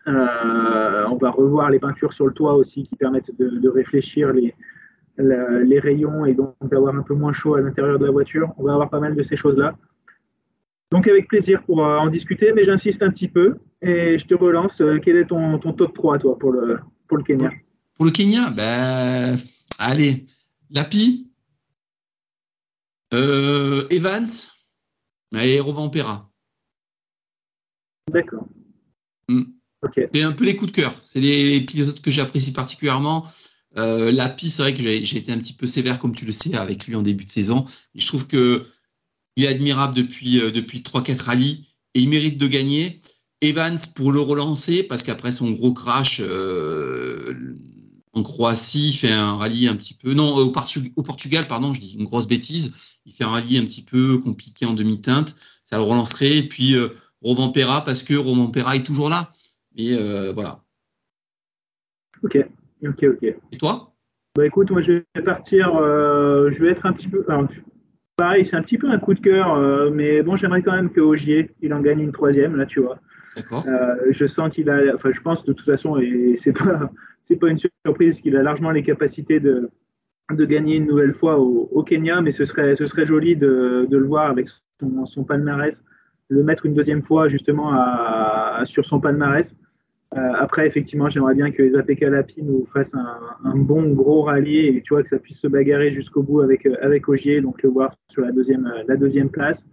On 0.07 1.17
va 1.21 1.29
revoir 1.29 1.69
les 1.69 1.77
peintures 1.77 2.13
sur 2.13 2.25
le 2.25 2.33
toit 2.33 2.55
aussi 2.55 2.81
qui 2.81 2.95
permettent 2.95 3.37
de, 3.37 3.69
réfléchir 3.69 4.33
les, 4.33 4.55
les 5.19 5.79
rayons 5.79 6.25
et 6.25 6.33
donc 6.33 6.55
d'avoir 6.63 6.95
un 6.95 7.03
peu 7.03 7.13
moins 7.13 7.33
chaud 7.33 7.53
à 7.53 7.61
l'intérieur 7.61 7.99
de 7.99 8.05
la 8.07 8.11
voiture. 8.11 8.55
On 8.57 8.63
va 8.63 8.73
avoir 8.73 8.89
pas 8.89 8.99
mal 8.99 9.15
de 9.15 9.21
ces 9.21 9.35
choses-là. 9.35 9.75
Donc 10.89 11.07
avec 11.07 11.27
plaisir 11.27 11.61
pour 11.61 11.77
en 11.83 12.07
discuter, 12.09 12.53
mais 12.53 12.63
j'insiste 12.63 13.03
un 13.03 13.11
petit 13.11 13.27
peu 13.27 13.57
et 13.83 14.17
je 14.17 14.25
te 14.25 14.33
relance. 14.33 14.81
Quel 15.03 15.17
est 15.17 15.25
ton, 15.25 15.59
ton 15.59 15.73
top 15.73 15.93
3 15.93 16.17
toi 16.17 16.39
pour 16.39 16.51
le, 16.51 16.79
pour 17.07 17.17
le 17.17 17.23
Kenya 17.23 17.51
Pour 17.95 18.05
le 18.05 18.11
Kenya, 18.11 18.49
ben, 18.49 19.37
allez, 19.79 20.25
Lapi, 20.69 21.31
euh, 23.13 23.87
Evans 23.89 24.27
et 25.37 25.59
Rovampera. 25.59 26.31
D'accord. 28.11 28.47
Mm. 29.29 29.43
Okay. 29.83 30.07
C'est 30.13 30.23
un 30.23 30.31
peu 30.31 30.45
les 30.45 30.55
coups 30.55 30.71
de 30.71 30.75
cœur. 30.75 30.99
C'est 31.05 31.19
les 31.19 31.61
pilotes 31.61 32.01
que 32.01 32.11
j'apprécie 32.11 32.53
particulièrement. 32.53 33.27
Euh, 33.77 34.11
Lapi, 34.11 34.49
c'est 34.49 34.61
vrai 34.61 34.73
que 34.73 34.81
j'ai 34.81 35.17
été 35.17 35.31
un 35.31 35.37
petit 35.37 35.53
peu 35.53 35.67
sévère, 35.67 35.99
comme 35.99 36.15
tu 36.15 36.25
le 36.25 36.31
sais, 36.31 36.55
avec 36.55 36.87
lui 36.87 36.95
en 36.95 37.01
début 37.01 37.25
de 37.25 37.29
saison. 37.29 37.65
Et 37.93 37.99
je 37.99 38.07
trouve 38.07 38.25
que 38.27 38.65
il 39.35 39.43
est 39.43 39.47
admirable 39.47 39.95
depuis, 39.95 40.39
euh, 40.39 40.51
depuis 40.51 40.81
3-4 40.81 41.19
rallyes 41.19 41.67
et 41.93 42.01
il 42.01 42.09
mérite 42.09 42.37
de 42.37 42.47
gagner. 42.47 42.99
Evans 43.49 43.77
pour 43.95 44.11
le 44.11 44.19
relancer 44.19 44.83
parce 44.83 45.03
qu'après 45.03 45.31
son 45.31 45.51
gros 45.51 45.73
crash, 45.73 46.21
euh, 46.21 47.33
en 48.15 48.23
Croatie, 48.23 48.89
il 48.89 48.93
fait 48.93 49.11
un 49.11 49.35
rallye 49.35 49.67
un 49.67 49.75
petit 49.75 49.93
peu. 49.93 50.13
Non, 50.13 50.33
au, 50.35 50.49
Portugal, 50.49 51.45
pardon, 51.47 51.73
je 51.73 51.81
dis 51.81 51.97
une 51.99 52.05
grosse 52.05 52.27
bêtise. 52.27 52.97
Il 53.05 53.11
fait 53.11 53.25
un 53.25 53.29
rallye 53.29 53.57
un 53.57 53.65
petit 53.65 53.83
peu 53.83 54.17
compliqué 54.19 54.65
en 54.65 54.73
demi-teinte. 54.73 55.35
Ça 55.63 55.75
le 55.75 55.83
relancerait. 55.83 56.37
Et 56.37 56.47
puis 56.47 56.75
euh, 56.75 56.87
Roman 57.21 57.49
Perra, 57.49 57.83
parce 57.83 58.03
que 58.03 58.15
Roman 58.15 58.47
Perra 58.47 58.77
est 58.77 58.85
toujours 58.85 59.09
là. 59.09 59.29
Mais 59.77 59.93
euh, 59.93 60.31
voilà. 60.33 60.61
Ok, 62.23 62.37
ok, 62.83 63.03
ok. 63.03 63.35
Et 63.51 63.57
toi? 63.57 63.93
Bah 64.37 64.45
écoute, 64.45 64.71
moi 64.71 64.79
je 64.79 64.93
vais 64.93 65.21
partir. 65.23 65.75
Euh, 65.75 66.49
je 66.51 66.63
vais 66.63 66.71
être 66.71 66.85
un 66.85 66.93
petit 66.93 67.09
peu. 67.09 67.25
pareil, 68.15 68.45
c'est 68.45 68.55
un 68.55 68.61
petit 68.61 68.77
peu 68.77 68.89
un 68.89 68.97
coup 68.97 69.13
de 69.13 69.19
cœur, 69.19 69.59
mais 69.91 70.23
bon, 70.23 70.37
j'aimerais 70.37 70.61
quand 70.61 70.71
même 70.71 70.89
que 70.89 71.01
Ogier, 71.01 71.51
il 71.61 71.73
en 71.73 71.81
gagne 71.81 71.99
une 71.99 72.13
troisième, 72.13 72.55
là, 72.55 72.65
tu 72.65 72.79
vois. 72.79 72.97
D'accord. 73.35 73.65
je 74.09 74.25
sens 74.25 74.49
qu'il 74.49 74.69
a. 74.69 74.95
Enfin, 74.95 75.11
je 75.11 75.21
pense 75.21 75.43
de 75.43 75.53
toute 75.53 75.65
façon, 75.65 75.97
et 75.97 76.35
c'est 76.37 76.53
pas 76.53 76.89
c'est 77.25 77.35
pas 77.37 77.49
une 77.49 77.57
surprise 77.57 78.21
qu'il 78.21 78.37
a 78.37 78.43
largement 78.43 78.69
les 78.69 78.83
capacités 78.83 79.39
de, 79.39 79.69
de 80.31 80.45
gagner 80.45 80.75
une 80.75 80.85
nouvelle 80.85 81.13
fois 81.13 81.39
au, 81.39 81.83
Kenya, 81.83 82.21
mais 82.21 82.31
ce 82.31 82.45
serait, 82.45 82.75
ce 82.75 82.85
serait 82.85 83.05
joli 83.05 83.35
de, 83.35 83.87
le 83.89 84.05
voir 84.05 84.29
avec 84.29 84.47
son, 84.79 85.05
son, 85.07 85.23
palmarès, 85.23 85.83
le 86.29 86.43
mettre 86.43 86.67
une 86.67 86.75
deuxième 86.75 87.01
fois 87.01 87.27
justement 87.27 87.71
à, 87.73 88.61
sur 88.65 88.85
son 88.85 88.99
palmarès. 88.99 89.55
Euh, 90.15 90.19
après, 90.37 90.67
effectivement, 90.67 91.09
j'aimerais 91.09 91.33
bien 91.33 91.51
que 91.51 91.63
les 91.63 91.75
APK 91.75 92.01
Lapi 92.01 92.43
nous 92.43 92.63
fassent 92.63 92.93
un, 92.93 93.19
un, 93.43 93.55
bon 93.55 93.89
gros 93.89 94.21
rallye 94.21 94.67
et 94.67 94.81
tu 94.83 94.93
vois 94.93 95.01
que 95.01 95.09
ça 95.09 95.17
puisse 95.17 95.39
se 95.39 95.47
bagarrer 95.47 95.91
jusqu'au 95.91 96.21
bout 96.21 96.41
avec, 96.41 96.67
avec 96.81 97.09
Ogier, 97.09 97.41
donc 97.41 97.63
le 97.63 97.69
voir 97.69 97.91
sur 98.09 98.21
la 98.21 98.31
deuxième, 98.31 98.71
la 98.87 98.95
deuxième 98.95 99.29
place. 99.29 99.67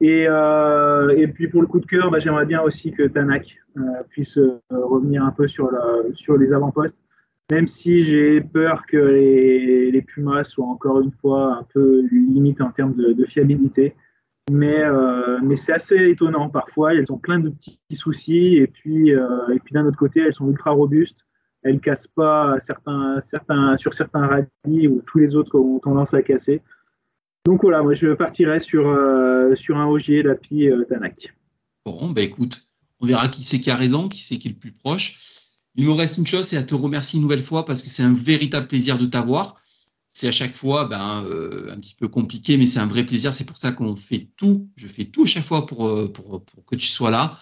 Et, 0.00 0.26
euh, 0.28 1.16
et, 1.16 1.28
puis 1.28 1.48
pour 1.48 1.60
le 1.60 1.66
coup 1.66 1.80
de 1.80 1.86
cœur, 1.86 2.10
bah, 2.10 2.18
j'aimerais 2.18 2.46
bien 2.46 2.60
aussi 2.60 2.92
que 2.92 3.04
Tanak 3.04 3.58
euh, 3.76 3.80
puisse 4.10 4.36
euh, 4.36 4.60
revenir 4.70 5.24
un 5.24 5.30
peu 5.30 5.46
sur, 5.46 5.70
la, 5.70 6.36
les 6.36 6.52
avant-postes, 6.52 6.98
même 7.50 7.66
si 7.66 8.00
j'ai 8.00 8.40
peur 8.40 8.84
que 8.86 8.96
les, 8.96 9.90
les, 9.92 10.02
Pumas 10.02 10.44
soient 10.44 10.66
encore 10.66 11.00
une 11.00 11.12
fois 11.12 11.58
un 11.58 11.66
peu 11.72 12.06
limite 12.10 12.60
en 12.60 12.70
termes 12.70 12.94
de, 12.94 13.24
fiabilité. 13.24 13.94
Mais, 14.50 14.82
c'est 15.56 15.72
assez 15.72 16.08
étonnant 16.10 16.50
parfois. 16.50 16.94
Elles 16.94 17.10
ont 17.10 17.18
plein 17.18 17.38
de 17.38 17.48
petits 17.48 17.78
soucis 17.92 18.56
et 18.56 18.66
puis, 18.66 19.12
d'un 19.70 19.86
autre 19.86 19.96
côté, 19.96 20.20
elles 20.20 20.34
sont 20.34 20.50
ultra 20.50 20.72
robustes. 20.72 21.24
Elles 21.62 21.80
cassent 21.80 22.08
pas 22.08 22.58
sur 22.58 23.94
certains 23.94 24.26
rallyes 24.26 24.88
où 24.88 25.00
tous 25.06 25.18
les 25.18 25.34
autres 25.34 25.58
ont 25.58 25.78
tendance 25.78 26.12
à 26.12 26.20
casser. 26.20 26.60
Donc 27.44 27.60
voilà, 27.62 27.82
moi 27.82 27.92
je 27.92 28.14
partirai 28.14 28.58
sur, 28.60 28.88
euh, 28.88 29.54
sur 29.54 29.76
un 29.76 29.86
Ogier, 29.86 30.22
Lapi, 30.22 30.68
euh. 30.68 30.84
Bon, 31.84 32.10
bah 32.10 32.22
écoute, 32.22 32.68
on 33.00 33.06
verra 33.06 33.28
qui 33.28 33.44
c'est 33.44 33.60
qui 33.60 33.70
a 33.70 33.76
raison, 33.76 34.08
qui 34.08 34.22
c'est 34.22 34.38
qui 34.38 34.48
est 34.48 34.52
le 34.52 34.56
plus 34.56 34.72
proche. 34.72 35.18
Il 35.76 35.84
me 35.84 35.92
reste 35.92 36.16
une 36.16 36.26
chose, 36.26 36.46
c'est 36.46 36.56
à 36.56 36.62
te 36.62 36.74
remercier 36.74 37.18
une 37.18 37.22
nouvelle 37.22 37.42
fois 37.42 37.66
parce 37.66 37.82
que 37.82 37.88
c'est 37.88 38.02
un 38.02 38.14
véritable 38.14 38.66
plaisir 38.66 38.96
de 38.96 39.04
t'avoir. 39.04 39.60
C'est 40.08 40.28
à 40.28 40.32
chaque 40.32 40.54
fois 40.54 40.86
ben, 40.86 41.22
euh, 41.24 41.70
un 41.70 41.76
petit 41.76 41.94
peu 41.94 42.08
compliqué, 42.08 42.56
mais 42.56 42.66
c'est 42.66 42.78
un 42.78 42.86
vrai 42.86 43.04
plaisir. 43.04 43.32
C'est 43.32 43.44
pour 43.44 43.58
ça 43.58 43.72
qu'on 43.72 43.94
fait 43.94 44.30
tout. 44.36 44.70
Je 44.76 44.86
fais 44.86 45.04
tout 45.04 45.24
à 45.24 45.26
chaque 45.26 45.44
fois 45.44 45.66
pour, 45.66 46.12
pour, 46.12 46.44
pour 46.44 46.64
que 46.64 46.76
tu 46.76 46.86
sois 46.86 47.10
là. 47.10 47.36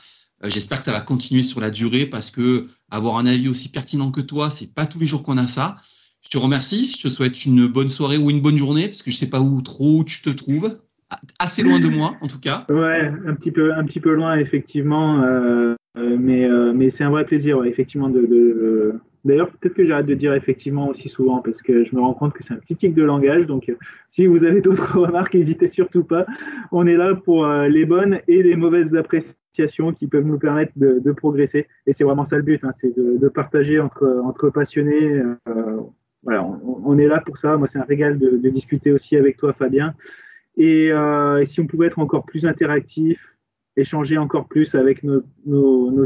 J'espère 0.44 0.78
que 0.78 0.84
ça 0.84 0.92
va 0.92 1.02
continuer 1.02 1.42
sur 1.42 1.60
la 1.60 1.70
durée 1.70 2.06
parce 2.06 2.30
que 2.30 2.66
avoir 2.90 3.18
un 3.18 3.26
avis 3.26 3.48
aussi 3.48 3.68
pertinent 3.68 4.10
que 4.10 4.22
toi, 4.22 4.50
c'est 4.50 4.74
pas 4.74 4.86
tous 4.86 4.98
les 4.98 5.06
jours 5.06 5.22
qu'on 5.22 5.38
a 5.38 5.46
ça. 5.46 5.76
Je 6.22 6.30
te 6.30 6.38
remercie. 6.38 6.90
Je 6.96 7.02
te 7.02 7.08
souhaite 7.08 7.44
une 7.44 7.66
bonne 7.66 7.90
soirée 7.90 8.16
ou 8.16 8.30
une 8.30 8.40
bonne 8.40 8.56
journée 8.56 8.86
parce 8.86 9.02
que 9.02 9.10
je 9.10 9.16
sais 9.16 9.30
pas 9.30 9.40
où 9.40 9.60
trop 9.60 10.04
tu 10.04 10.22
te 10.22 10.30
trouves. 10.30 10.78
Assez 11.38 11.62
loin 11.62 11.78
de 11.78 11.88
moi, 11.88 12.16
en 12.20 12.28
tout 12.28 12.40
cas. 12.40 12.64
Ouais, 12.70 13.12
un 13.26 13.34
petit 13.34 13.50
peu, 13.50 13.74
un 13.74 13.84
petit 13.84 14.00
peu 14.00 14.14
loin, 14.14 14.36
effectivement. 14.36 15.22
Euh, 15.22 15.74
euh, 15.98 16.16
mais, 16.18 16.44
euh, 16.48 16.72
mais 16.74 16.90
c'est 16.90 17.04
un 17.04 17.10
vrai 17.10 17.24
plaisir, 17.24 17.62
effectivement. 17.64 18.10
D'ailleurs, 19.24 19.50
peut-être 19.50 19.74
que 19.74 19.86
j'arrête 19.86 20.06
de 20.06 20.14
dire 20.14 20.34
effectivement 20.34 20.88
aussi 20.88 21.08
souvent 21.08 21.42
parce 21.42 21.62
que 21.62 21.84
je 21.84 21.94
me 21.94 22.00
rends 22.00 22.14
compte 22.14 22.32
que 22.32 22.42
c'est 22.42 22.54
un 22.54 22.56
petit 22.56 22.74
tic 22.74 22.94
de 22.94 23.02
langage. 23.02 23.46
Donc, 23.46 23.72
si 24.10 24.26
vous 24.26 24.44
avez 24.44 24.60
d'autres 24.60 24.98
remarques, 24.98 25.34
n'hésitez 25.34 25.68
surtout 25.68 26.02
pas. 26.02 26.26
On 26.72 26.86
est 26.86 26.96
là 26.96 27.14
pour 27.14 27.46
les 27.46 27.84
bonnes 27.84 28.18
et 28.26 28.42
les 28.42 28.56
mauvaises 28.56 28.96
appréciations 28.96 29.92
qui 29.92 30.06
peuvent 30.06 30.24
nous 30.24 30.38
permettre 30.38 30.72
de, 30.76 31.12
progresser. 31.12 31.68
Et 31.86 31.92
c'est 31.92 32.04
vraiment 32.04 32.24
ça 32.24 32.36
le 32.36 32.42
but, 32.42 32.64
hein, 32.64 32.72
c'est 32.72 32.96
de, 32.96 33.28
partager 33.28 33.78
entre, 33.78 34.22
entre 34.24 34.50
passionnés 34.50 35.22
voilà, 36.22 36.44
on, 36.44 36.98
est 36.98 37.06
là 37.06 37.20
pour 37.24 37.36
ça. 37.36 37.56
Moi, 37.56 37.66
c'est 37.66 37.78
un 37.78 37.84
régal 37.84 38.18
de, 38.18 38.48
discuter 38.48 38.92
aussi 38.92 39.16
avec 39.16 39.36
toi, 39.36 39.52
Fabien. 39.52 39.94
Euh, 40.58 41.38
et, 41.38 41.44
si 41.44 41.60
on 41.60 41.66
pouvait 41.66 41.86
être 41.86 41.98
encore 41.98 42.24
plus 42.24 42.46
interactif, 42.46 43.36
échanger 43.76 44.18
encore 44.18 44.46
plus 44.46 44.74
avec 44.74 45.02
nos, 45.02 45.24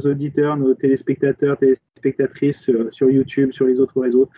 auditeurs, 0.07 0.57
nos 0.57 0.75
téléspectateurs, 0.75 1.59
téléspectatrices 1.59 2.71
euh, 2.71 2.89
sur, 2.93 3.11
YouTube, 3.11 3.53
sur 3.53 3.67
les 3.67 3.79
autres 3.79 4.01
réseaux, 4.01 4.31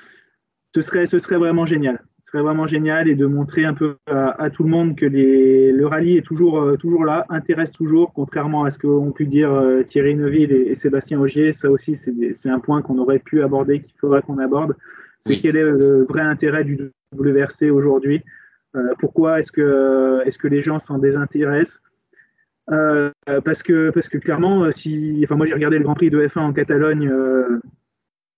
ce 0.74 0.82
serait, 0.82 1.06
ce 1.06 1.18
serait 1.18 1.38
vraiment 1.38 1.64
génial. 1.64 2.02
Ce 2.22 2.32
serait 2.32 2.42
vraiment 2.42 2.66
génial 2.66 3.08
et 3.08 3.14
de 3.14 3.26
montrer 3.26 3.64
un 3.64 3.72
peu 3.72 3.96
à, 4.06 4.50
tout 4.50 4.64
le 4.64 4.68
monde 4.68 4.96
que 4.96 5.06
le 5.06 5.86
rallye 5.86 6.18
est 6.18 6.26
toujours, 6.26 6.60
euh, 6.60 6.76
toujours 6.76 7.04
là, 7.04 7.24
intéresse 7.28 7.70
toujours, 7.70 8.12
contrairement 8.12 8.64
à 8.64 8.70
ce 8.70 8.78
qu'ont 8.78 9.12
pu 9.12 9.26
dire 9.26 9.50
Thierry 9.86 10.16
Neuville 10.16 10.52
et, 10.52 10.70
et 10.70 10.74
Sébastien 10.74 11.20
Augier. 11.20 11.52
Ça 11.52 11.70
aussi, 11.70 11.94
c'est 11.94 12.50
un 12.50 12.58
point 12.58 12.82
qu'on 12.82 12.98
aurait 12.98 13.20
pu 13.20 13.42
aborder, 13.42 13.80
qu'il 13.80 13.96
faudrait 13.98 14.22
qu'on 14.22 14.38
aborde 14.38 14.74
c'est 15.18 15.38
quel 15.38 15.56
est 15.56 15.62
le 15.62 16.04
vrai 16.08 16.22
intérêt 16.22 16.64
du 16.64 16.92
WRC 17.16 17.70
aujourd'hui? 17.70 18.22
Euh, 18.76 18.94
Pourquoi 18.98 19.38
est-ce 19.38 19.50
que, 19.50 20.22
est 20.26 20.36
que 20.36 20.48
les 20.48 20.62
gens 20.62 20.78
s'en 20.78 20.98
désintéressent? 20.98 21.80
Euh, 22.70 23.10
parce, 23.44 23.62
que, 23.62 23.90
parce 23.90 24.08
que 24.08 24.18
clairement, 24.18 24.70
si, 24.70 25.22
enfin 25.24 25.36
moi 25.36 25.46
j'ai 25.46 25.54
regardé 25.54 25.78
le 25.78 25.84
Grand 25.84 25.94
Prix 25.94 26.10
de 26.10 26.20
F1 26.20 26.40
en 26.40 26.52
Catalogne 26.52 27.08
euh, 27.08 27.60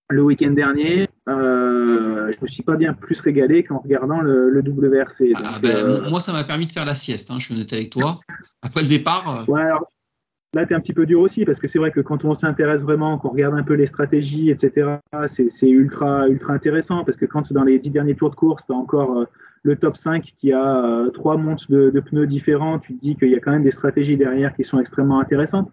le 0.09 0.23
week-end 0.23 0.53
dernier, 0.53 1.09
je 1.27 2.43
me 2.43 2.47
suis 2.47 2.63
pas 2.63 2.77
bien 2.77 2.95
plus 2.95 3.21
régalé 3.21 3.65
qu'en 3.65 3.79
regardant 3.79 4.21
le, 4.21 4.61
WRC. 4.61 5.33
Ah, 5.37 5.59
ben, 5.61 6.09
moi, 6.09 6.21
ça 6.21 6.33
m'a 6.33 6.45
permis 6.45 6.67
de 6.67 6.73
faire 6.73 6.85
la 6.85 6.95
sieste, 6.95 7.31
hein, 7.31 7.37
je 7.39 7.47
suis 7.47 7.55
honnête 7.55 7.73
avec 7.73 7.91
toi. 7.91 8.21
Après 8.63 8.83
le 8.83 8.89
départ. 8.89 9.49
Ouais, 9.49 9.69
Là, 10.53 10.67
tu 10.67 10.73
es 10.73 10.77
un 10.77 10.81
petit 10.81 10.93
peu 10.93 11.07
dur 11.07 11.21
aussi, 11.21 11.45
parce 11.45 11.61
que 11.61 11.69
c'est 11.69 11.79
vrai 11.79 11.93
que 11.93 12.01
quand 12.01 12.25
on 12.25 12.35
s'intéresse 12.35 12.83
vraiment, 12.83 13.19
qu'on 13.19 13.29
regarde 13.29 13.55
un 13.55 13.63
peu 13.63 13.75
les 13.75 13.87
stratégies, 13.87 14.51
etc., 14.51 14.97
c'est 15.27 15.69
ultra, 15.69 16.29
ultra 16.29 16.53
intéressant, 16.53 17.05
parce 17.05 17.17
que 17.17 17.25
quand 17.25 17.53
dans 17.53 17.63
les 17.63 17.79
dix 17.79 17.91
derniers 17.91 18.17
tours 18.17 18.31
de 18.31 18.35
course, 18.35 18.67
tu 18.67 18.73
as 18.73 18.75
encore 18.75 19.19
euh, 19.19 19.25
le 19.63 19.77
top 19.77 19.97
5 19.97 20.35
qui 20.37 20.53
a 20.53 20.85
euh, 20.85 21.11
trois 21.11 21.37
montes 21.37 21.71
de, 21.71 22.01
pneus 22.01 22.27
différents, 22.27 22.81
tu 22.81 22.95
te 22.97 23.01
dis 23.01 23.15
qu'il 23.15 23.31
y 23.31 23.37
a 23.37 23.39
quand 23.39 23.53
même 23.53 23.63
des 23.63 23.71
stratégies 23.71 24.17
derrière 24.17 24.55
qui 24.57 24.65
sont 24.65 24.81
extrêmement 24.81 25.21
intéressantes. 25.21 25.71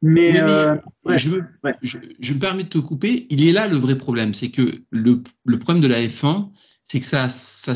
Mais, 0.00 0.40
euh, 0.40 0.76
je, 1.16 1.36
me 1.36 2.38
permets 2.38 2.62
de 2.62 2.68
te 2.68 2.78
couper. 2.78 3.26
Il 3.30 3.46
est 3.46 3.52
là 3.52 3.66
le 3.66 3.76
vrai 3.76 3.98
problème, 3.98 4.32
c'est 4.32 4.50
que 4.50 4.62
le, 4.90 5.22
problème 5.58 5.82
de 5.82 5.88
la 5.88 6.00
F1, 6.00 6.50
c'est 6.84 7.00
que 7.00 7.04
ça, 7.04 7.28
ça, 7.28 7.72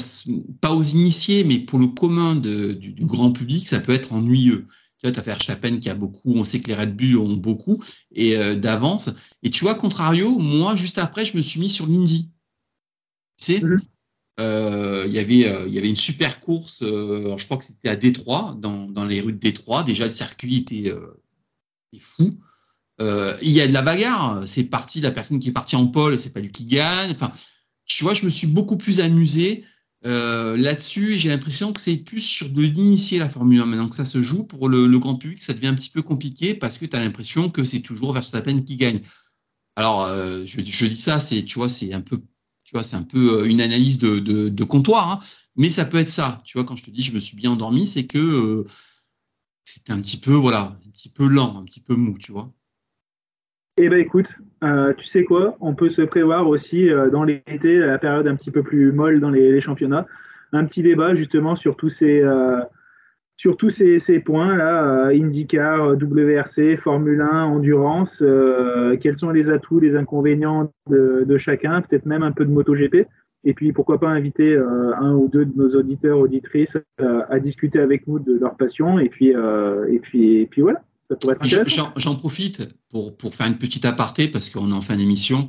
pas 0.60 0.72
aux 0.72 0.82
initiés, 0.82 1.42
mais 1.42 1.58
pour 1.58 1.80
le 1.80 1.88
commun 1.88 2.36
du, 2.36 2.76
du, 2.76 3.04
grand 3.04 3.32
public, 3.32 3.66
ça 3.66 3.80
peut 3.80 3.92
être 3.92 4.12
ennuyeux 4.12 4.66
tu 5.10 5.18
as 5.18 5.22
Verstappen 5.22 5.78
qui 5.78 5.90
a 5.90 5.94
beaucoup, 5.94 6.34
on 6.34 6.44
sait 6.44 6.60
que 6.60 6.68
les 6.68 6.74
Red 6.74 6.96
Bull 6.96 7.18
ont 7.18 7.36
beaucoup 7.36 7.82
et 8.12 8.36
euh, 8.36 8.56
d'avance. 8.56 9.10
Et 9.42 9.50
tu 9.50 9.64
vois, 9.64 9.74
contrario, 9.74 10.38
moi, 10.38 10.76
juste 10.76 10.98
après, 10.98 11.24
je 11.24 11.36
me 11.36 11.42
suis 11.42 11.60
mis 11.60 11.70
sur 11.70 11.86
l'Indy. 11.86 12.30
Tu 13.38 13.44
sais, 13.44 13.60
mhm. 13.60 13.80
euh, 14.40 15.06
y 15.08 15.18
avait, 15.18 15.46
euh, 15.46 15.66
il 15.66 15.74
y 15.74 15.78
avait 15.78 15.88
une 15.88 15.96
super 15.96 16.40
course, 16.40 16.78
je 16.80 17.44
crois 17.44 17.56
que 17.56 17.64
c'était 17.64 17.88
à 17.88 17.96
Détroit, 17.96 18.56
dans, 18.60 18.88
dans, 18.88 19.04
les 19.04 19.20
rues 19.20 19.32
de 19.32 19.38
Détroit. 19.38 19.82
Déjà, 19.82 20.06
le 20.06 20.12
circuit 20.12 20.58
était, 20.58 20.92
fou. 21.98 22.38
il 23.00 23.50
y 23.50 23.60
a 23.60 23.66
de 23.66 23.72
la 23.72 23.82
bagarre. 23.82 24.46
C'est 24.46 24.64
parti, 24.64 25.00
la 25.00 25.10
personne 25.10 25.40
qui 25.40 25.48
est 25.48 25.52
partie 25.52 25.76
en 25.76 25.86
pole, 25.86 26.18
c'est 26.18 26.32
pas 26.32 26.40
lui 26.40 26.52
qui 26.52 26.66
gagne. 26.66 27.10
Enfin, 27.10 27.32
tu 27.84 28.04
vois, 28.04 28.14
je 28.14 28.24
me 28.24 28.30
suis 28.30 28.46
beaucoup 28.46 28.76
plus 28.76 29.00
amusé 29.00 29.64
euh, 30.06 30.56
là-dessus, 30.56 31.14
j'ai 31.14 31.30
l'impression 31.30 31.72
que 31.72 31.80
c'est 31.80 31.96
plus 31.96 32.20
sur 32.20 32.50
de 32.50 32.62
l'initier 32.62 33.18
la 33.18 33.28
Formule 33.28 33.60
1 33.60 33.66
maintenant 33.66 33.88
que 33.88 33.94
ça 33.94 34.04
se 34.04 34.20
joue. 34.20 34.44
Pour 34.44 34.68
le, 34.68 34.98
grand 34.98 35.16
public, 35.16 35.42
ça 35.42 35.54
devient 35.54 35.68
un 35.68 35.74
petit 35.74 35.90
peu 35.90 36.02
compliqué 36.02 36.54
parce 36.54 36.76
que 36.76 36.84
tu 36.84 36.94
as 36.94 37.00
l'impression 37.00 37.50
que 37.50 37.64
c'est 37.64 37.80
toujours 37.80 38.12
Verstappen 38.12 38.60
qui 38.60 38.76
gagne. 38.76 39.00
Alors, 39.76 40.02
euh, 40.02 40.44
je, 40.44 40.60
dis 40.60 40.96
ça, 40.96 41.18
c'est 41.18 41.42
tu 41.42 41.58
vois, 41.58 41.68
c'est 41.68 41.92
un 41.94 42.02
peu, 42.02 42.18
tu 42.64 42.74
vois, 42.74 42.82
c'est 42.82 42.96
un 42.96 43.02
peu 43.02 43.40
euh, 43.40 43.48
une 43.48 43.60
analyse 43.60 43.98
de, 43.98 44.64
comptoir, 44.64 45.10
hein. 45.10 45.20
mais 45.56 45.70
ça 45.70 45.84
peut 45.86 45.98
être 45.98 46.08
ça. 46.08 46.42
Tu 46.44 46.58
vois, 46.58 46.64
quand 46.64 46.76
je 46.76 46.84
te 46.84 46.90
dis 46.90 47.02
je 47.02 47.14
me 47.14 47.20
suis 47.20 47.36
bien 47.36 47.50
endormi, 47.50 47.86
c'est 47.86 48.06
que 48.06 48.66
c'était 49.64 49.92
un 49.92 50.00
petit 50.00 50.18
peu, 50.18 50.34
voilà, 50.34 50.76
un 50.86 50.90
petit 50.90 51.08
peu 51.08 51.26
lent, 51.26 51.56
un 51.56 51.64
petit 51.64 51.80
peu 51.80 51.94
mou, 51.94 52.18
tu 52.18 52.30
vois. 52.30 52.52
Eh 53.78 53.88
ben 53.88 53.98
écoute, 53.98 54.28
euh, 54.64 54.94
tu 54.94 55.04
sais 55.04 55.24
quoi, 55.24 55.56
on 55.60 55.74
peut 55.74 55.90
se 55.90 56.02
prévoir 56.02 56.48
aussi 56.48 56.88
euh, 56.88 57.10
dans 57.10 57.24
l'été, 57.24 57.78
la 57.78 57.98
période 57.98 58.26
un 58.26 58.34
petit 58.34 58.50
peu 58.50 58.62
plus 58.62 58.92
molle 58.92 59.20
dans 59.20 59.30
les, 59.30 59.60
championnats, 59.60 60.06
un 60.52 60.64
petit 60.64 60.82
débat 60.82 61.14
justement 61.14 61.54
sur 61.54 61.76
tous 61.76 61.90
ces, 61.90 62.22
euh, 62.22 62.60
sur 63.36 63.56
tous 63.56 63.70
ces, 63.70 64.20
points 64.20 64.56
là, 64.56 65.08
IndyCar, 65.08 65.96
WRC, 65.96 66.76
Formule 66.76 67.20
1, 67.20 67.44
endurance, 67.44 68.24
quels 69.00 69.18
sont 69.18 69.30
les 69.30 69.50
atouts, 69.50 69.80
les 69.80 69.96
inconvénients 69.96 70.72
de, 70.88 71.36
chacun, 71.36 71.82
peut-être 71.82 72.06
même 72.06 72.22
un 72.22 72.32
peu 72.32 72.44
de 72.44 72.50
MotoGP. 72.50 73.06
Et 73.46 73.52
puis 73.52 73.72
pourquoi 73.72 73.98
pas 73.98 74.08
inviter 74.08 74.56
un 74.56 75.12
ou 75.14 75.28
deux 75.28 75.44
de 75.44 75.52
nos 75.56 75.74
auditeurs, 75.74 76.20
auditrices 76.20 76.78
à 76.98 77.40
discuter 77.40 77.80
avec 77.80 78.06
nous 78.06 78.20
de 78.20 78.38
leur 78.38 78.56
passion. 78.56 79.00
Et 79.00 79.08
puis, 79.08 79.30
et 79.30 79.98
puis, 79.98 80.42
et 80.42 80.46
puis 80.46 80.62
voilà. 80.62 80.80
J'en 81.96 82.16
profite 82.16 82.68
pour, 82.90 83.16
pour 83.16 83.34
faire 83.34 83.46
une 83.46 83.58
petite 83.58 83.84
aparté 83.84 84.28
parce 84.28 84.50
qu'on 84.50 84.70
est 84.70 84.74
en 84.74 84.80
fin 84.80 84.96
d'émission. 84.96 85.48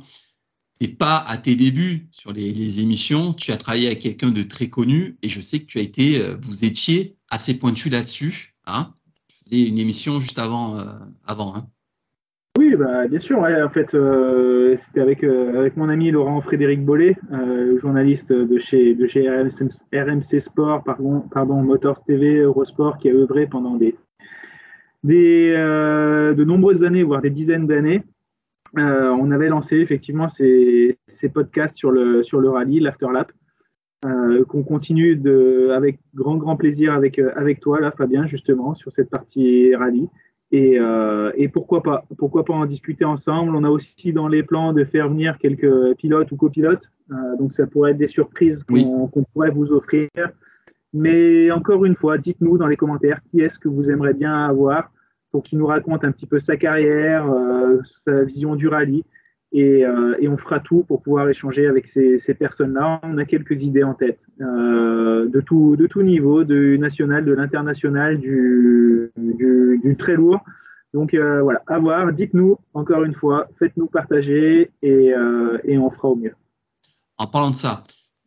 n'es 0.80 0.88
pas 0.88 1.18
à 1.18 1.36
tes 1.38 1.56
débuts 1.56 2.08
sur 2.10 2.32
les, 2.32 2.80
émissions. 2.80 3.32
Tu 3.32 3.52
as 3.52 3.56
travaillé 3.56 3.86
avec 3.86 4.00
quelqu'un 4.00 4.30
de 4.30 4.42
très 4.42 4.68
connu 4.68 5.16
et 5.22 5.28
je 5.28 5.40
sais 5.40 5.60
que 5.60 5.66
tu 5.66 5.78
as 5.78 5.82
été, 5.82 6.20
euh, 6.20 6.36
vous 6.42 6.64
étiez 6.64 7.16
assez 7.30 7.58
pointu 7.58 7.88
là-dessus. 7.88 8.54
Hein 8.66 8.92
tu 9.28 9.36
faisais 9.44 9.68
une 9.68 9.78
émission 9.78 10.20
juste 10.20 10.38
avant. 10.38 10.76
avant 11.26 11.56
hein 11.56 11.68
oui, 12.58 12.74
bah, 12.74 13.06
bien 13.06 13.18
sûr. 13.18 13.38
en 13.40 13.68
fait, 13.68 13.94
euh, 13.94 14.76
c'était 14.76 15.00
avec, 15.00 15.22
euh, 15.24 15.58
avec 15.58 15.76
mon 15.76 15.90
ami 15.90 16.10
Laurent 16.10 16.40
Frédéric 16.40 16.84
Bollet, 16.84 17.16
euh, 17.32 17.76
journaliste 17.76 18.32
de 18.32 18.58
chez, 18.58 18.94
de 18.94 19.06
chez 19.06 19.28
RMC, 19.28 20.40
Sport, 20.40 20.82
pardon, 20.82 21.20
pardon, 21.30 21.62
Motors 21.62 22.02
TV, 22.04 22.38
Eurosport, 22.38 22.96
qui 22.96 23.10
a 23.10 23.12
œuvré 23.12 23.46
pendant 23.46 23.76
des, 23.76 23.94
des, 25.06 25.52
de 25.52 26.44
nombreuses 26.44 26.84
années, 26.84 27.02
voire 27.02 27.22
des 27.22 27.30
dizaines 27.30 27.66
d'années. 27.66 28.02
on 28.74 29.30
avait 29.30 29.48
lancé 29.48 29.76
effectivement 29.76 30.28
ces, 30.28 30.98
ces, 31.06 31.28
podcasts 31.28 31.76
sur 31.76 31.90
le, 31.90 32.22
sur 32.22 32.40
le 32.40 32.50
rallye, 32.50 32.80
l'Afterlap, 32.80 33.32
qu'on 34.02 34.62
continue 34.62 35.16
de, 35.16 35.70
avec 35.74 35.98
grand, 36.14 36.36
grand 36.36 36.56
plaisir 36.56 36.92
avec, 36.92 37.18
avec 37.18 37.60
toi, 37.60 37.80
là, 37.80 37.90
Fabien, 37.90 38.26
justement, 38.26 38.74
sur 38.74 38.92
cette 38.92 39.10
partie 39.10 39.74
rallye. 39.74 40.08
Euh, 40.54 41.32
et, 41.34 41.48
pourquoi 41.48 41.82
pas 41.82 42.04
Pourquoi 42.18 42.44
pas 42.44 42.54
en 42.54 42.66
discuter 42.66 43.04
ensemble 43.04 43.56
On 43.56 43.64
a 43.64 43.70
aussi 43.70 44.12
dans 44.12 44.28
les 44.28 44.42
plans 44.42 44.72
de 44.72 44.84
faire 44.84 45.08
venir 45.08 45.38
quelques 45.38 45.94
pilotes 45.96 46.30
ou 46.32 46.36
copilotes. 46.36 46.88
Euh, 47.10 47.36
donc 47.38 47.52
ça 47.52 47.66
pourrait 47.66 47.92
être 47.92 47.98
des 47.98 48.06
surprises 48.06 48.64
qu'on 48.64 49.24
pourrait 49.32 49.50
vous 49.50 49.72
offrir. 49.72 50.08
Mais 50.92 51.50
encore 51.50 51.84
une 51.84 51.94
fois, 51.94 52.16
dites-nous 52.16 52.58
dans 52.58 52.68
les 52.68 52.76
commentaires 52.76 53.20
qui 53.30 53.40
est-ce 53.40 53.58
que 53.58 53.68
vous 53.68 53.90
aimeriez 53.90 54.14
bien 54.14 54.46
avoir 54.46 54.90
pour 55.30 55.42
qu'il 55.42 55.58
nous 55.58 55.66
raconte 55.66 56.04
un 56.04 56.12
petit 56.12 56.26
peu 56.26 56.38
sa 56.38 56.56
carrière, 56.56 57.30
euh, 57.30 57.80
sa 57.84 58.24
vision 58.24 58.56
du 58.56 58.68
rallye. 58.68 59.04
Euh, 59.54 60.16
et, 60.18 60.28
on 60.28 60.36
fera 60.36 60.60
tout 60.60 60.84
pour 60.84 61.02
pouvoir 61.02 61.28
échanger 61.28 61.66
avec 61.66 61.86
ces, 61.86 62.18
personnes-là. 62.34 63.00
On 63.02 63.16
a 63.16 63.24
quelques 63.24 63.62
idées 63.62 63.84
en 63.84 63.94
tête 63.94 64.26
euh, 64.40 65.28
de, 65.28 65.40
tout, 65.40 66.02
niveau, 66.02 66.44
du 66.44 66.78
national, 66.78 67.24
de 67.24 67.32
l'international, 67.32 68.18
du, 68.18 69.12
très 69.98 70.14
lourd. 70.14 70.40
Donc 70.92 71.14
voilà, 71.14 71.62
à 71.66 71.78
voir. 71.78 72.12
Dites-nous 72.12 72.58
encore 72.74 73.04
une 73.04 73.14
fois, 73.14 73.48
faites-nous 73.58 73.86
partager 73.86 74.70
et, 74.82 75.14
on 75.16 75.90
fera 75.90 76.08
au 76.08 76.16
mieux. 76.16 76.34
En 77.16 77.26
parlant 77.26 77.50
de 77.50 77.54
ça, 77.54 77.82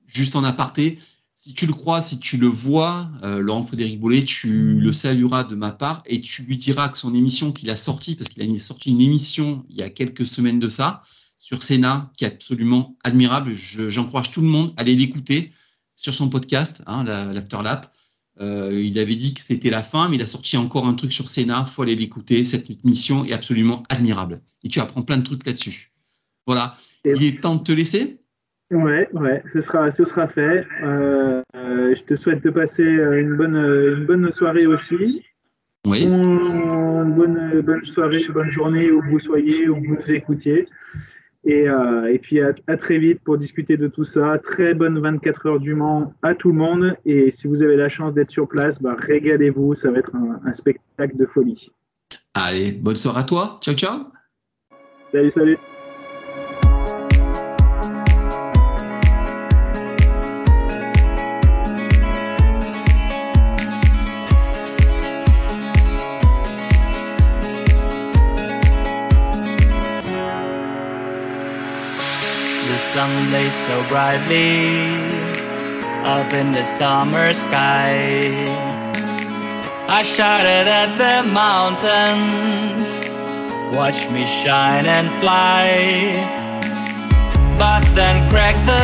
juste 0.08 0.36
en 0.36 0.44
aparté, 0.44 0.98
si 1.42 1.54
tu 1.54 1.68
le 1.68 1.72
crois, 1.72 2.02
si 2.02 2.20
tu 2.20 2.36
le 2.36 2.48
vois, 2.48 3.10
Laurent 3.24 3.62
Frédéric 3.62 3.98
Bollet, 3.98 4.24
tu 4.24 4.78
le 4.78 4.92
salueras 4.92 5.46
de 5.46 5.56
ma 5.56 5.72
part 5.72 6.04
et 6.06 6.20
tu 6.20 6.44
lui 6.44 6.58
diras 6.58 6.90
que 6.90 6.98
son 6.98 7.16
émission 7.16 7.54
qu'il 7.54 7.70
a 7.70 7.78
sortie, 7.78 8.16
parce 8.16 8.30
qu'il 8.30 8.44
a 8.44 8.60
sorti 8.60 8.90
une 8.90 9.00
émission 9.00 9.64
il 9.70 9.78
y 9.78 9.82
a 9.82 9.90
quelques 9.90 10.26
semaines 10.26 10.60
de 10.60 10.68
ça, 10.68 11.02
sur 11.38 11.64
Sénat, 11.64 12.12
qui 12.18 12.26
est 12.26 12.28
absolument 12.28 12.98
admirable. 13.06 13.54
J'encourage 13.56 14.32
tout 14.32 14.42
le 14.42 14.50
monde 14.50 14.74
à 14.76 14.82
aller 14.82 14.98
l'écouter 14.98 15.54
sur 15.96 16.14
son 16.14 16.28
podcast, 16.28 16.84
hein, 16.88 17.06
l'Afterlap. 17.06 17.90
Euh, 18.42 18.84
il 18.84 19.00
avait 19.00 19.16
dit 19.16 19.34
que 19.34 19.42
c'était 19.42 19.70
la 19.70 19.82
fin, 19.82 20.10
mais 20.10 20.18
il 20.18 20.22
a 20.22 20.28
sorti 20.28 20.58
encore 20.58 20.88
un 20.88 20.94
truc 20.94 21.14
sur 21.14 21.30
Sénat. 21.30 21.64
Il 21.66 21.72
faut 21.72 21.84
aller 21.84 21.96
l'écouter. 21.96 22.44
Cette 22.44 22.84
mission 22.84 23.24
est 23.24 23.32
absolument 23.32 23.84
admirable. 23.88 24.42
Et 24.66 24.68
tu 24.68 24.82
apprends 24.82 25.04
plein 25.04 25.18
de 25.18 25.24
trucs 25.24 25.46
là-dessus. 25.46 25.94
Voilà. 26.46 26.76
Il 27.06 27.24
est 27.24 27.40
temps 27.40 27.56
de 27.56 27.64
te 27.64 27.72
laisser. 27.72 28.19
Ouais, 28.72 29.10
ouais, 29.14 29.44
ce 29.52 29.62
sera, 29.62 29.90
ce 29.90 30.06
sera 30.06 30.28
fait. 30.28 30.66
Euh, 30.84 31.42
euh, 31.56 31.96
je 31.96 32.04
te 32.04 32.16
souhaite 32.16 32.44
de 32.44 32.52
passer 32.52 32.84
une 32.84 33.36
bonne, 33.36 33.56
une 33.56 34.06
bonne 34.06 34.32
soirée 34.32 34.68
aussi. 34.68 35.24
Oui. 35.88 36.06
bonne, 36.06 37.62
bonne 37.62 37.84
soirée, 37.84 38.20
bonne 38.32 38.52
journée 38.52 38.92
où 38.92 39.02
vous 39.10 39.20
soyez, 39.20 39.68
où 39.70 39.76
vous 39.76 39.96
nous 39.96 40.12
écoutiez. 40.12 40.68
Et, 41.46 41.70
euh, 41.70 42.14
et 42.14 42.20
puis 42.20 42.42
à, 42.42 42.54
très 42.78 42.98
vite 42.98 43.22
pour 43.24 43.38
discuter 43.38 43.78
de 43.78 43.88
tout 43.88 44.04
ça. 44.04 44.38
Très 44.44 44.74
bonne 44.74 45.00
24 45.00 45.46
heures 45.48 45.60
du 45.60 45.74
Mans 45.74 46.14
à 46.22 46.36
tout 46.36 46.50
le 46.50 46.58
monde. 46.58 46.98
Et 47.06 47.32
si 47.32 47.48
vous 47.48 47.62
avez 47.64 47.76
la 47.76 47.90
chance 47.90 48.14
d'être 48.14 48.32
sur 48.32 48.48
place, 48.48 48.82
bah, 48.82 48.96
régalez-vous. 48.98 49.74
Ça 49.74 49.90
va 49.90 50.00
être 50.00 50.16
un, 50.16 50.42
un 50.46 50.54
spectacle 50.54 51.18
de 51.18 51.26
folie. 51.26 51.72
Allez, 52.34 52.72
bonne 52.72 52.98
soirée 52.98 53.22
à 53.22 53.24
toi. 53.24 53.60
Ciao, 53.62 53.74
ciao. 53.74 54.12
Salut, 55.12 55.32
salut. 55.32 55.58
Sun 72.94 73.32
lays 73.32 73.54
so 73.54 73.88
brightly 73.88 74.66
up 76.16 76.34
in 76.34 76.52
the 76.54 76.64
summer 76.64 77.32
sky. 77.36 78.34
I 79.88 80.02
shouted 80.02 80.66
at 80.82 80.92
the 81.04 81.18
mountains, 81.30 82.90
watch 83.78 84.10
me 84.10 84.26
shine 84.26 84.88
and 84.88 85.08
fly. 85.22 85.70
But 87.60 87.84
then 87.94 88.28
cracked 88.32 88.66
the 88.66 88.84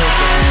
again. 0.00 0.49